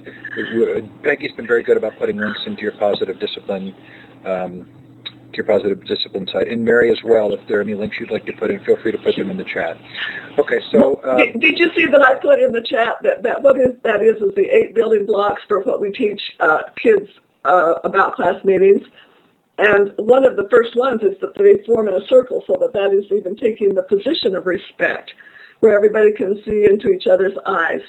Peggy's 1.03 1.33
been 1.33 1.47
very 1.47 1.63
good 1.63 1.77
about 1.77 1.97
putting 1.97 2.17
links 2.17 2.41
into 2.45 2.61
your 2.61 2.73
positive 2.73 3.19
discipline 3.19 3.75
um, 4.25 4.67
your 5.35 5.45
positive 5.45 5.85
discipline 5.85 6.27
site. 6.31 6.47
And 6.47 6.63
Mary 6.63 6.91
as 6.91 7.03
well, 7.03 7.33
if 7.33 7.39
there 7.47 7.59
are 7.59 7.61
any 7.61 7.73
links 7.73 7.97
you'd 7.99 8.11
like 8.11 8.25
to 8.25 8.33
put 8.33 8.51
in, 8.51 8.63
feel 8.63 8.77
free 8.77 8.91
to 8.91 8.97
put 8.97 9.15
them 9.15 9.29
in 9.29 9.37
the 9.37 9.43
chat. 9.43 9.77
Okay, 10.37 10.59
so... 10.71 10.95
Uh, 10.95 11.17
did, 11.17 11.39
did, 11.39 11.59
you 11.59 11.71
see 11.75 11.85
that 11.85 12.01
I 12.01 12.15
put 12.15 12.39
in 12.39 12.51
the 12.51 12.61
chat 12.61 12.95
that, 13.03 13.23
that 13.23 13.41
what 13.41 13.59
is, 13.59 13.71
that 13.83 14.01
is 14.01 14.21
is 14.21 14.33
the 14.35 14.47
eight 14.49 14.75
building 14.75 15.05
blocks 15.05 15.41
for 15.47 15.61
what 15.61 15.81
we 15.81 15.91
teach 15.91 16.21
uh, 16.39 16.63
kids 16.81 17.09
uh, 17.45 17.75
about 17.83 18.15
class 18.15 18.43
meetings? 18.43 18.81
And 19.57 19.93
one 19.97 20.25
of 20.25 20.37
the 20.37 20.47
first 20.49 20.75
ones 20.75 21.01
is 21.03 21.19
that 21.21 21.35
they 21.37 21.63
form 21.65 21.87
in 21.87 21.93
a 21.93 22.07
circle 22.07 22.43
so 22.47 22.57
that 22.59 22.73
that 22.73 22.93
is 22.93 23.05
even 23.11 23.35
taking 23.35 23.75
the 23.75 23.83
position 23.83 24.35
of 24.35 24.45
respect 24.45 25.11
where 25.59 25.75
everybody 25.75 26.11
can 26.11 26.41
see 26.43 26.65
into 26.65 26.89
each 26.89 27.07
other's 27.07 27.37
eyes. 27.45 27.81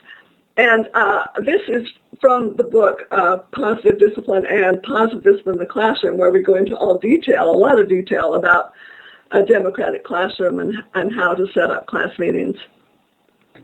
And 0.57 0.89
uh, 0.95 1.25
this 1.45 1.63
is 1.69 1.89
from 2.21 2.57
the 2.57 2.65
book 2.65 3.03
uh, 3.11 3.39
Positive 3.53 3.99
Discipline 3.99 4.47
and 4.47 4.83
Positive 4.83 5.23
Discipline 5.23 5.55
in 5.55 5.61
the 5.61 5.67
Classroom, 5.67 6.19
where 6.19 6.31
we 6.31 6.43
go 6.43 6.55
into 6.55 6.77
all 6.77 6.99
detail, 6.99 7.51
a 7.51 7.57
lot 7.57 7.79
of 7.79 7.89
detail 7.89 8.35
about 8.35 8.73
a 9.31 9.43
democratic 9.43 10.05
classroom 10.05 10.61
and, 10.61 10.75
and 10.95 11.15
how 11.15 11.35
to 11.35 11.47
set 11.55 11.71
up 11.71 11.87
class 11.87 12.19
meetings. 12.19 12.57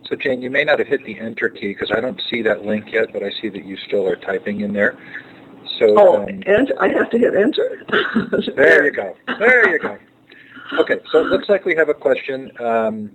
So 0.08 0.16
Jane, 0.16 0.40
you 0.40 0.50
may 0.50 0.64
not 0.64 0.78
have 0.78 0.88
hit 0.88 1.04
the 1.04 1.18
enter 1.18 1.50
key 1.50 1.68
because 1.68 1.90
I 1.94 2.00
don't 2.00 2.20
see 2.30 2.40
that 2.42 2.64
link 2.64 2.90
yet, 2.90 3.12
but 3.12 3.22
I 3.22 3.30
see 3.42 3.48
that 3.50 3.64
you 3.64 3.76
still 3.76 4.06
are 4.06 4.16
typing 4.16 4.62
in 4.62 4.72
there. 4.72 4.98
So 5.78 5.94
oh, 5.98 6.22
um, 6.22 6.28
and 6.46 6.72
I 6.80 6.88
have 6.88 7.10
to 7.10 7.18
hit 7.18 7.34
enter. 7.34 7.84
there 8.56 8.86
you 8.86 8.92
go. 8.92 9.14
There 9.38 9.70
you 9.70 9.78
go. 9.78 9.98
Okay, 10.80 11.00
so 11.10 11.20
it 11.20 11.26
looks 11.26 11.48
like 11.48 11.64
we 11.64 11.74
have 11.76 11.88
a 11.88 11.94
question. 11.94 12.50
Um, 12.60 13.10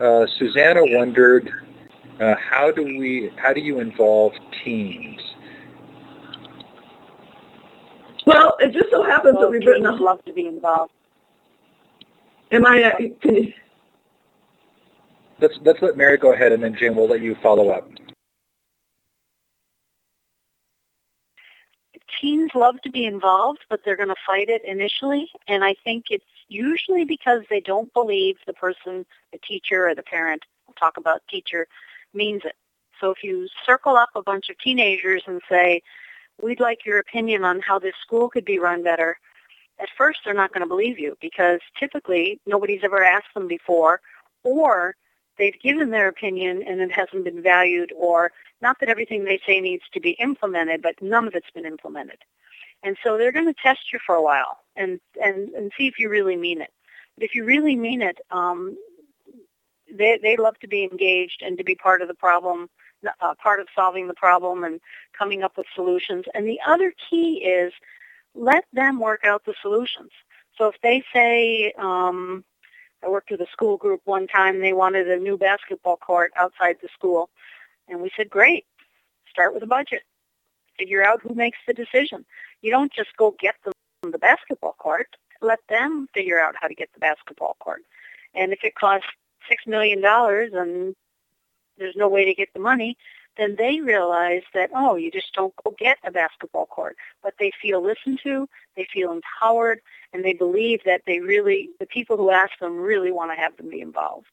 uh, 0.00 0.26
Susanna 0.38 0.80
wondered 0.84 1.50
uh, 2.20 2.34
how 2.36 2.70
do 2.70 2.82
we? 2.82 3.30
How 3.36 3.52
do 3.52 3.60
you 3.60 3.80
involve 3.80 4.32
teens? 4.64 5.20
Well, 8.26 8.56
it 8.58 8.72
just 8.72 8.90
so 8.90 9.02
happens 9.02 9.34
well, 9.34 9.44
that 9.44 9.50
we've 9.50 9.66
written 9.66 9.86
a 9.86 9.94
love 9.94 10.24
to 10.24 10.32
be 10.32 10.46
involved. 10.46 10.92
Am 12.52 12.66
I? 12.66 12.84
Uh, 12.84 12.96
can 13.20 13.34
you? 13.36 13.52
Let's 15.40 15.58
let's 15.62 15.82
let 15.82 15.96
Mary 15.96 16.16
go 16.16 16.32
ahead, 16.32 16.52
and 16.52 16.62
then 16.62 16.74
Jim, 16.78 16.96
we'll 16.96 17.08
let 17.08 17.20
you 17.20 17.36
follow 17.42 17.70
up. 17.70 17.88
Teens 22.20 22.50
love 22.54 22.80
to 22.80 22.90
be 22.90 23.04
involved, 23.04 23.60
but 23.68 23.80
they're 23.84 23.96
going 23.96 24.08
to 24.08 24.16
fight 24.26 24.48
it 24.48 24.64
initially, 24.64 25.28
and 25.48 25.62
I 25.62 25.74
think 25.84 26.06
it's 26.08 26.24
usually 26.48 27.04
because 27.04 27.42
they 27.50 27.60
don't 27.60 27.92
believe 27.92 28.36
the 28.46 28.54
person, 28.54 29.04
the 29.32 29.38
teacher 29.46 29.86
or 29.86 29.94
the 29.94 30.02
parent. 30.02 30.42
We'll 30.66 30.74
talk 30.74 30.96
about 30.96 31.20
teacher 31.28 31.68
means 32.16 32.42
it. 32.44 32.56
So 33.00 33.10
if 33.10 33.22
you 33.22 33.48
circle 33.64 33.96
up 33.96 34.10
a 34.14 34.22
bunch 34.22 34.48
of 34.48 34.58
teenagers 34.58 35.22
and 35.26 35.40
say, 35.48 35.82
we'd 36.42 36.60
like 36.60 36.84
your 36.84 36.98
opinion 36.98 37.44
on 37.44 37.60
how 37.60 37.78
this 37.78 37.94
school 38.02 38.28
could 38.28 38.44
be 38.44 38.58
run 38.58 38.82
better, 38.82 39.18
at 39.78 39.88
first 39.96 40.20
they're 40.24 40.34
not 40.34 40.52
going 40.52 40.62
to 40.62 40.68
believe 40.68 40.98
you 40.98 41.16
because 41.20 41.60
typically 41.78 42.40
nobody's 42.46 42.82
ever 42.82 43.04
asked 43.04 43.34
them 43.34 43.46
before 43.46 44.00
or 44.42 44.96
they've 45.38 45.60
given 45.60 45.90
their 45.90 46.08
opinion 46.08 46.62
and 46.66 46.80
it 46.80 46.90
hasn't 46.90 47.24
been 47.24 47.42
valued 47.42 47.92
or 47.96 48.32
not 48.62 48.80
that 48.80 48.88
everything 48.88 49.24
they 49.24 49.40
say 49.46 49.60
needs 49.60 49.84
to 49.92 50.00
be 50.00 50.12
implemented, 50.12 50.80
but 50.80 51.00
none 51.02 51.26
of 51.26 51.34
it's 51.34 51.50
been 51.50 51.66
implemented. 51.66 52.18
And 52.82 52.96
so 53.04 53.18
they're 53.18 53.32
going 53.32 53.52
to 53.52 53.62
test 53.62 53.92
you 53.92 53.98
for 54.06 54.14
a 54.14 54.22
while 54.22 54.58
and, 54.76 55.00
and, 55.22 55.50
and 55.50 55.72
see 55.76 55.86
if 55.86 55.98
you 55.98 56.08
really 56.08 56.36
mean 56.36 56.60
it. 56.60 56.70
But 57.16 57.24
if 57.24 57.34
you 57.34 57.44
really 57.44 57.76
mean 57.76 58.02
it, 58.02 58.18
um, 58.30 58.76
they 59.92 60.18
they 60.22 60.36
love 60.36 60.58
to 60.60 60.68
be 60.68 60.82
engaged 60.84 61.42
and 61.44 61.58
to 61.58 61.64
be 61.64 61.74
part 61.74 62.02
of 62.02 62.08
the 62.08 62.14
problem, 62.14 62.68
uh, 63.20 63.34
part 63.42 63.60
of 63.60 63.68
solving 63.74 64.08
the 64.08 64.14
problem 64.14 64.64
and 64.64 64.80
coming 65.16 65.42
up 65.42 65.56
with 65.56 65.66
solutions. 65.74 66.24
And 66.34 66.46
the 66.46 66.60
other 66.66 66.92
key 67.10 67.44
is 67.44 67.72
let 68.34 68.64
them 68.72 69.00
work 69.00 69.24
out 69.24 69.44
the 69.44 69.54
solutions. 69.62 70.10
So 70.56 70.68
if 70.68 70.76
they 70.82 71.02
say, 71.12 71.72
um, 71.78 72.44
I 73.04 73.08
worked 73.08 73.30
with 73.30 73.40
a 73.40 73.46
school 73.52 73.76
group 73.76 74.00
one 74.04 74.26
time, 74.26 74.60
they 74.60 74.72
wanted 74.72 75.08
a 75.08 75.18
new 75.18 75.36
basketball 75.36 75.96
court 75.96 76.32
outside 76.36 76.76
the 76.80 76.88
school. 76.92 77.30
And 77.88 78.00
we 78.00 78.10
said, 78.16 78.30
great, 78.30 78.66
start 79.30 79.54
with 79.54 79.62
a 79.62 79.66
budget. 79.66 80.02
Figure 80.78 81.04
out 81.04 81.22
who 81.22 81.34
makes 81.34 81.58
the 81.66 81.74
decision. 81.74 82.24
You 82.62 82.70
don't 82.70 82.92
just 82.92 83.16
go 83.16 83.34
get 83.38 83.54
them 83.64 83.72
the 84.10 84.18
basketball 84.18 84.76
court. 84.78 85.08
Let 85.40 85.60
them 85.68 86.08
figure 86.14 86.40
out 86.40 86.54
how 86.60 86.68
to 86.68 86.74
get 86.74 86.90
the 86.94 87.00
basketball 87.00 87.56
court. 87.60 87.82
And 88.34 88.52
if 88.52 88.60
it 88.64 88.74
costs 88.74 89.08
six 89.48 89.66
million 89.66 90.00
dollars 90.00 90.52
and 90.54 90.94
there's 91.78 91.96
no 91.96 92.08
way 92.08 92.24
to 92.24 92.34
get 92.34 92.48
the 92.54 92.60
money, 92.60 92.96
then 93.36 93.54
they 93.58 93.80
realize 93.80 94.42
that, 94.54 94.70
oh, 94.74 94.96
you 94.96 95.10
just 95.10 95.32
don't 95.34 95.54
go 95.64 95.74
get 95.78 95.98
a 96.04 96.10
basketball 96.10 96.66
court. 96.66 96.96
But 97.22 97.34
they 97.38 97.52
feel 97.60 97.84
listened 97.84 98.20
to, 98.22 98.48
they 98.76 98.86
feel 98.92 99.12
empowered, 99.12 99.80
and 100.12 100.24
they 100.24 100.32
believe 100.32 100.80
that 100.84 101.02
they 101.06 101.20
really, 101.20 101.70
the 101.78 101.86
people 101.86 102.16
who 102.16 102.30
ask 102.30 102.52
them 102.60 102.78
really 102.78 103.12
want 103.12 103.30
to 103.30 103.36
have 103.36 103.56
them 103.56 103.68
be 103.68 103.80
involved. 103.80 104.26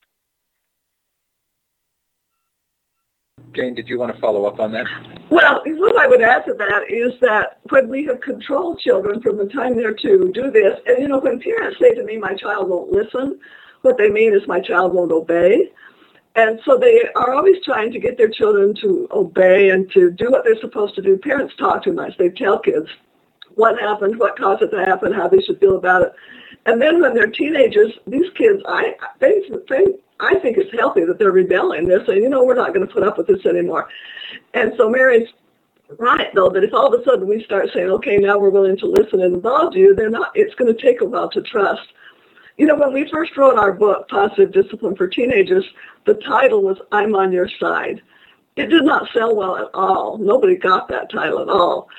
Jane, 3.53 3.75
did 3.75 3.87
you 3.87 3.99
want 3.99 4.13
to 4.15 4.19
follow 4.19 4.45
up 4.45 4.59
on 4.59 4.71
that? 4.71 4.87
Well, 5.29 5.61
what 5.65 5.97
I 5.97 6.07
would 6.07 6.21
add 6.21 6.45
to 6.45 6.53
that 6.55 6.89
is 6.89 7.13
that 7.21 7.59
when 7.69 7.87
we 7.87 8.03
have 8.05 8.21
controlled 8.21 8.79
children 8.79 9.21
from 9.21 9.37
the 9.37 9.45
time 9.45 9.75
they're 9.75 9.93
two 9.93 10.31
do 10.33 10.49
this, 10.49 10.79
and 10.87 10.99
you 10.99 11.07
know, 11.07 11.19
when 11.19 11.39
parents 11.39 11.77
say 11.79 11.93
to 11.93 12.03
me, 12.03 12.17
my 12.17 12.33
child 12.33 12.69
won't 12.69 12.91
listen, 12.91 13.39
what 13.83 13.97
they 13.97 14.09
mean 14.09 14.33
is 14.33 14.47
my 14.47 14.59
child 14.59 14.93
won't 14.93 15.11
obey. 15.11 15.71
And 16.35 16.59
so 16.65 16.77
they 16.77 17.03
are 17.15 17.33
always 17.33 17.63
trying 17.63 17.91
to 17.91 17.99
get 17.99 18.17
their 18.17 18.29
children 18.29 18.73
to 18.81 19.07
obey 19.11 19.69
and 19.69 19.91
to 19.91 20.09
do 20.09 20.31
what 20.31 20.43
they're 20.43 20.59
supposed 20.59 20.95
to 20.95 21.01
do. 21.01 21.15
Parents 21.17 21.53
talk 21.59 21.83
too 21.83 21.93
much. 21.93 22.17
They 22.17 22.29
tell 22.29 22.57
kids 22.57 22.87
what 23.53 23.79
happened, 23.79 24.17
what 24.17 24.37
caused 24.37 24.63
it 24.63 24.71
to 24.71 24.83
happen, 24.83 25.13
how 25.13 25.27
they 25.27 25.41
should 25.41 25.59
feel 25.59 25.77
about 25.77 26.01
it. 26.01 26.13
And 26.65 26.81
then 26.81 27.01
when 27.01 27.13
they're 27.13 27.27
teenagers, 27.27 27.91
these 28.07 28.31
kids, 28.35 28.63
I 28.67 28.95
they, 29.19 29.41
they 29.69 29.85
I 30.19 30.39
think 30.39 30.57
it's 30.57 30.73
healthy 30.79 31.05
that 31.05 31.19
they're 31.19 31.31
rebelling. 31.31 31.87
They're 31.87 32.05
saying, 32.05 32.23
you 32.23 32.29
know, 32.29 32.43
we're 32.43 32.55
not 32.55 32.73
going 32.73 32.87
to 32.87 32.91
put 32.91 33.03
up 33.03 33.17
with 33.17 33.27
this 33.27 33.45
anymore. 33.45 33.89
And 34.53 34.73
so 34.77 34.89
Mary's 34.89 35.27
right, 35.99 36.33
though, 36.33 36.49
that 36.49 36.63
if 36.63 36.73
all 36.73 36.91
of 36.91 36.99
a 36.99 37.03
sudden 37.03 37.27
we 37.27 37.43
start 37.43 37.67
saying, 37.73 37.89
okay, 37.89 38.17
now 38.17 38.39
we're 38.39 38.49
willing 38.49 38.77
to 38.77 38.87
listen 38.87 39.21
and 39.21 39.35
involve 39.35 39.75
you, 39.75 39.93
they're 39.93 40.09
not. 40.09 40.31
It's 40.35 40.55
going 40.55 40.73
to 40.73 40.81
take 40.81 41.01
a 41.01 41.05
while 41.05 41.29
to 41.29 41.41
trust. 41.41 41.93
You 42.57 42.67
know, 42.67 42.75
when 42.75 42.93
we 42.93 43.09
first 43.11 43.35
wrote 43.35 43.57
our 43.57 43.73
book, 43.73 44.07
Positive 44.09 44.51
Discipline 44.51 44.95
for 44.95 45.07
Teenagers, 45.07 45.65
the 46.05 46.13
title 46.15 46.61
was 46.61 46.77
I'm 46.91 47.15
on 47.15 47.31
Your 47.31 47.49
Side. 47.59 48.01
It 48.55 48.67
did 48.67 48.83
not 48.83 49.09
sell 49.11 49.35
well 49.35 49.57
at 49.57 49.69
all. 49.73 50.19
Nobody 50.19 50.55
got 50.55 50.87
that 50.89 51.11
title 51.11 51.41
at 51.41 51.49
all. 51.49 51.89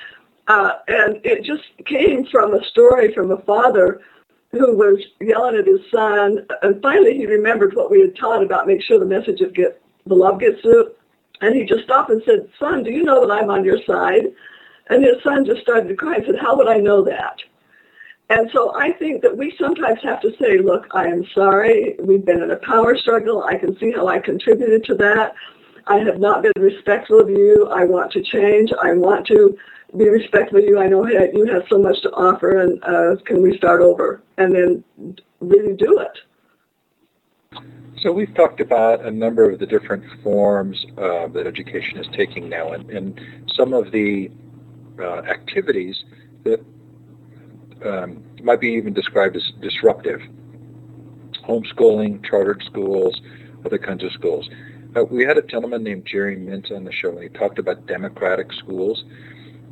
Uh, 0.46 0.72
and 0.86 1.20
it 1.24 1.42
just 1.42 1.64
came 1.86 2.26
from 2.26 2.54
a 2.54 2.64
story 2.66 3.12
from 3.12 3.32
a 3.32 3.42
father 3.42 4.00
who 4.52 4.76
was 4.76 5.00
yelling 5.20 5.56
at 5.56 5.66
his 5.66 5.80
son. 5.92 6.46
And 6.62 6.80
finally, 6.80 7.16
he 7.16 7.26
remembered 7.26 7.74
what 7.74 7.90
we 7.90 8.00
had 8.00 8.14
taught 8.14 8.44
about 8.44 8.68
make 8.68 8.82
sure 8.82 9.00
the 9.00 9.06
message 9.06 9.40
of 9.40 9.54
get, 9.54 9.82
the 10.06 10.14
love 10.14 10.38
gets 10.38 10.60
through. 10.60 10.92
And 11.40 11.56
he 11.56 11.64
just 11.64 11.82
stopped 11.84 12.10
and 12.10 12.22
said, 12.24 12.48
son, 12.60 12.84
do 12.84 12.92
you 12.92 13.02
know 13.02 13.26
that 13.26 13.32
I'm 13.32 13.50
on 13.50 13.64
your 13.64 13.82
side? 13.84 14.26
And 14.88 15.02
his 15.02 15.16
son 15.24 15.44
just 15.44 15.62
started 15.62 15.88
to 15.88 15.96
cry 15.96 16.16
and 16.16 16.24
said, 16.26 16.38
how 16.40 16.56
would 16.56 16.68
I 16.68 16.76
know 16.78 17.02
that? 17.02 17.38
And 18.30 18.50
so 18.52 18.74
I 18.74 18.92
think 18.92 19.22
that 19.22 19.36
we 19.36 19.54
sometimes 19.58 20.00
have 20.02 20.20
to 20.22 20.34
say, 20.40 20.58
look, 20.58 20.86
I 20.92 21.06
am 21.06 21.26
sorry. 21.34 21.96
We've 22.00 22.24
been 22.24 22.42
in 22.42 22.50
a 22.50 22.56
power 22.56 22.96
struggle. 22.96 23.44
I 23.44 23.58
can 23.58 23.78
see 23.78 23.92
how 23.92 24.08
I 24.08 24.18
contributed 24.18 24.84
to 24.84 24.94
that. 24.96 25.34
I 25.86 25.98
have 25.98 26.18
not 26.18 26.42
been 26.42 26.52
respectful 26.56 27.20
of 27.20 27.28
you. 27.28 27.68
I 27.70 27.84
want 27.84 28.12
to 28.12 28.22
change. 28.22 28.70
I 28.82 28.94
want 28.94 29.26
to 29.26 29.56
be 29.96 30.08
respectful 30.08 30.58
of 30.58 30.64
you. 30.64 30.78
I 30.78 30.86
know 30.86 31.04
that 31.04 31.34
you 31.34 31.44
have 31.52 31.64
so 31.68 31.78
much 31.78 32.00
to 32.02 32.10
offer, 32.12 32.60
and 32.62 32.82
uh, 32.84 33.16
can 33.24 33.42
we 33.42 33.56
start 33.58 33.82
over 33.82 34.22
and 34.38 34.54
then 34.54 34.84
really 35.40 35.76
do 35.76 35.98
it? 35.98 37.62
So 37.98 38.10
we've 38.10 38.34
talked 38.34 38.60
about 38.60 39.04
a 39.04 39.10
number 39.10 39.50
of 39.50 39.58
the 39.58 39.66
different 39.66 40.04
forms 40.22 40.84
uh, 40.98 41.28
that 41.28 41.46
education 41.46 41.98
is 41.98 42.06
taking 42.14 42.48
now, 42.48 42.72
and, 42.72 42.90
and 42.90 43.20
some 43.54 43.72
of 43.72 43.92
the 43.92 44.30
uh, 44.98 45.18
activities 45.20 46.04
that 46.44 46.64
um, 47.84 48.22
might 48.42 48.60
be 48.60 48.68
even 48.68 48.92
described 48.92 49.36
as 49.36 49.52
disruptive. 49.60 50.20
Homeschooling, 51.48 52.24
chartered 52.24 52.62
schools, 52.64 53.20
other 53.64 53.78
kinds 53.78 54.02
of 54.02 54.12
schools. 54.12 54.48
Uh, 54.96 55.04
we 55.04 55.24
had 55.24 55.36
a 55.36 55.42
gentleman 55.42 55.82
named 55.82 56.06
Jerry 56.06 56.36
Mintz 56.36 56.70
on 56.70 56.84
the 56.84 56.92
show, 56.92 57.10
and 57.10 57.22
he 57.22 57.28
talked 57.28 57.58
about 57.58 57.86
democratic 57.86 58.52
schools. 58.52 59.04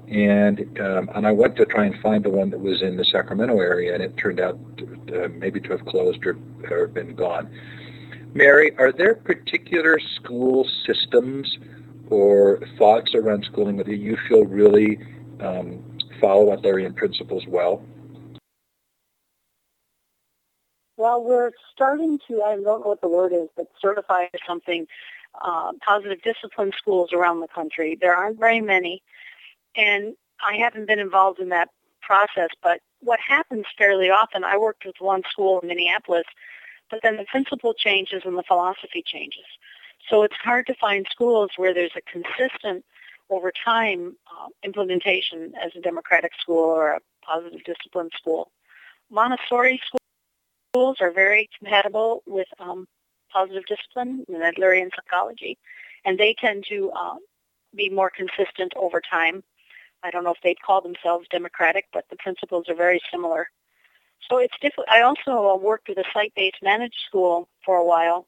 And 0.09 0.79
um, 0.81 1.09
and 1.15 1.27
I 1.27 1.33
went 1.33 1.57
to 1.57 1.65
try 1.65 1.87
and 1.87 1.99
find 2.03 2.25
the 2.25 2.31
one 2.31 2.51
that 2.51 2.61
was 2.61 2.83
in 2.83 2.97
the 2.97 3.05
Sacramento 3.05 3.59
area, 3.61 3.95
and 3.95 4.03
it 4.03 4.17
turned 4.17 4.41
out 4.41 4.59
to, 4.77 5.25
uh, 5.25 5.29
maybe 5.29 5.61
to 5.61 5.71
have 5.71 5.87
closed 5.87 6.27
or, 6.27 6.37
or 6.71 6.89
been 6.89 7.15
gone. 7.15 7.49
Mary, 8.35 8.77
are 8.79 8.93
there 8.93 9.15
particular 9.15 9.99
school 10.17 10.69
systems 10.87 11.59
or 12.09 12.61
thoughts 12.79 13.15
around 13.15 13.45
schooling 13.45 13.77
that 13.77 13.89
you 13.89 14.19
feel 14.29 14.45
really 14.45 14.99
um, 15.41 15.83
follow 16.21 16.55
Adlerian 16.55 16.95
principles 16.95 17.45
well? 17.47 17.83
Well, 21.03 21.25
we're 21.25 21.51
starting 21.75 22.21
to, 22.29 22.43
I 22.43 22.55
don't 22.55 22.63
know 22.63 22.79
what 22.79 23.01
the 23.01 23.09
word 23.09 23.33
is, 23.33 23.49
but 23.57 23.67
certify 23.81 24.27
something, 24.47 24.87
uh, 25.45 25.73
positive 25.85 26.23
discipline 26.23 26.71
schools 26.79 27.13
around 27.13 27.41
the 27.41 27.49
country. 27.49 27.99
There 28.01 28.15
aren't 28.15 28.39
very 28.39 28.61
many, 28.61 29.03
and 29.75 30.15
I 30.47 30.55
haven't 30.59 30.87
been 30.87 31.01
involved 31.01 31.41
in 31.41 31.49
that 31.49 31.71
process, 32.03 32.51
but 32.63 32.83
what 33.01 33.19
happens 33.19 33.65
fairly 33.77 34.11
often, 34.11 34.45
I 34.45 34.57
worked 34.57 34.85
with 34.87 34.95
one 35.01 35.25
school 35.29 35.59
in 35.59 35.67
Minneapolis, 35.67 36.27
but 36.89 37.01
then 37.03 37.17
the 37.17 37.25
principal 37.25 37.75
changes 37.75 38.23
and 38.25 38.39
the 38.39 38.45
philosophy 38.45 39.03
changes. 39.05 39.47
So 40.09 40.23
it's 40.23 40.37
hard 40.37 40.69
to 40.69 40.75
find 40.75 41.05
schools 41.11 41.51
where 41.57 41.75
there's 41.75 41.97
a 41.97 42.03
consistent 42.03 42.85
over 43.29 43.51
time 43.51 44.15
uh, 44.31 44.47
implementation 44.63 45.53
as 45.61 45.73
a 45.75 45.81
democratic 45.81 46.31
school 46.41 46.63
or 46.63 46.93
a 46.93 47.01
positive 47.23 47.65
discipline 47.65 48.11
school. 48.17 48.53
Montessori 49.11 49.81
schools 49.85 50.02
schools 50.73 50.97
are 51.01 51.11
very 51.11 51.51
compatible 51.59 52.23
with 52.27 52.49
um, 52.59 52.87
positive 53.31 53.65
discipline 53.67 54.25
and 54.29 54.43
Adlerian 54.43 54.89
psychology, 54.97 55.59
and 56.05 56.19
they 56.19 56.35
tend 56.39 56.65
to 56.69 56.91
um, 56.93 57.19
be 57.77 57.91
more 57.91 58.11
consistent 58.11 58.73
over 58.77 59.01
time. 59.01 59.43
I 60.03 60.11
don't 60.11 60.25
know 60.25 60.33
if 60.33 60.41
they'd 60.43 60.61
call 60.63 60.81
themselves 60.81 61.27
democratic, 61.31 61.87
but 61.93 62.05
the 62.09 62.17
principles 62.17 62.69
are 62.69 62.75
very 62.75 63.01
similar. 63.11 63.51
So 64.31 64.39
it's 64.39 64.55
difficult. 64.63 64.89
I 64.89 65.03
also 65.03 65.51
uh, 65.51 65.57
worked 65.57 65.89
with 65.89 65.99
a 65.99 66.05
site-based 66.13 66.63
managed 66.63 66.99
school 67.07 67.49
for 67.65 67.77
a 67.77 67.85
while 67.85 68.27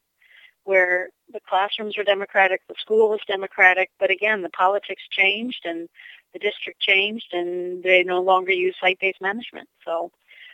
where 0.64 1.08
the 1.32 1.40
classrooms 1.48 1.96
were 1.96 2.04
democratic, 2.04 2.60
the 2.68 2.74
school 2.78 3.08
was 3.10 3.20
democratic, 3.26 3.90
but 3.98 4.10
again, 4.10 4.42
the 4.42 4.50
politics 4.50 5.02
changed 5.10 5.62
and 5.64 5.88
the 6.32 6.38
district 6.38 6.80
changed 6.80 7.28
and 7.32 7.82
they 7.82 8.02
no 8.02 8.20
longer 8.20 8.52
use 8.52 8.74
site-based 8.80 9.20
management. 9.20 9.68
So 9.84 10.10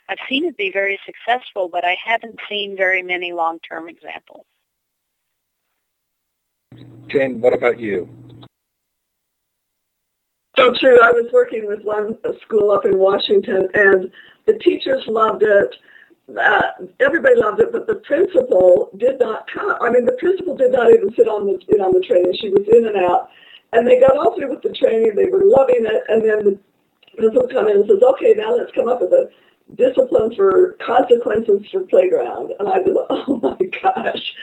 I've 0.09 0.19
seen 0.29 0.45
it 0.45 0.57
be 0.57 0.71
very 0.73 0.99
successful, 1.07 1.69
but 1.69 1.85
I 1.85 1.97
haven't 2.05 2.39
seen 2.49 2.77
very 2.77 3.03
many 3.03 3.33
long-term 3.33 3.89
examples. 3.89 4.45
Jane, 7.09 7.41
what 7.41 7.53
about 7.53 7.79
you? 7.79 8.09
So 10.57 10.75
true. 10.79 11.01
I 11.03 11.11
was 11.11 11.31
working 11.33 11.67
with 11.67 11.83
one 11.83 12.19
school 12.43 12.71
up 12.71 12.85
in 12.85 12.99
Washington, 12.99 13.69
and 13.75 14.11
the 14.47 14.55
teachers 14.59 15.03
loved 15.07 15.43
it. 15.43 15.75
Uh, 16.29 16.63
everybody 17.01 17.35
loved 17.37 17.61
it, 17.61 17.73
but 17.73 17.87
the 17.87 17.97
principal 17.97 18.91
did 18.99 19.19
not 19.19 19.49
come. 19.53 19.77
I 19.81 19.91
mean, 19.91 20.05
the 20.05 20.17
principal 20.21 20.57
did 20.57 20.73
not 20.73 20.93
even 20.93 21.13
sit 21.15 21.27
on 21.27 21.47
the 21.47 21.59
sit 21.69 21.81
on 21.81 21.93
the 21.93 22.05
training. 22.07 22.37
She 22.41 22.51
was 22.51 22.67
in 22.69 22.87
and 22.87 22.97
out, 22.97 23.31
and 23.73 23.87
they 23.87 23.99
got 23.99 24.17
all 24.17 24.37
through 24.37 24.51
with 24.51 24.63
the 24.63 24.73
training. 24.73 25.15
They 25.17 25.27
were 25.27 25.43
loving 25.45 25.87
it, 25.87 26.03
and 26.09 26.23
then 26.23 26.45
the 26.45 26.59
principal 27.17 27.49
comes 27.49 27.71
in 27.71 27.77
and 27.79 27.89
says, 27.89 28.03
"Okay, 28.03 28.35
now 28.37 28.55
let's 28.55 28.71
come 28.73 28.89
up 28.89 29.01
with 29.01 29.13
a 29.13 29.31
discipline 29.77 30.35
for 30.35 30.77
consequences 30.85 31.67
for 31.71 31.81
playground. 31.85 32.53
And 32.59 32.69
I 32.69 32.79
was, 32.79 33.07
oh 33.11 33.37
my 33.43 33.59
gosh. 33.83 34.35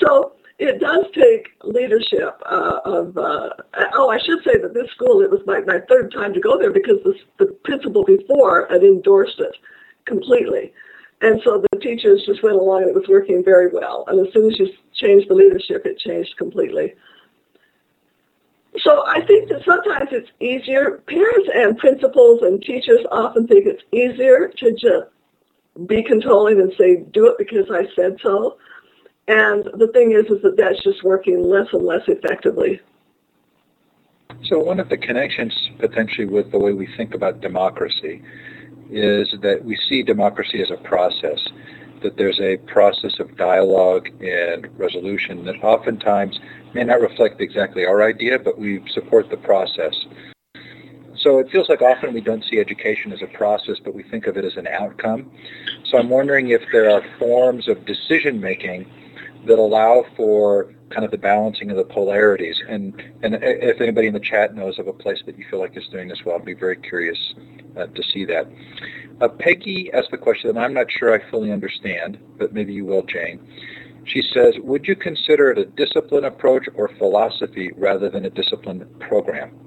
So 0.00 0.32
it 0.58 0.80
does 0.80 1.04
take 1.14 1.48
leadership 1.62 2.40
uh, 2.46 2.80
of, 2.84 3.16
uh, 3.16 3.50
oh, 3.94 4.10
I 4.10 4.18
should 4.18 4.42
say 4.44 4.58
that 4.58 4.74
this 4.74 4.90
school, 4.92 5.20
it 5.20 5.30
was 5.30 5.40
my, 5.46 5.60
my 5.60 5.80
third 5.88 6.12
time 6.12 6.32
to 6.34 6.40
go 6.40 6.58
there 6.58 6.72
because 6.72 6.98
the, 7.04 7.14
the 7.38 7.52
principal 7.64 8.04
before 8.04 8.68
had 8.70 8.82
endorsed 8.82 9.40
it 9.40 9.56
completely. 10.04 10.72
And 11.20 11.40
so 11.44 11.64
the 11.72 11.78
teachers 11.80 12.24
just 12.26 12.42
went 12.42 12.56
along 12.56 12.82
and 12.82 12.90
it 12.90 12.94
was 12.94 13.08
working 13.08 13.42
very 13.42 13.68
well. 13.72 14.04
And 14.08 14.24
as 14.26 14.32
soon 14.32 14.52
as 14.52 14.58
you 14.58 14.68
changed 14.94 15.28
the 15.28 15.34
leadership, 15.34 15.86
it 15.86 15.98
changed 15.98 16.36
completely. 16.36 16.94
So 18.78 19.04
I 19.06 19.24
think 19.24 19.48
that 19.50 19.64
sometimes 19.64 20.08
it's 20.10 20.30
easier. 20.40 21.02
Parents 21.06 21.48
and 21.54 21.78
principals 21.78 22.42
and 22.42 22.60
teachers 22.60 23.00
often 23.12 23.46
think 23.46 23.66
it's 23.66 23.82
easier 23.92 24.48
to 24.58 24.72
just 24.72 25.86
be 25.86 26.02
controlling 26.02 26.60
and 26.60 26.72
say, 26.78 27.04
do 27.12 27.26
it 27.28 27.36
because 27.38 27.70
I 27.70 27.86
said 27.94 28.16
so. 28.22 28.58
And 29.28 29.64
the 29.78 29.88
thing 29.92 30.12
is, 30.12 30.26
is 30.26 30.42
that 30.42 30.56
that's 30.56 30.82
just 30.82 31.02
working 31.02 31.42
less 31.42 31.66
and 31.72 31.84
less 31.84 32.02
effectively. 32.08 32.80
So 34.44 34.58
one 34.58 34.80
of 34.80 34.88
the 34.88 34.96
connections 34.96 35.54
potentially 35.78 36.26
with 36.26 36.50
the 36.50 36.58
way 36.58 36.72
we 36.72 36.88
think 36.96 37.14
about 37.14 37.40
democracy 37.40 38.22
is 38.90 39.34
that 39.40 39.64
we 39.64 39.78
see 39.88 40.02
democracy 40.02 40.60
as 40.62 40.70
a 40.70 40.76
process, 40.76 41.40
that 42.02 42.16
there's 42.16 42.40
a 42.40 42.58
process 42.66 43.18
of 43.20 43.36
dialogue 43.36 44.08
and 44.20 44.68
resolution 44.78 45.44
that 45.46 45.62
oftentimes 45.62 46.38
may 46.74 46.84
not 46.84 47.00
reflect 47.00 47.40
exactly 47.40 47.84
our 47.84 48.02
idea, 48.02 48.38
but 48.38 48.58
we 48.58 48.82
support 48.92 49.30
the 49.30 49.36
process. 49.36 49.94
So 51.16 51.38
it 51.38 51.48
feels 51.50 51.68
like 51.68 51.80
often 51.80 52.12
we 52.12 52.20
don't 52.20 52.44
see 52.44 52.58
education 52.58 53.12
as 53.12 53.22
a 53.22 53.36
process, 53.36 53.76
but 53.82 53.94
we 53.94 54.02
think 54.02 54.26
of 54.26 54.36
it 54.36 54.44
as 54.44 54.56
an 54.56 54.66
outcome. 54.66 55.30
So 55.90 55.96
I'm 55.96 56.10
wondering 56.10 56.50
if 56.50 56.60
there 56.72 56.90
are 56.90 57.02
forms 57.18 57.68
of 57.68 57.86
decision 57.86 58.40
making 58.40 58.86
that 59.46 59.58
allow 59.58 60.04
for 60.16 60.74
kind 60.90 61.04
of 61.04 61.10
the 61.10 61.18
balancing 61.18 61.70
of 61.70 61.76
the 61.76 61.84
polarities. 61.84 62.60
And, 62.68 63.00
and 63.22 63.36
if 63.40 63.80
anybody 63.80 64.08
in 64.08 64.14
the 64.14 64.20
chat 64.20 64.54
knows 64.54 64.78
of 64.78 64.86
a 64.86 64.92
place 64.92 65.22
that 65.26 65.38
you 65.38 65.44
feel 65.50 65.60
like 65.60 65.76
is 65.76 65.88
doing 65.90 66.08
this 66.08 66.20
well, 66.24 66.36
I'd 66.36 66.44
be 66.44 66.54
very 66.54 66.76
curious 66.76 67.18
uh, 67.76 67.86
to 67.86 68.02
see 68.12 68.24
that. 68.26 68.46
Uh, 69.20 69.28
Peggy 69.28 69.90
asked 69.92 70.10
the 70.10 70.18
question, 70.18 70.50
and 70.50 70.58
I'm 70.58 70.74
not 70.74 70.86
sure 70.90 71.14
I 71.14 71.30
fully 71.30 71.52
understand, 71.52 72.18
but 72.38 72.52
maybe 72.52 72.72
you 72.72 72.84
will, 72.84 73.02
Jane. 73.02 73.40
She 74.06 74.22
says, 74.32 74.54
would 74.62 74.86
you 74.86 74.96
consider 74.96 75.50
it 75.50 75.58
a 75.58 75.64
discipline 75.64 76.24
approach 76.24 76.66
or 76.74 76.90
philosophy 76.98 77.72
rather 77.76 78.10
than 78.10 78.26
a 78.26 78.30
discipline 78.30 78.86
program? 79.00 79.58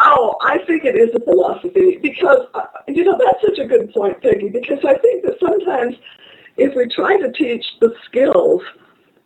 Oh, 0.00 0.36
I 0.42 0.58
think 0.66 0.84
it 0.84 0.96
is 0.96 1.14
a 1.14 1.20
philosophy 1.20 1.98
because, 2.02 2.46
uh, 2.54 2.64
you 2.88 3.04
know, 3.04 3.18
that's 3.18 3.40
such 3.46 3.58
a 3.58 3.66
good 3.66 3.92
point, 3.92 4.20
Peggy, 4.22 4.48
because 4.48 4.78
I 4.84 4.98
think 4.98 5.24
that 5.24 5.38
sometimes 5.40 5.94
if 6.56 6.74
we 6.74 6.86
try 6.88 7.16
to 7.18 7.32
teach 7.32 7.64
the 7.80 7.94
skills 8.04 8.62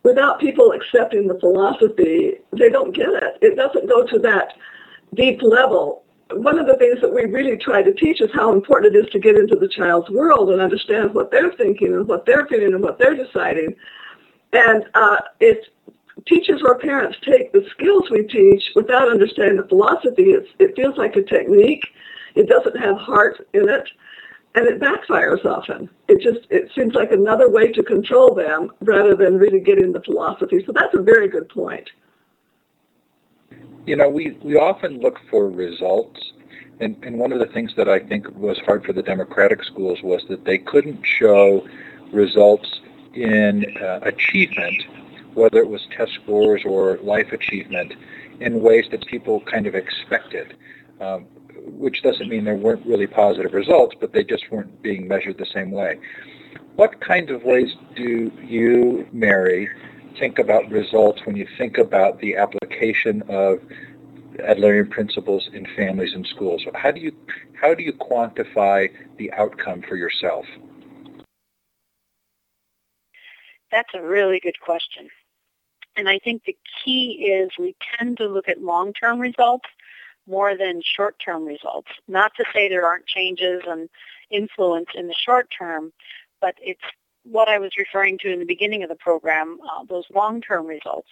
without 0.03 0.39
people 0.39 0.71
accepting 0.71 1.27
the 1.27 1.39
philosophy, 1.39 2.35
they 2.53 2.69
don't 2.69 2.95
get 2.95 3.09
it. 3.09 3.37
It 3.41 3.55
doesn't 3.55 3.89
go 3.89 4.05
to 4.05 4.19
that 4.19 4.53
deep 5.15 5.41
level. 5.41 6.03
One 6.31 6.59
of 6.59 6.67
the 6.67 6.77
things 6.77 7.01
that 7.01 7.13
we 7.13 7.25
really 7.25 7.57
try 7.57 7.81
to 7.81 7.93
teach 7.93 8.21
is 8.21 8.29
how 8.33 8.53
important 8.53 8.95
it 8.95 8.99
is 8.99 9.11
to 9.11 9.19
get 9.19 9.35
into 9.35 9.55
the 9.55 9.67
child's 9.67 10.09
world 10.09 10.51
and 10.51 10.61
understand 10.61 11.13
what 11.13 11.31
they're 11.31 11.53
thinking 11.53 11.93
and 11.93 12.07
what 12.07 12.25
they're 12.25 12.45
feeling 12.47 12.73
and 12.73 12.83
what 12.83 12.99
they're 12.99 13.15
deciding. 13.15 13.75
And 14.53 14.85
uh, 14.93 15.17
if 15.39 15.57
teachers 16.27 16.61
or 16.63 16.77
parents 16.77 17.17
take 17.25 17.51
the 17.51 17.65
skills 17.71 18.09
we 18.11 18.23
teach 18.23 18.63
without 18.75 19.09
understanding 19.09 19.57
the 19.57 19.67
philosophy, 19.67 20.35
it 20.59 20.75
feels 20.75 20.97
like 20.97 21.15
a 21.15 21.23
technique. 21.23 21.87
It 22.35 22.47
doesn't 22.47 22.77
have 22.77 22.97
heart 22.97 23.47
in 23.53 23.67
it 23.67 23.89
and 24.55 24.67
it 24.67 24.79
backfires 24.79 25.45
often. 25.45 25.89
It 26.07 26.21
just 26.21 26.47
it 26.49 26.71
seems 26.75 26.93
like 26.93 27.11
another 27.11 27.49
way 27.49 27.71
to 27.71 27.83
control 27.83 28.33
them 28.33 28.71
rather 28.81 29.15
than 29.15 29.37
really 29.37 29.59
getting 29.59 29.91
the 29.91 30.01
philosophy. 30.01 30.63
So 30.65 30.71
that's 30.73 30.93
a 30.95 31.01
very 31.01 31.27
good 31.27 31.49
point. 31.49 31.89
You 33.89 33.95
know, 33.95 34.07
we, 34.07 34.37
we 34.43 34.55
often 34.55 34.99
look 34.99 35.17
for 35.31 35.49
results, 35.49 36.33
and, 36.79 36.95
and 37.03 37.17
one 37.17 37.31
of 37.31 37.39
the 37.39 37.47
things 37.47 37.71
that 37.75 37.89
I 37.89 37.97
think 37.97 38.29
was 38.35 38.59
hard 38.59 38.85
for 38.85 38.93
the 38.93 39.01
democratic 39.01 39.63
schools 39.63 39.97
was 40.03 40.21
that 40.29 40.45
they 40.45 40.59
couldn't 40.59 41.03
show 41.03 41.67
results 42.13 42.81
in 43.15 43.65
uh, 43.81 44.01
achievement, 44.03 44.83
whether 45.33 45.57
it 45.57 45.67
was 45.67 45.87
test 45.97 46.11
scores 46.21 46.61
or 46.65 46.99
life 47.01 47.31
achievement, 47.31 47.93
in 48.39 48.61
ways 48.61 48.85
that 48.91 49.03
people 49.07 49.41
kind 49.51 49.65
of 49.65 49.73
expected. 49.73 50.55
Um, 51.01 51.25
which 51.65 52.03
doesn't 52.03 52.29
mean 52.29 52.43
there 52.43 52.55
weren't 52.55 52.85
really 52.85 53.07
positive 53.07 53.53
results, 53.53 53.95
but 53.99 54.13
they 54.13 54.23
just 54.23 54.51
weren't 54.51 54.83
being 54.83 55.07
measured 55.07 55.39
the 55.39 55.47
same 55.51 55.71
way. 55.71 55.99
What 56.75 57.01
kind 57.01 57.31
of 57.31 57.41
ways 57.43 57.69
do 57.95 58.31
you, 58.39 59.07
Mary, 59.11 59.67
think 60.19 60.39
about 60.39 60.69
results 60.69 61.21
when 61.25 61.35
you 61.35 61.47
think 61.57 61.77
about 61.77 62.19
the 62.19 62.35
application 62.35 63.23
of 63.29 63.59
Adlerian 64.37 64.89
principles 64.89 65.49
in 65.53 65.65
families 65.75 66.13
and 66.13 66.25
schools? 66.27 66.63
How 66.75 66.91
do 66.91 66.99
you 66.99 67.11
how 67.59 67.73
do 67.73 67.83
you 67.83 67.93
quantify 67.93 68.89
the 69.17 69.31
outcome 69.33 69.81
for 69.81 69.95
yourself? 69.95 70.45
That's 73.71 73.93
a 73.93 74.01
really 74.01 74.39
good 74.39 74.59
question. 74.59 75.09
And 75.95 76.07
I 76.07 76.19
think 76.19 76.43
the 76.45 76.57
key 76.83 77.29
is 77.29 77.51
we 77.59 77.75
tend 77.97 78.17
to 78.17 78.27
look 78.27 78.47
at 78.47 78.61
long-term 78.61 79.19
results 79.19 79.67
more 80.27 80.55
than 80.55 80.81
short-term 80.83 81.45
results. 81.45 81.89
Not 82.07 82.31
to 82.37 82.45
say 82.53 82.69
there 82.69 82.85
aren't 82.85 83.05
changes 83.07 83.63
and 83.67 83.89
influence 84.29 84.89
in 84.95 85.07
the 85.07 85.13
short 85.13 85.49
term, 85.57 85.91
but 86.39 86.55
it's 86.61 86.81
what 87.29 87.47
I 87.47 87.59
was 87.59 87.71
referring 87.77 88.17
to 88.19 88.31
in 88.31 88.39
the 88.39 88.45
beginning 88.45 88.83
of 88.83 88.89
the 88.89 88.95
program, 88.95 89.59
uh, 89.63 89.83
those 89.87 90.05
long-term 90.13 90.65
results. 90.65 91.09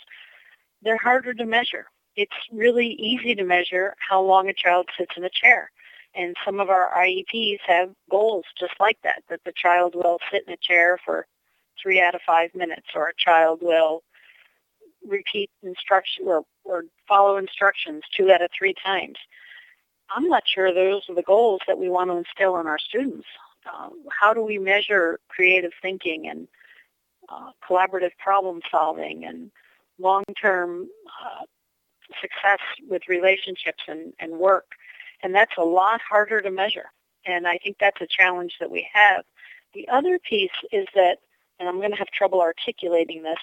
They're 0.82 0.98
harder 0.98 1.34
to 1.34 1.46
measure. 1.46 1.88
It's 2.16 2.32
really 2.52 2.88
easy 2.88 3.36
to 3.36 3.44
measure 3.44 3.96
how 3.98 4.22
long 4.22 4.50
a 4.50 4.54
child 4.54 4.90
sits 4.98 5.14
in 5.16 5.24
a 5.24 5.30
chair. 5.30 5.72
And 6.16 6.36
some 6.44 6.60
of 6.60 6.70
our 6.70 6.92
IEPs 6.98 7.60
have 7.68 7.92
goals 8.10 8.46
just 8.60 8.74
like 8.80 8.98
that, 9.04 9.24
that 9.30 9.42
the 9.46 9.54
child 9.56 9.94
will 9.94 10.18
sit 10.32 10.44
in 10.48 10.54
a 10.54 10.58
chair 10.58 10.98
for 11.06 11.28
three 11.82 12.02
out 12.02 12.16
of 12.16 12.22
five 12.26 12.56
minutes, 12.56 12.88
or 12.96 13.08
a 13.08 13.14
child 13.16 13.60
will 13.62 14.02
repeat 15.08 15.52
instruction 15.62 16.26
or, 16.28 16.44
or 16.64 16.84
follow 17.08 17.38
instructions 17.38 18.04
two 18.16 18.32
out 18.32 18.42
of 18.42 18.50
three 18.58 18.74
times. 18.84 19.18
I'm 20.16 20.28
not 20.28 20.44
sure 20.48 20.74
those 20.74 21.04
are 21.10 21.16
the 21.16 21.22
goals 21.22 21.62
that 21.68 21.78
we 21.78 21.90
want 21.90 22.10
to 22.10 22.18
instill 22.18 22.58
in 22.60 22.68
our 22.68 22.80
students. 22.80 23.28
Uh, 23.68 23.90
how 24.20 24.34
do 24.34 24.42
we 24.42 24.58
measure 24.58 25.20
creative 25.28 25.72
thinking 25.82 26.28
and 26.28 26.48
uh, 27.30 27.52
collaborative 27.68 28.12
problem 28.18 28.62
solving 28.72 29.26
and 29.26 29.52
long-term 30.00 30.88
uh, 31.24 31.44
success 32.22 32.60
with 32.90 33.02
relationships 33.08 33.84
and, 33.88 34.14
and 34.20 34.34
work? 34.34 34.72
And 35.24 35.34
that's 35.34 35.58
a 35.58 35.64
lot 35.64 36.02
harder 36.02 36.42
to 36.42 36.52
measure. 36.52 36.92
And 37.26 37.48
I 37.48 37.58
think 37.58 37.78
that's 37.80 38.02
a 38.02 38.08
challenge 38.08 38.56
that 38.60 38.72
we 38.72 38.88
have. 38.94 39.26
The 39.74 39.88
other 39.90 40.18
piece 40.20 40.50
is 40.72 40.88
that, 40.96 41.18
and 41.60 41.68
I'm 41.68 41.78
going 41.78 41.92
to 41.92 41.98
have 41.98 42.08
trouble 42.08 42.40
articulating 42.42 43.24
this, 43.24 43.40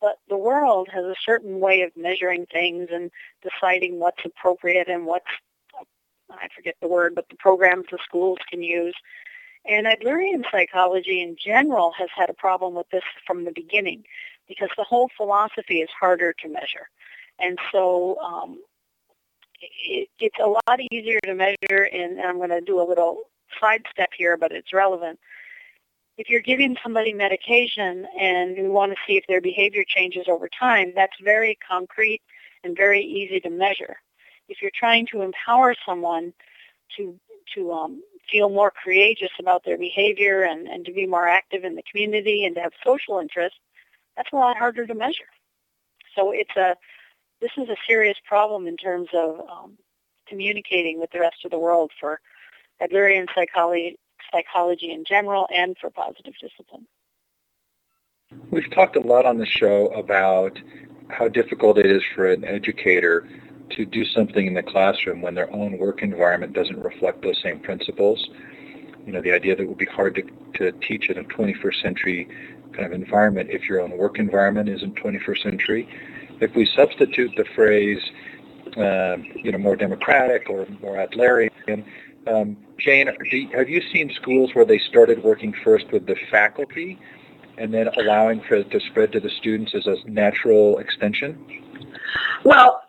but 0.00 0.18
the 0.28 0.36
world 0.36 0.88
has 0.92 1.04
a 1.04 1.14
certain 1.24 1.60
way 1.60 1.82
of 1.82 1.90
measuring 1.96 2.46
things 2.46 2.88
and 2.92 3.10
deciding 3.42 3.98
what's 3.98 4.24
appropriate 4.24 4.88
and 4.88 5.06
what's, 5.06 5.26
I 6.30 6.48
forget 6.54 6.76
the 6.80 6.88
word, 6.88 7.14
but 7.14 7.28
the 7.28 7.36
programs 7.36 7.86
the 7.90 7.98
schools 8.04 8.38
can 8.50 8.62
use. 8.62 8.94
And 9.68 9.86
Adlerian 9.86 10.44
psychology 10.50 11.20
in 11.20 11.36
general 11.42 11.92
has 11.98 12.08
had 12.14 12.30
a 12.30 12.34
problem 12.34 12.74
with 12.74 12.88
this 12.90 13.02
from 13.26 13.44
the 13.44 13.52
beginning 13.52 14.04
because 14.48 14.68
the 14.76 14.84
whole 14.84 15.10
philosophy 15.16 15.80
is 15.80 15.90
harder 15.98 16.32
to 16.32 16.48
measure. 16.48 16.88
And 17.38 17.58
so 17.72 18.18
um, 18.20 18.62
it, 19.60 20.08
it's 20.20 20.38
a 20.40 20.46
lot 20.46 20.80
easier 20.90 21.18
to 21.24 21.34
measure, 21.34 21.82
and, 21.92 22.18
and 22.18 22.22
I'm 22.22 22.38
going 22.38 22.50
to 22.50 22.60
do 22.60 22.80
a 22.80 22.86
little 22.86 23.22
sidestep 23.60 24.10
here, 24.16 24.36
but 24.36 24.52
it's 24.52 24.72
relevant 24.72 25.18
if 26.18 26.30
you're 26.30 26.40
giving 26.40 26.76
somebody 26.82 27.12
medication 27.12 28.06
and 28.18 28.56
you 28.56 28.70
want 28.72 28.92
to 28.92 28.98
see 29.06 29.16
if 29.16 29.24
their 29.28 29.40
behavior 29.40 29.84
changes 29.86 30.26
over 30.28 30.48
time, 30.48 30.92
that's 30.94 31.16
very 31.22 31.58
concrete 31.66 32.22
and 32.64 32.76
very 32.76 33.02
easy 33.02 33.38
to 33.40 33.50
measure. 33.50 33.96
If 34.48 34.62
you're 34.62 34.70
trying 34.74 35.06
to 35.12 35.22
empower 35.22 35.74
someone 35.84 36.32
to 36.96 37.18
to 37.54 37.72
um, 37.72 38.02
feel 38.30 38.48
more 38.48 38.72
courageous 38.84 39.30
about 39.38 39.64
their 39.64 39.78
behavior 39.78 40.42
and, 40.42 40.66
and 40.66 40.84
to 40.84 40.92
be 40.92 41.06
more 41.06 41.26
active 41.28 41.64
in 41.64 41.74
the 41.74 41.82
community 41.90 42.44
and 42.44 42.54
to 42.56 42.60
have 42.60 42.72
social 42.84 43.18
interests, 43.18 43.58
that's 44.16 44.32
a 44.32 44.36
lot 44.36 44.56
harder 44.56 44.86
to 44.86 44.94
measure. 44.94 45.28
So 46.14 46.32
it's 46.32 46.56
a 46.56 46.76
this 47.40 47.50
is 47.58 47.68
a 47.68 47.76
serious 47.86 48.16
problem 48.26 48.66
in 48.66 48.76
terms 48.76 49.08
of 49.12 49.40
um, 49.40 49.76
communicating 50.26 50.98
with 50.98 51.10
the 51.10 51.20
rest 51.20 51.44
of 51.44 51.50
the 51.50 51.58
world 51.58 51.92
for 52.00 52.18
Adlerian 52.80 53.26
psychology, 53.34 53.98
psychology 54.32 54.90
in 54.90 55.04
general 55.04 55.46
and 55.54 55.76
for 55.78 55.90
positive 55.90 56.32
discipline. 56.40 56.86
We've 58.50 58.70
talked 58.70 58.96
a 58.96 59.00
lot 59.00 59.26
on 59.26 59.38
the 59.38 59.46
show 59.46 59.88
about 59.88 60.58
how 61.08 61.28
difficult 61.28 61.78
it 61.78 61.86
is 61.86 62.02
for 62.14 62.30
an 62.30 62.44
educator 62.44 63.28
to 63.70 63.84
do 63.84 64.04
something 64.04 64.46
in 64.46 64.54
the 64.54 64.62
classroom 64.62 65.20
when 65.22 65.34
their 65.34 65.52
own 65.52 65.78
work 65.78 66.02
environment 66.02 66.52
doesn't 66.52 66.78
reflect 66.82 67.22
those 67.22 67.40
same 67.42 67.60
principles. 67.60 68.28
You 69.04 69.12
know, 69.12 69.20
the 69.20 69.32
idea 69.32 69.56
that 69.56 69.62
it 69.62 69.68
would 69.68 69.78
be 69.78 69.86
hard 69.86 70.14
to, 70.16 70.22
to 70.58 70.72
teach 70.86 71.10
in 71.10 71.18
a 71.18 71.24
21st 71.24 71.82
century 71.82 72.28
kind 72.72 72.86
of 72.86 72.92
environment 72.92 73.50
if 73.50 73.68
your 73.68 73.80
own 73.80 73.96
work 73.96 74.18
environment 74.18 74.68
isn't 74.68 74.96
21st 74.96 75.42
century. 75.42 75.88
If 76.40 76.54
we 76.54 76.66
substitute 76.66 77.32
the 77.36 77.44
phrase, 77.54 78.02
uh, 78.76 79.16
you 79.42 79.52
know, 79.52 79.58
more 79.58 79.76
democratic 79.76 80.50
or 80.50 80.66
more 80.82 80.96
Adlerian, 80.96 81.84
um, 82.26 82.56
Jane, 82.78 83.06
have 83.54 83.68
you 83.68 83.82
seen 83.92 84.12
schools 84.14 84.50
where 84.54 84.64
they 84.64 84.78
started 84.78 85.22
working 85.22 85.54
first 85.64 85.90
with 85.92 86.06
the 86.06 86.16
faculty 86.30 86.98
and 87.56 87.72
then 87.72 87.88
allowing 87.96 88.42
for 88.42 88.56
it 88.56 88.70
to 88.70 88.80
spread 88.80 89.12
to 89.12 89.20
the 89.20 89.30
students 89.30 89.74
as 89.74 89.86
a 89.86 89.96
natural 90.08 90.78
extension? 90.78 91.64
Well, 92.44 92.82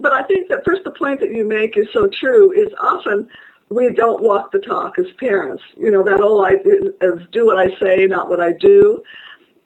but 0.00 0.12
I 0.12 0.22
think 0.24 0.48
that 0.48 0.64
first 0.64 0.84
the 0.84 0.90
point 0.90 1.20
that 1.20 1.30
you 1.30 1.46
make 1.46 1.76
is 1.76 1.86
so 1.92 2.08
true 2.20 2.52
is 2.52 2.68
often 2.80 3.28
we 3.70 3.92
don't 3.92 4.22
walk 4.22 4.52
the 4.52 4.58
talk 4.58 4.98
as 4.98 5.06
parents. 5.18 5.62
You 5.76 5.90
know, 5.90 6.02
that 6.02 6.20
old 6.20 6.44
idea 6.44 6.90
is 7.00 7.26
do 7.32 7.46
what 7.46 7.58
I 7.58 7.68
say, 7.80 8.06
not 8.06 8.28
what 8.28 8.40
I 8.40 8.52
do. 8.52 9.02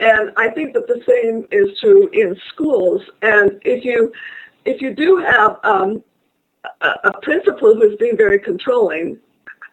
And 0.01 0.31
I 0.37 0.49
think 0.51 0.75
that 0.75 0.87
the 0.87 1.03
same 1.09 1.47
is 1.51 1.79
true 1.81 2.09
in 2.13 2.37
schools. 2.53 3.03
And 3.23 3.61
if 3.65 3.85
you 3.85 4.13
if 4.65 4.81
you 4.81 4.95
do 4.95 5.17
have 5.17 5.59
um, 5.65 6.03
a, 6.81 6.89
a 7.05 7.21
principal 7.23 7.75
who's 7.75 7.97
being 7.97 8.17
very 8.17 8.39
controlling 8.39 9.19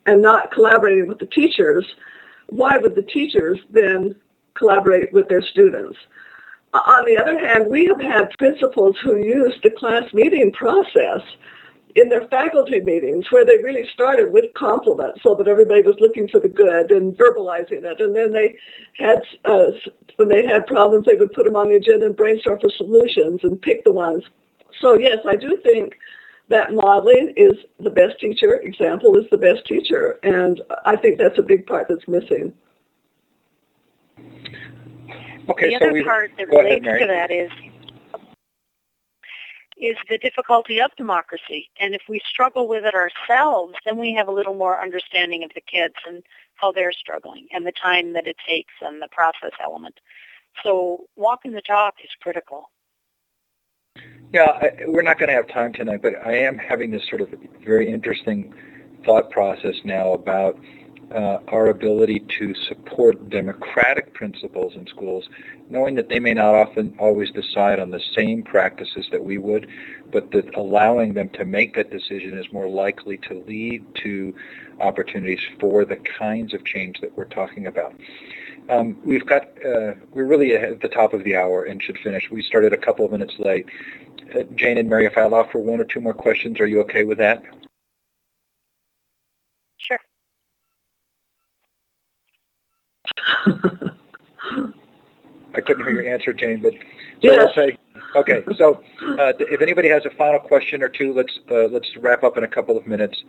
and 0.06 0.22
not 0.22 0.52
collaborating 0.52 1.08
with 1.08 1.20
the 1.20 1.26
teachers, 1.28 1.86
why 2.50 2.78
would 2.78 2.96
the 2.96 3.02
teachers 3.04 3.60
then 3.70 4.16
collaborate 4.56 5.12
with 5.12 5.28
their 5.28 5.42
students? 5.42 5.98
On 6.76 7.06
the 7.06 7.18
other 7.18 7.40
hand, 7.40 7.68
we 7.70 7.86
have 7.86 8.02
had 8.02 8.30
principals 8.38 8.98
who 9.02 9.18
used 9.18 9.64
the 9.64 9.70
class 9.70 10.14
meeting 10.14 10.52
process 10.52 11.22
in 11.96 12.10
their 12.10 12.28
faculty 12.28 12.82
meetings 12.82 13.32
where 13.32 13.46
they 13.46 13.58
really 13.64 13.88
started 13.94 14.34
with 14.34 14.54
compliments 14.56 15.22
so 15.24 15.34
that 15.36 15.48
everybody 15.48 15.82
was 15.82 15.96
looking 16.02 16.28
for 16.28 16.42
the 16.42 16.50
good 16.50 16.92
and 16.92 17.18
verbalizing 17.18 17.84
it. 17.84 18.02
And 18.02 18.14
then 18.14 18.34
they 18.34 18.58
had, 18.98 19.22
uh, 19.46 19.72
when 20.18 20.28
they 20.28 20.46
had 20.46 20.68
problems, 20.68 21.06
they 21.06 21.16
would 21.16 21.32
put 21.32 21.46
them 21.46 21.56
on 21.56 21.70
the 21.70 21.76
agenda 21.76 22.08
and 22.08 22.16
brainstorm 22.18 22.60
for 22.60 22.70
solutions 22.70 23.40
and 23.44 23.62
pick 23.62 23.86
the 23.86 23.94
ones. 23.94 24.24
So 24.82 24.96
yes, 24.96 25.20
I 25.26 25.38
do 25.38 25.58
think 25.64 25.96
that 26.50 26.74
modeling 26.74 27.34
is 27.38 27.54
the 27.80 27.90
best 27.90 28.20
teacher, 28.20 28.56
example 28.56 29.18
is 29.18 29.26
the 29.32 29.38
best 29.38 29.66
teacher. 29.66 30.20
And 30.24 30.62
I 30.86 30.98
think 30.98 31.18
that's 31.18 31.40
a 31.40 31.44
big 31.44 31.66
part 31.66 31.88
that's 31.88 32.08
missing. 32.10 32.54
Okay, 35.50 35.70
the 35.70 35.78
so 35.80 35.86
other 35.86 35.94
we 35.94 36.04
part 36.04 36.32
that 36.38 36.50
go 36.50 36.60
ahead, 36.60 36.84
relates 36.86 37.02
to 37.02 37.08
that 37.08 37.32
is 37.32 37.52
is 39.78 39.98
the 40.10 40.18
difficulty 40.18 40.80
of 40.80 40.90
democracy. 40.96 41.70
And 41.80 41.94
if 41.94 42.02
we 42.08 42.22
struggle 42.28 42.68
with 42.68 42.86
it 42.86 42.96
ourselves, 42.96 43.74
then 43.86 43.98
we 43.98 44.14
have 44.14 44.28
a 44.28 44.32
little 44.32 44.54
more 44.54 44.82
understanding 44.82 45.44
of 45.44 45.52
the 45.54 45.62
kids 45.62 45.96
and 46.08 46.24
how 46.56 46.72
they're 46.72 46.94
struggling 46.94 47.48
and 47.52 47.66
the 47.66 47.74
time 47.74 48.14
that 48.14 48.26
it 48.26 48.38
takes 48.48 48.74
and 48.82 49.02
the 49.02 49.10
process 49.12 49.52
element. 49.62 50.00
So 50.64 51.08
walking 51.18 51.52
the 51.52 51.62
talk 51.62 51.96
is 52.04 52.10
critical. 52.22 52.72
Yeah, 54.34 54.44
I, 54.62 54.72
we're 54.88 55.02
not 55.02 55.20
going 55.20 55.30
to 55.30 55.36
have 55.36 55.48
time 55.48 55.74
tonight, 55.74 56.02
but 56.02 56.14
I 56.26 56.38
am 56.38 56.58
having 56.58 56.92
this 56.92 57.08
sort 57.10 57.22
of 57.22 57.34
very 57.64 57.92
interesting 57.92 58.54
thought 59.06 59.30
process 59.30 59.76
now 59.84 60.14
about 60.14 60.58
uh, 61.14 61.40
our 61.50 61.68
ability 61.68 62.20
to 62.40 62.54
support 62.56 63.30
democratic 63.30 64.14
principles 64.14 64.76
in 64.76 64.88
schools, 64.88 65.30
knowing 65.70 65.96
that 65.96 66.10
they 66.10 66.20
may 66.20 66.34
not 66.34 66.56
often 66.56 66.96
always 67.00 67.32
decide 67.32 67.80
on 67.80 67.92
the 67.92 68.02
same 68.16 68.44
practices 68.44 69.08
that 69.12 69.24
we 69.24 69.38
would, 69.38 69.68
but 70.12 70.32
that 70.32 70.56
allowing 70.56 71.14
them 71.14 71.30
to 71.30 71.46
make 71.46 71.76
that 71.76 71.92
decision 71.92 72.38
is 72.38 72.52
more 72.52 72.68
likely 72.68 73.18
to 73.18 73.44
lead 73.48 73.86
to 73.96 74.34
opportunities 74.82 75.40
for 75.60 75.86
the 75.86 75.96
kinds 75.98 76.54
of 76.54 76.66
change 76.66 77.00
that 77.02 77.16
we're 77.18 77.26
talking 77.26 77.68
about. 77.68 77.94
Um, 78.70 78.98
we've 79.06 79.26
got, 79.26 79.44
uh, 79.64 79.94
we're 80.12 80.26
really 80.26 80.56
at 80.56 80.82
the 80.82 80.88
top 80.88 81.14
of 81.14 81.24
the 81.24 81.36
hour 81.36 81.66
and 81.66 81.82
should 81.82 82.00
finish. 82.00 82.30
We 82.32 82.42
started 82.42 82.74
a 82.74 82.78
couple 82.78 83.06
of 83.06 83.12
minutes 83.12 83.36
late. 83.38 83.68
Uh, 84.36 84.44
Jane 84.56 84.80
and 84.80 84.90
Mary, 84.90 85.06
if 85.06 85.18
I 85.18 85.22
allow 85.22 85.44
for 85.52 85.60
one 85.60 85.80
or 85.80 85.86
two 85.86 86.02
more 86.02 86.16
questions, 86.16 86.60
are 86.60 86.66
you 86.66 86.82
okay 86.82 87.04
with 87.04 87.20
that? 87.20 87.44
Sure. 89.78 90.00
I 95.56 95.62
couldn't 95.62 95.86
hear 95.86 96.02
your 96.02 96.14
answer, 96.14 96.34
Jane, 96.34 96.62
but 96.62 96.74
so 96.74 96.80
Yes. 97.22 97.40
I'll 97.40 97.54
say, 97.54 97.78
okay. 98.16 98.44
So 98.58 98.84
uh, 99.20 99.34
if 99.40 99.62
anybody 99.62 99.90
has 99.90 100.06
a 100.06 100.10
final 100.12 100.40
question 100.40 100.84
or 100.84 100.90
two, 100.90 101.14
let's 101.14 101.40
uh, 101.50 101.68
let's 101.68 101.96
wrap 101.98 102.24
up 102.24 102.38
in 102.38 102.44
a 102.44 102.48
couple 102.48 102.78
of 102.78 102.86
minutes. 102.86 103.24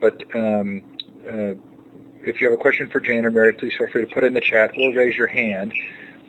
But 0.00 0.22
um, 0.34 0.82
uh, 1.26 1.54
if 2.22 2.40
you 2.40 2.50
have 2.50 2.58
a 2.58 2.60
question 2.60 2.88
for 2.90 3.00
Jane 3.00 3.24
or 3.24 3.30
Mary, 3.30 3.52
please 3.52 3.72
feel 3.76 3.88
free 3.88 4.06
to 4.06 4.14
put 4.14 4.24
it 4.24 4.28
in 4.28 4.34
the 4.34 4.40
chat 4.40 4.72
or 4.76 4.92
raise 4.94 5.16
your 5.16 5.26
hand, 5.26 5.72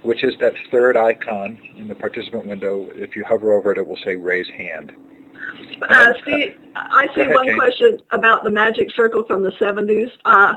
which 0.03 0.23
is 0.23 0.33
that 0.39 0.53
third 0.71 0.95
icon 0.95 1.59
in 1.75 1.87
the 1.87 1.95
participant 1.95 2.45
window. 2.45 2.89
If 2.95 3.15
you 3.15 3.25
hover 3.25 3.53
over 3.53 3.71
it, 3.73 3.77
it 3.77 3.85
will 3.85 3.99
say 4.03 4.15
raise 4.15 4.47
hand. 4.49 4.93
Uh, 5.81 6.13
Steve, 6.21 6.57
I 6.75 7.07
see 7.13 7.21
ahead, 7.21 7.35
one 7.35 7.47
Jane. 7.47 7.57
question 7.57 7.99
about 8.11 8.43
the 8.43 8.51
magic 8.51 8.91
circle 8.91 9.23
from 9.23 9.43
the 9.43 9.51
70s. 9.51 10.11
Uh, 10.25 10.55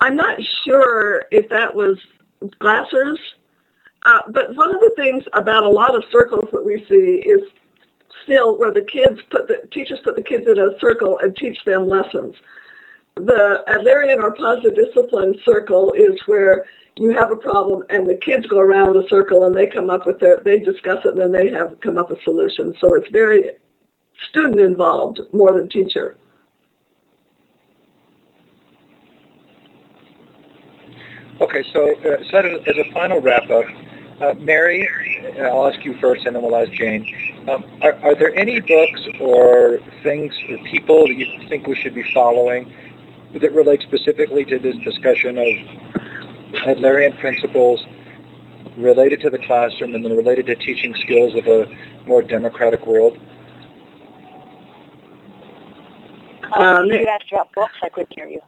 I'm 0.00 0.16
not 0.16 0.38
sure 0.64 1.26
if 1.30 1.48
that 1.50 1.74
was 1.74 1.98
Glasser's, 2.58 3.18
uh, 4.06 4.20
but 4.28 4.54
one 4.56 4.74
of 4.74 4.80
the 4.80 4.92
things 4.96 5.24
about 5.34 5.64
a 5.64 5.68
lot 5.68 5.94
of 5.94 6.04
circles 6.10 6.48
that 6.52 6.64
we 6.64 6.84
see 6.88 7.22
is 7.28 7.42
still 8.24 8.58
where 8.58 8.72
the 8.72 8.82
kids 8.82 9.20
put 9.30 9.46
the 9.46 9.66
teachers 9.72 9.98
put 10.02 10.16
the 10.16 10.22
kids 10.22 10.46
in 10.46 10.58
a 10.58 10.78
circle 10.80 11.18
and 11.18 11.36
teach 11.36 11.58
them 11.64 11.86
lessons. 11.88 12.34
The 13.16 13.62
Adlerian 13.68 14.22
or 14.22 14.32
positive 14.34 14.74
discipline 14.74 15.34
circle 15.44 15.92
is 15.92 16.18
where 16.26 16.64
you 16.96 17.10
have 17.10 17.30
a 17.30 17.36
problem 17.36 17.84
and 17.90 18.08
the 18.08 18.16
kids 18.16 18.46
go 18.46 18.58
around 18.58 18.94
the 18.94 19.06
circle 19.08 19.44
and 19.44 19.54
they 19.54 19.66
come 19.66 19.90
up 19.90 20.06
with 20.06 20.18
their 20.18 20.38
they 20.38 20.58
discuss 20.58 21.04
it 21.04 21.10
and 21.12 21.20
then 21.20 21.32
they 21.32 21.50
have 21.50 21.78
come 21.80 21.98
up 21.98 22.08
with 22.08 22.22
solutions. 22.22 22.76
So 22.80 22.94
it's 22.94 23.10
very 23.10 23.50
student 24.30 24.60
involved 24.60 25.20
more 25.32 25.52
than 25.52 25.68
teacher. 25.68 26.16
Okay, 31.40 31.64
so 31.72 31.94
uh, 32.00 32.22
so 32.30 32.38
as 32.38 32.76
a 32.76 32.92
final 32.92 33.20
wrap 33.20 33.48
up, 33.48 33.64
uh, 34.20 34.34
Mary, 34.34 34.86
I'll 35.40 35.66
ask 35.68 35.82
you 35.84 35.96
first, 35.98 36.26
and 36.26 36.36
then 36.36 36.42
we'll 36.42 36.54
ask 36.54 36.70
Jane. 36.72 37.06
Um, 37.48 37.64
are, 37.80 37.94
are 38.04 38.14
there 38.14 38.34
any 38.36 38.60
books 38.60 39.00
or 39.18 39.78
things 40.02 40.34
or 40.50 40.58
people 40.70 41.06
that 41.06 41.14
you 41.14 41.48
think 41.48 41.66
we 41.66 41.74
should 41.76 41.94
be 41.94 42.04
following 42.12 42.70
that 43.32 43.52
relate 43.52 43.80
specifically 43.80 44.44
to 44.44 44.58
this 44.58 44.76
discussion 44.84 45.38
of 45.38 45.46
Adlerian 46.66 47.18
principles 47.20 47.80
related 48.76 49.20
to 49.22 49.30
the 49.30 49.38
classroom 49.38 49.94
and 49.94 50.04
then 50.04 50.14
related 50.14 50.46
to 50.46 50.56
teaching 50.56 50.94
skills 50.96 51.34
of 51.34 51.46
a 51.46 51.66
more 52.06 52.20
democratic 52.20 52.86
world? 52.86 53.16
Um, 56.52 56.86
you 56.86 57.06
asked 57.06 57.32
about 57.32 57.52
books. 57.54 57.74
I 57.82 57.88
couldn't 57.88 58.12
hear 58.14 58.26
you. 58.26 58.40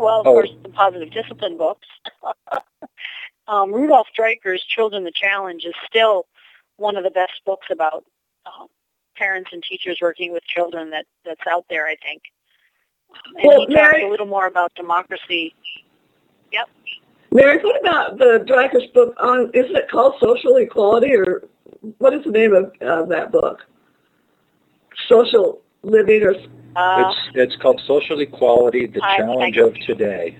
Well, 0.00 0.20
of 0.20 0.26
Oh. 0.26 0.32
course, 0.32 0.50
the 0.62 0.68
positive 0.70 1.10
discipline 1.10 1.56
books. 1.56 1.86
um, 3.48 3.72
Rudolf 3.72 4.08
Dreikurs' 4.18 4.60
Children 4.66 5.04
the 5.04 5.12
Challenge 5.12 5.64
is 5.64 5.74
still 5.86 6.26
one 6.76 6.96
of 6.96 7.04
the 7.04 7.10
best 7.10 7.40
books 7.44 7.66
about 7.70 8.04
um, 8.46 8.68
parents 9.16 9.50
and 9.52 9.62
teachers 9.62 9.98
working 10.00 10.32
with 10.32 10.42
children 10.44 10.90
that, 10.90 11.04
that's 11.24 11.46
out 11.48 11.66
there, 11.68 11.86
I 11.86 11.96
think. 11.96 12.22
And 13.36 13.44
Well, 13.44 13.60
he 13.60 13.66
talks 13.66 13.74
Mary- 13.92 14.04
a 14.04 14.08
little 14.08 14.26
more 14.26 14.46
about 14.46 14.74
democracy. 14.74 15.54
Yep. 16.52 16.68
Mary, 17.32 17.58
what 17.62 17.80
about 17.80 18.18
the 18.18 18.44
Dreikurs' 18.46 18.92
book 18.94 19.14
on, 19.18 19.50
isn't 19.54 19.76
it 19.76 19.88
called 19.90 20.14
Social 20.20 20.56
Equality 20.56 21.14
or 21.14 21.42
what 21.98 22.14
is 22.14 22.24
the 22.24 22.30
name 22.30 22.54
of 22.54 22.72
uh, 22.80 23.04
that 23.06 23.30
book? 23.30 23.64
Social 25.08 25.60
Living 25.82 26.22
or, 26.22 26.34
Uh, 26.76 27.10
It's 27.10 27.18
it's 27.34 27.56
called 27.62 27.80
Social 27.86 28.20
Equality: 28.20 28.86
The 28.86 29.00
I- 29.02 29.16
Challenge 29.18 29.58
I- 29.58 29.62
of 29.62 29.74
Today. 29.86 30.36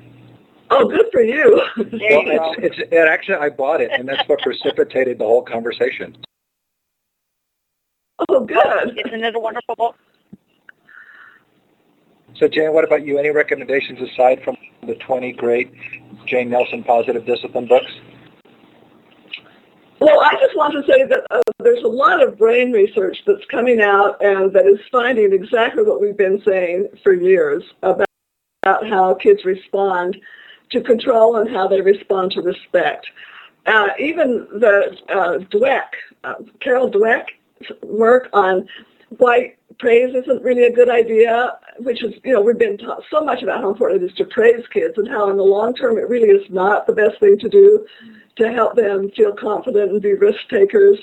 oh, 0.71 0.87
good 0.89 1.07
for 1.13 1.23
you. 1.23 1.61
there 1.77 1.87
Well, 1.93 2.01
you 2.23 2.39
go. 2.39 2.55
it's, 2.59 2.79
it's 2.79 2.93
it 2.93 3.09
actually 3.09 3.37
I 3.37 3.49
bought 3.51 3.81
it, 3.81 3.91
and 3.93 4.09
that's 4.09 4.27
what 4.29 4.39
precipitated 4.41 5.19
the 5.19 5.25
whole 5.25 5.43
conversation. 5.43 6.17
oh, 8.29 8.41
good. 8.45 9.01
Isn't 9.07 9.25
it 9.25 9.35
a 9.35 9.39
wonderful 9.41 9.75
book? 9.77 9.97
So, 12.37 12.47
Jane, 12.49 12.73
what 12.73 12.85
about 12.85 13.05
you? 13.05 13.19
Any 13.19 13.31
recommendations 13.31 13.99
aside 14.01 14.41
from 14.45 14.57
the 14.87 14.95
20 14.95 15.33
great 15.33 15.73
Jane 16.27 16.49
Nelsen 16.49 16.85
positive 16.85 17.27
discipline 17.27 17.67
books? 17.67 17.91
Well, 20.01 20.21
I 20.21 20.33
just 20.41 20.57
want 20.57 20.73
to 20.73 20.91
say 20.91 21.05
that 21.05 21.27
uh, 21.31 21.43
there's 21.59 21.85
a 21.85 21.89
lot 21.89 22.27
of 22.27 22.39
brain 22.39 22.73
research 22.73 23.19
that's 23.27 23.45
coming 23.51 23.83
out 23.83 24.17
and 24.25 24.51
that 24.55 24.67
is 24.67 24.79
finding 24.91 25.35
exactly 25.35 25.83
what 25.83 26.01
we've 26.01 26.17
been 26.17 26.43
saying 26.43 26.89
for 27.03 27.13
years 27.13 27.63
about, 27.83 28.09
about 28.63 28.89
how 28.89 29.15
kids 29.15 29.45
respond 29.45 30.17
to 30.71 30.81
control 30.81 31.37
and 31.37 31.51
how 31.51 31.69
they 31.69 31.83
respond 31.83 32.31
to 32.33 32.41
respect. 32.41 33.07
Uh, 33.67 33.89
even 33.99 34.47
the 34.59 34.97
uh, 35.11 35.39
Dweck, 35.51 35.89
uh, 36.25 36.35
Carol 36.61 36.91
Dweck's 36.91 37.33
work 37.83 38.31
on 38.33 38.67
why 39.19 39.55
praise 39.81 40.15
isn't 40.15 40.43
really 40.43 40.65
a 40.65 40.73
good 40.73 40.91
idea, 40.91 41.59
which 41.79 42.05
is, 42.05 42.15
you 42.23 42.35
know, 42.35 42.41
we've 42.41 42.59
been 42.59 42.79
taught 42.79 43.03
so 43.11 43.23
much 43.23 43.43
about 43.43 43.63
how 43.63 43.71
important 43.71 44.03
it 44.03 44.07
is 44.07 44.17
to 44.19 44.25
praise 44.27 44.65
kids 44.73 44.95
and 44.99 45.09
how 45.09 45.31
in 45.31 45.37
the 45.37 45.43
long 45.43 45.75
term 45.75 45.97
it 45.97 46.09
really 46.09 46.29
is 46.29 46.49
not 46.51 46.87
the 46.87 46.93
best 46.93 47.19
thing 47.19 47.39
to 47.39 47.49
do 47.49 47.87
to 48.37 48.53
help 48.53 48.77
them 48.77 49.11
feel 49.17 49.35
confident 49.35 49.91
and 49.91 50.03
be 50.03 50.13
risk 50.13 50.39
takers. 50.51 50.99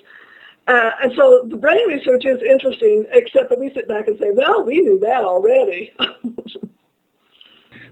Uh, 0.67 0.91
and 1.01 1.11
so 1.15 1.47
the 1.49 1.57
brain 1.57 1.87
research 1.87 2.25
is 2.25 2.41
interesting, 2.43 3.05
except 3.11 3.49
that 3.49 3.59
we 3.59 3.73
sit 3.73 3.87
back 3.87 4.07
and 4.07 4.17
say, 4.19 4.31
well, 4.31 4.63
we 4.63 4.79
knew 4.79 4.99
that 4.99 5.23
already. 5.23 5.93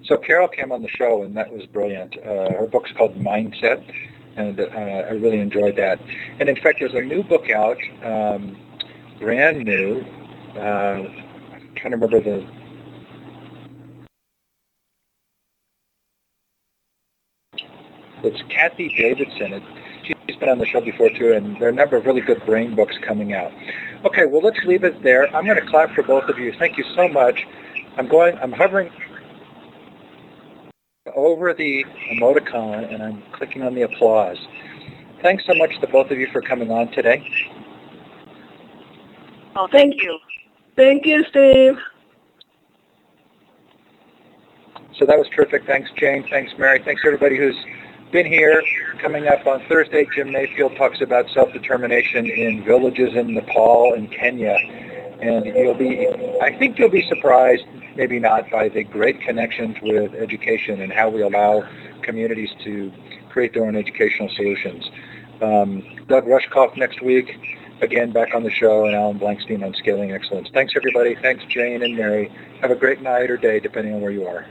So, 0.07 0.17
Carol 0.17 0.47
came 0.47 0.71
on 0.71 0.83
the 0.83 0.89
show, 0.89 1.23
and 1.23 1.35
that 1.35 1.51
was 1.51 1.65
brilliant. 1.65 2.15
Uh, 2.19 2.51
her 2.51 2.67
book's 2.67 2.91
called 2.91 3.15
Mindset, 3.15 3.83
and 4.35 4.59
uh, 4.59 4.65
I 4.65 5.13
really 5.13 5.39
enjoyed 5.39 5.75
that. 5.77 5.99
And 6.39 6.47
in 6.47 6.55
fact, 6.57 6.77
there's 6.79 6.93
a 6.93 7.01
new 7.01 7.23
book 7.23 7.49
out, 7.49 7.77
um, 8.03 8.55
brand 9.19 9.65
new. 9.65 10.05
Uh, 10.55 10.59
I'm 10.59 11.75
trying 11.75 11.91
to 11.91 11.97
remember 11.97 12.21
the 12.21 12.47
It's 18.23 18.41
Cathy 18.49 18.89
Davidson. 18.97 19.53
It, 19.53 19.63
she's 20.05 20.37
been 20.37 20.49
on 20.49 20.57
the 20.57 20.65
show 20.65 20.81
before 20.81 21.09
too, 21.09 21.33
and 21.33 21.55
there 21.57 21.67
are 21.67 21.71
a 21.71 21.75
number 21.75 21.97
of 21.97 22.05
really 22.05 22.21
good 22.21 22.43
brain 22.45 22.73
books 22.73 22.95
coming 23.05 23.33
out. 23.33 23.51
Okay, 24.05 24.25
well 24.25 24.41
let's 24.41 24.57
leave 24.65 24.83
it 24.83 25.03
there. 25.03 25.27
I'm 25.35 25.45
going 25.45 25.59
to 25.59 25.69
clap 25.69 25.93
for 25.93 26.03
both 26.03 26.29
of 26.29 26.39
you. 26.39 26.53
Thank 26.57 26.77
you 26.77 26.85
so 26.95 27.07
much. 27.07 27.45
I'm 27.97 28.07
going. 28.07 28.37
I'm 28.39 28.51
hovering 28.51 28.89
over 31.15 31.53
the 31.53 31.85
emoticon 32.11 32.93
and 32.93 33.03
I'm 33.03 33.23
clicking 33.33 33.61
on 33.61 33.75
the 33.75 33.83
applause. 33.83 34.37
Thanks 35.21 35.45
so 35.45 35.53
much 35.55 35.71
to 35.81 35.87
both 35.87 36.11
of 36.11 36.17
you 36.17 36.27
for 36.31 36.41
coming 36.41 36.71
on 36.71 36.91
today. 36.91 37.27
Oh, 39.55 39.67
thank 39.71 40.01
you. 40.01 40.17
Thank 40.75 41.05
you, 41.05 41.23
Steve. 41.29 41.77
So 44.97 45.05
that 45.05 45.17
was 45.17 45.27
terrific. 45.29 45.65
Thanks, 45.65 45.89
Jane. 45.97 46.25
Thanks, 46.29 46.53
Mary. 46.57 46.81
Thanks, 46.83 47.01
everybody 47.05 47.37
who's 47.37 47.55
been 48.11 48.25
here. 48.25 48.61
Coming 49.01 49.27
up 49.27 49.45
on 49.45 49.61
Thursday, 49.67 50.07
Jim 50.15 50.31
Mayfield 50.31 50.75
talks 50.77 51.01
about 51.01 51.29
self-determination 51.29 52.25
in 52.25 52.63
villages 52.63 53.13
in 53.13 53.33
Nepal 53.33 53.93
and 53.93 54.11
Kenya. 54.11 54.55
And 55.21 55.45
you'll 55.45 55.73
be, 55.73 56.07
I 56.41 56.57
think 56.57 56.77
you'll 56.77 56.89
be 56.89 57.07
surprised, 57.07 57.65
maybe 57.95 58.19
not, 58.19 58.49
by 58.49 58.69
the 58.69 58.83
great 58.83 59.21
connections 59.21 59.77
with 59.81 60.13
education 60.13 60.81
and 60.81 60.91
how 60.91 61.09
we 61.09 61.21
allow 61.21 61.67
communities 62.01 62.51
to 62.63 62.91
create 63.29 63.53
their 63.53 63.65
own 63.65 63.75
educational 63.75 64.29
solutions. 64.29 64.89
Um, 65.41 65.83
Doug 66.07 66.25
Rushkoff 66.25 66.77
next 66.77 67.01
week, 67.01 67.37
again 67.81 68.11
back 68.11 68.33
on 68.33 68.43
the 68.43 68.51
show, 68.51 68.85
and 68.85 68.95
Alan 68.95 69.19
Blankstein 69.19 69.63
on 69.63 69.73
scaling 69.73 70.11
excellence. 70.11 70.49
Thanks, 70.53 70.73
everybody. 70.75 71.15
Thanks, 71.15 71.43
Jane 71.45 71.83
and 71.83 71.95
Mary. 71.95 72.31
Have 72.61 72.71
a 72.71 72.75
great 72.75 73.01
night 73.01 73.29
or 73.29 73.37
day, 73.37 73.59
depending 73.59 73.93
on 73.93 74.01
where 74.01 74.11
you 74.11 74.25
are. 74.27 74.45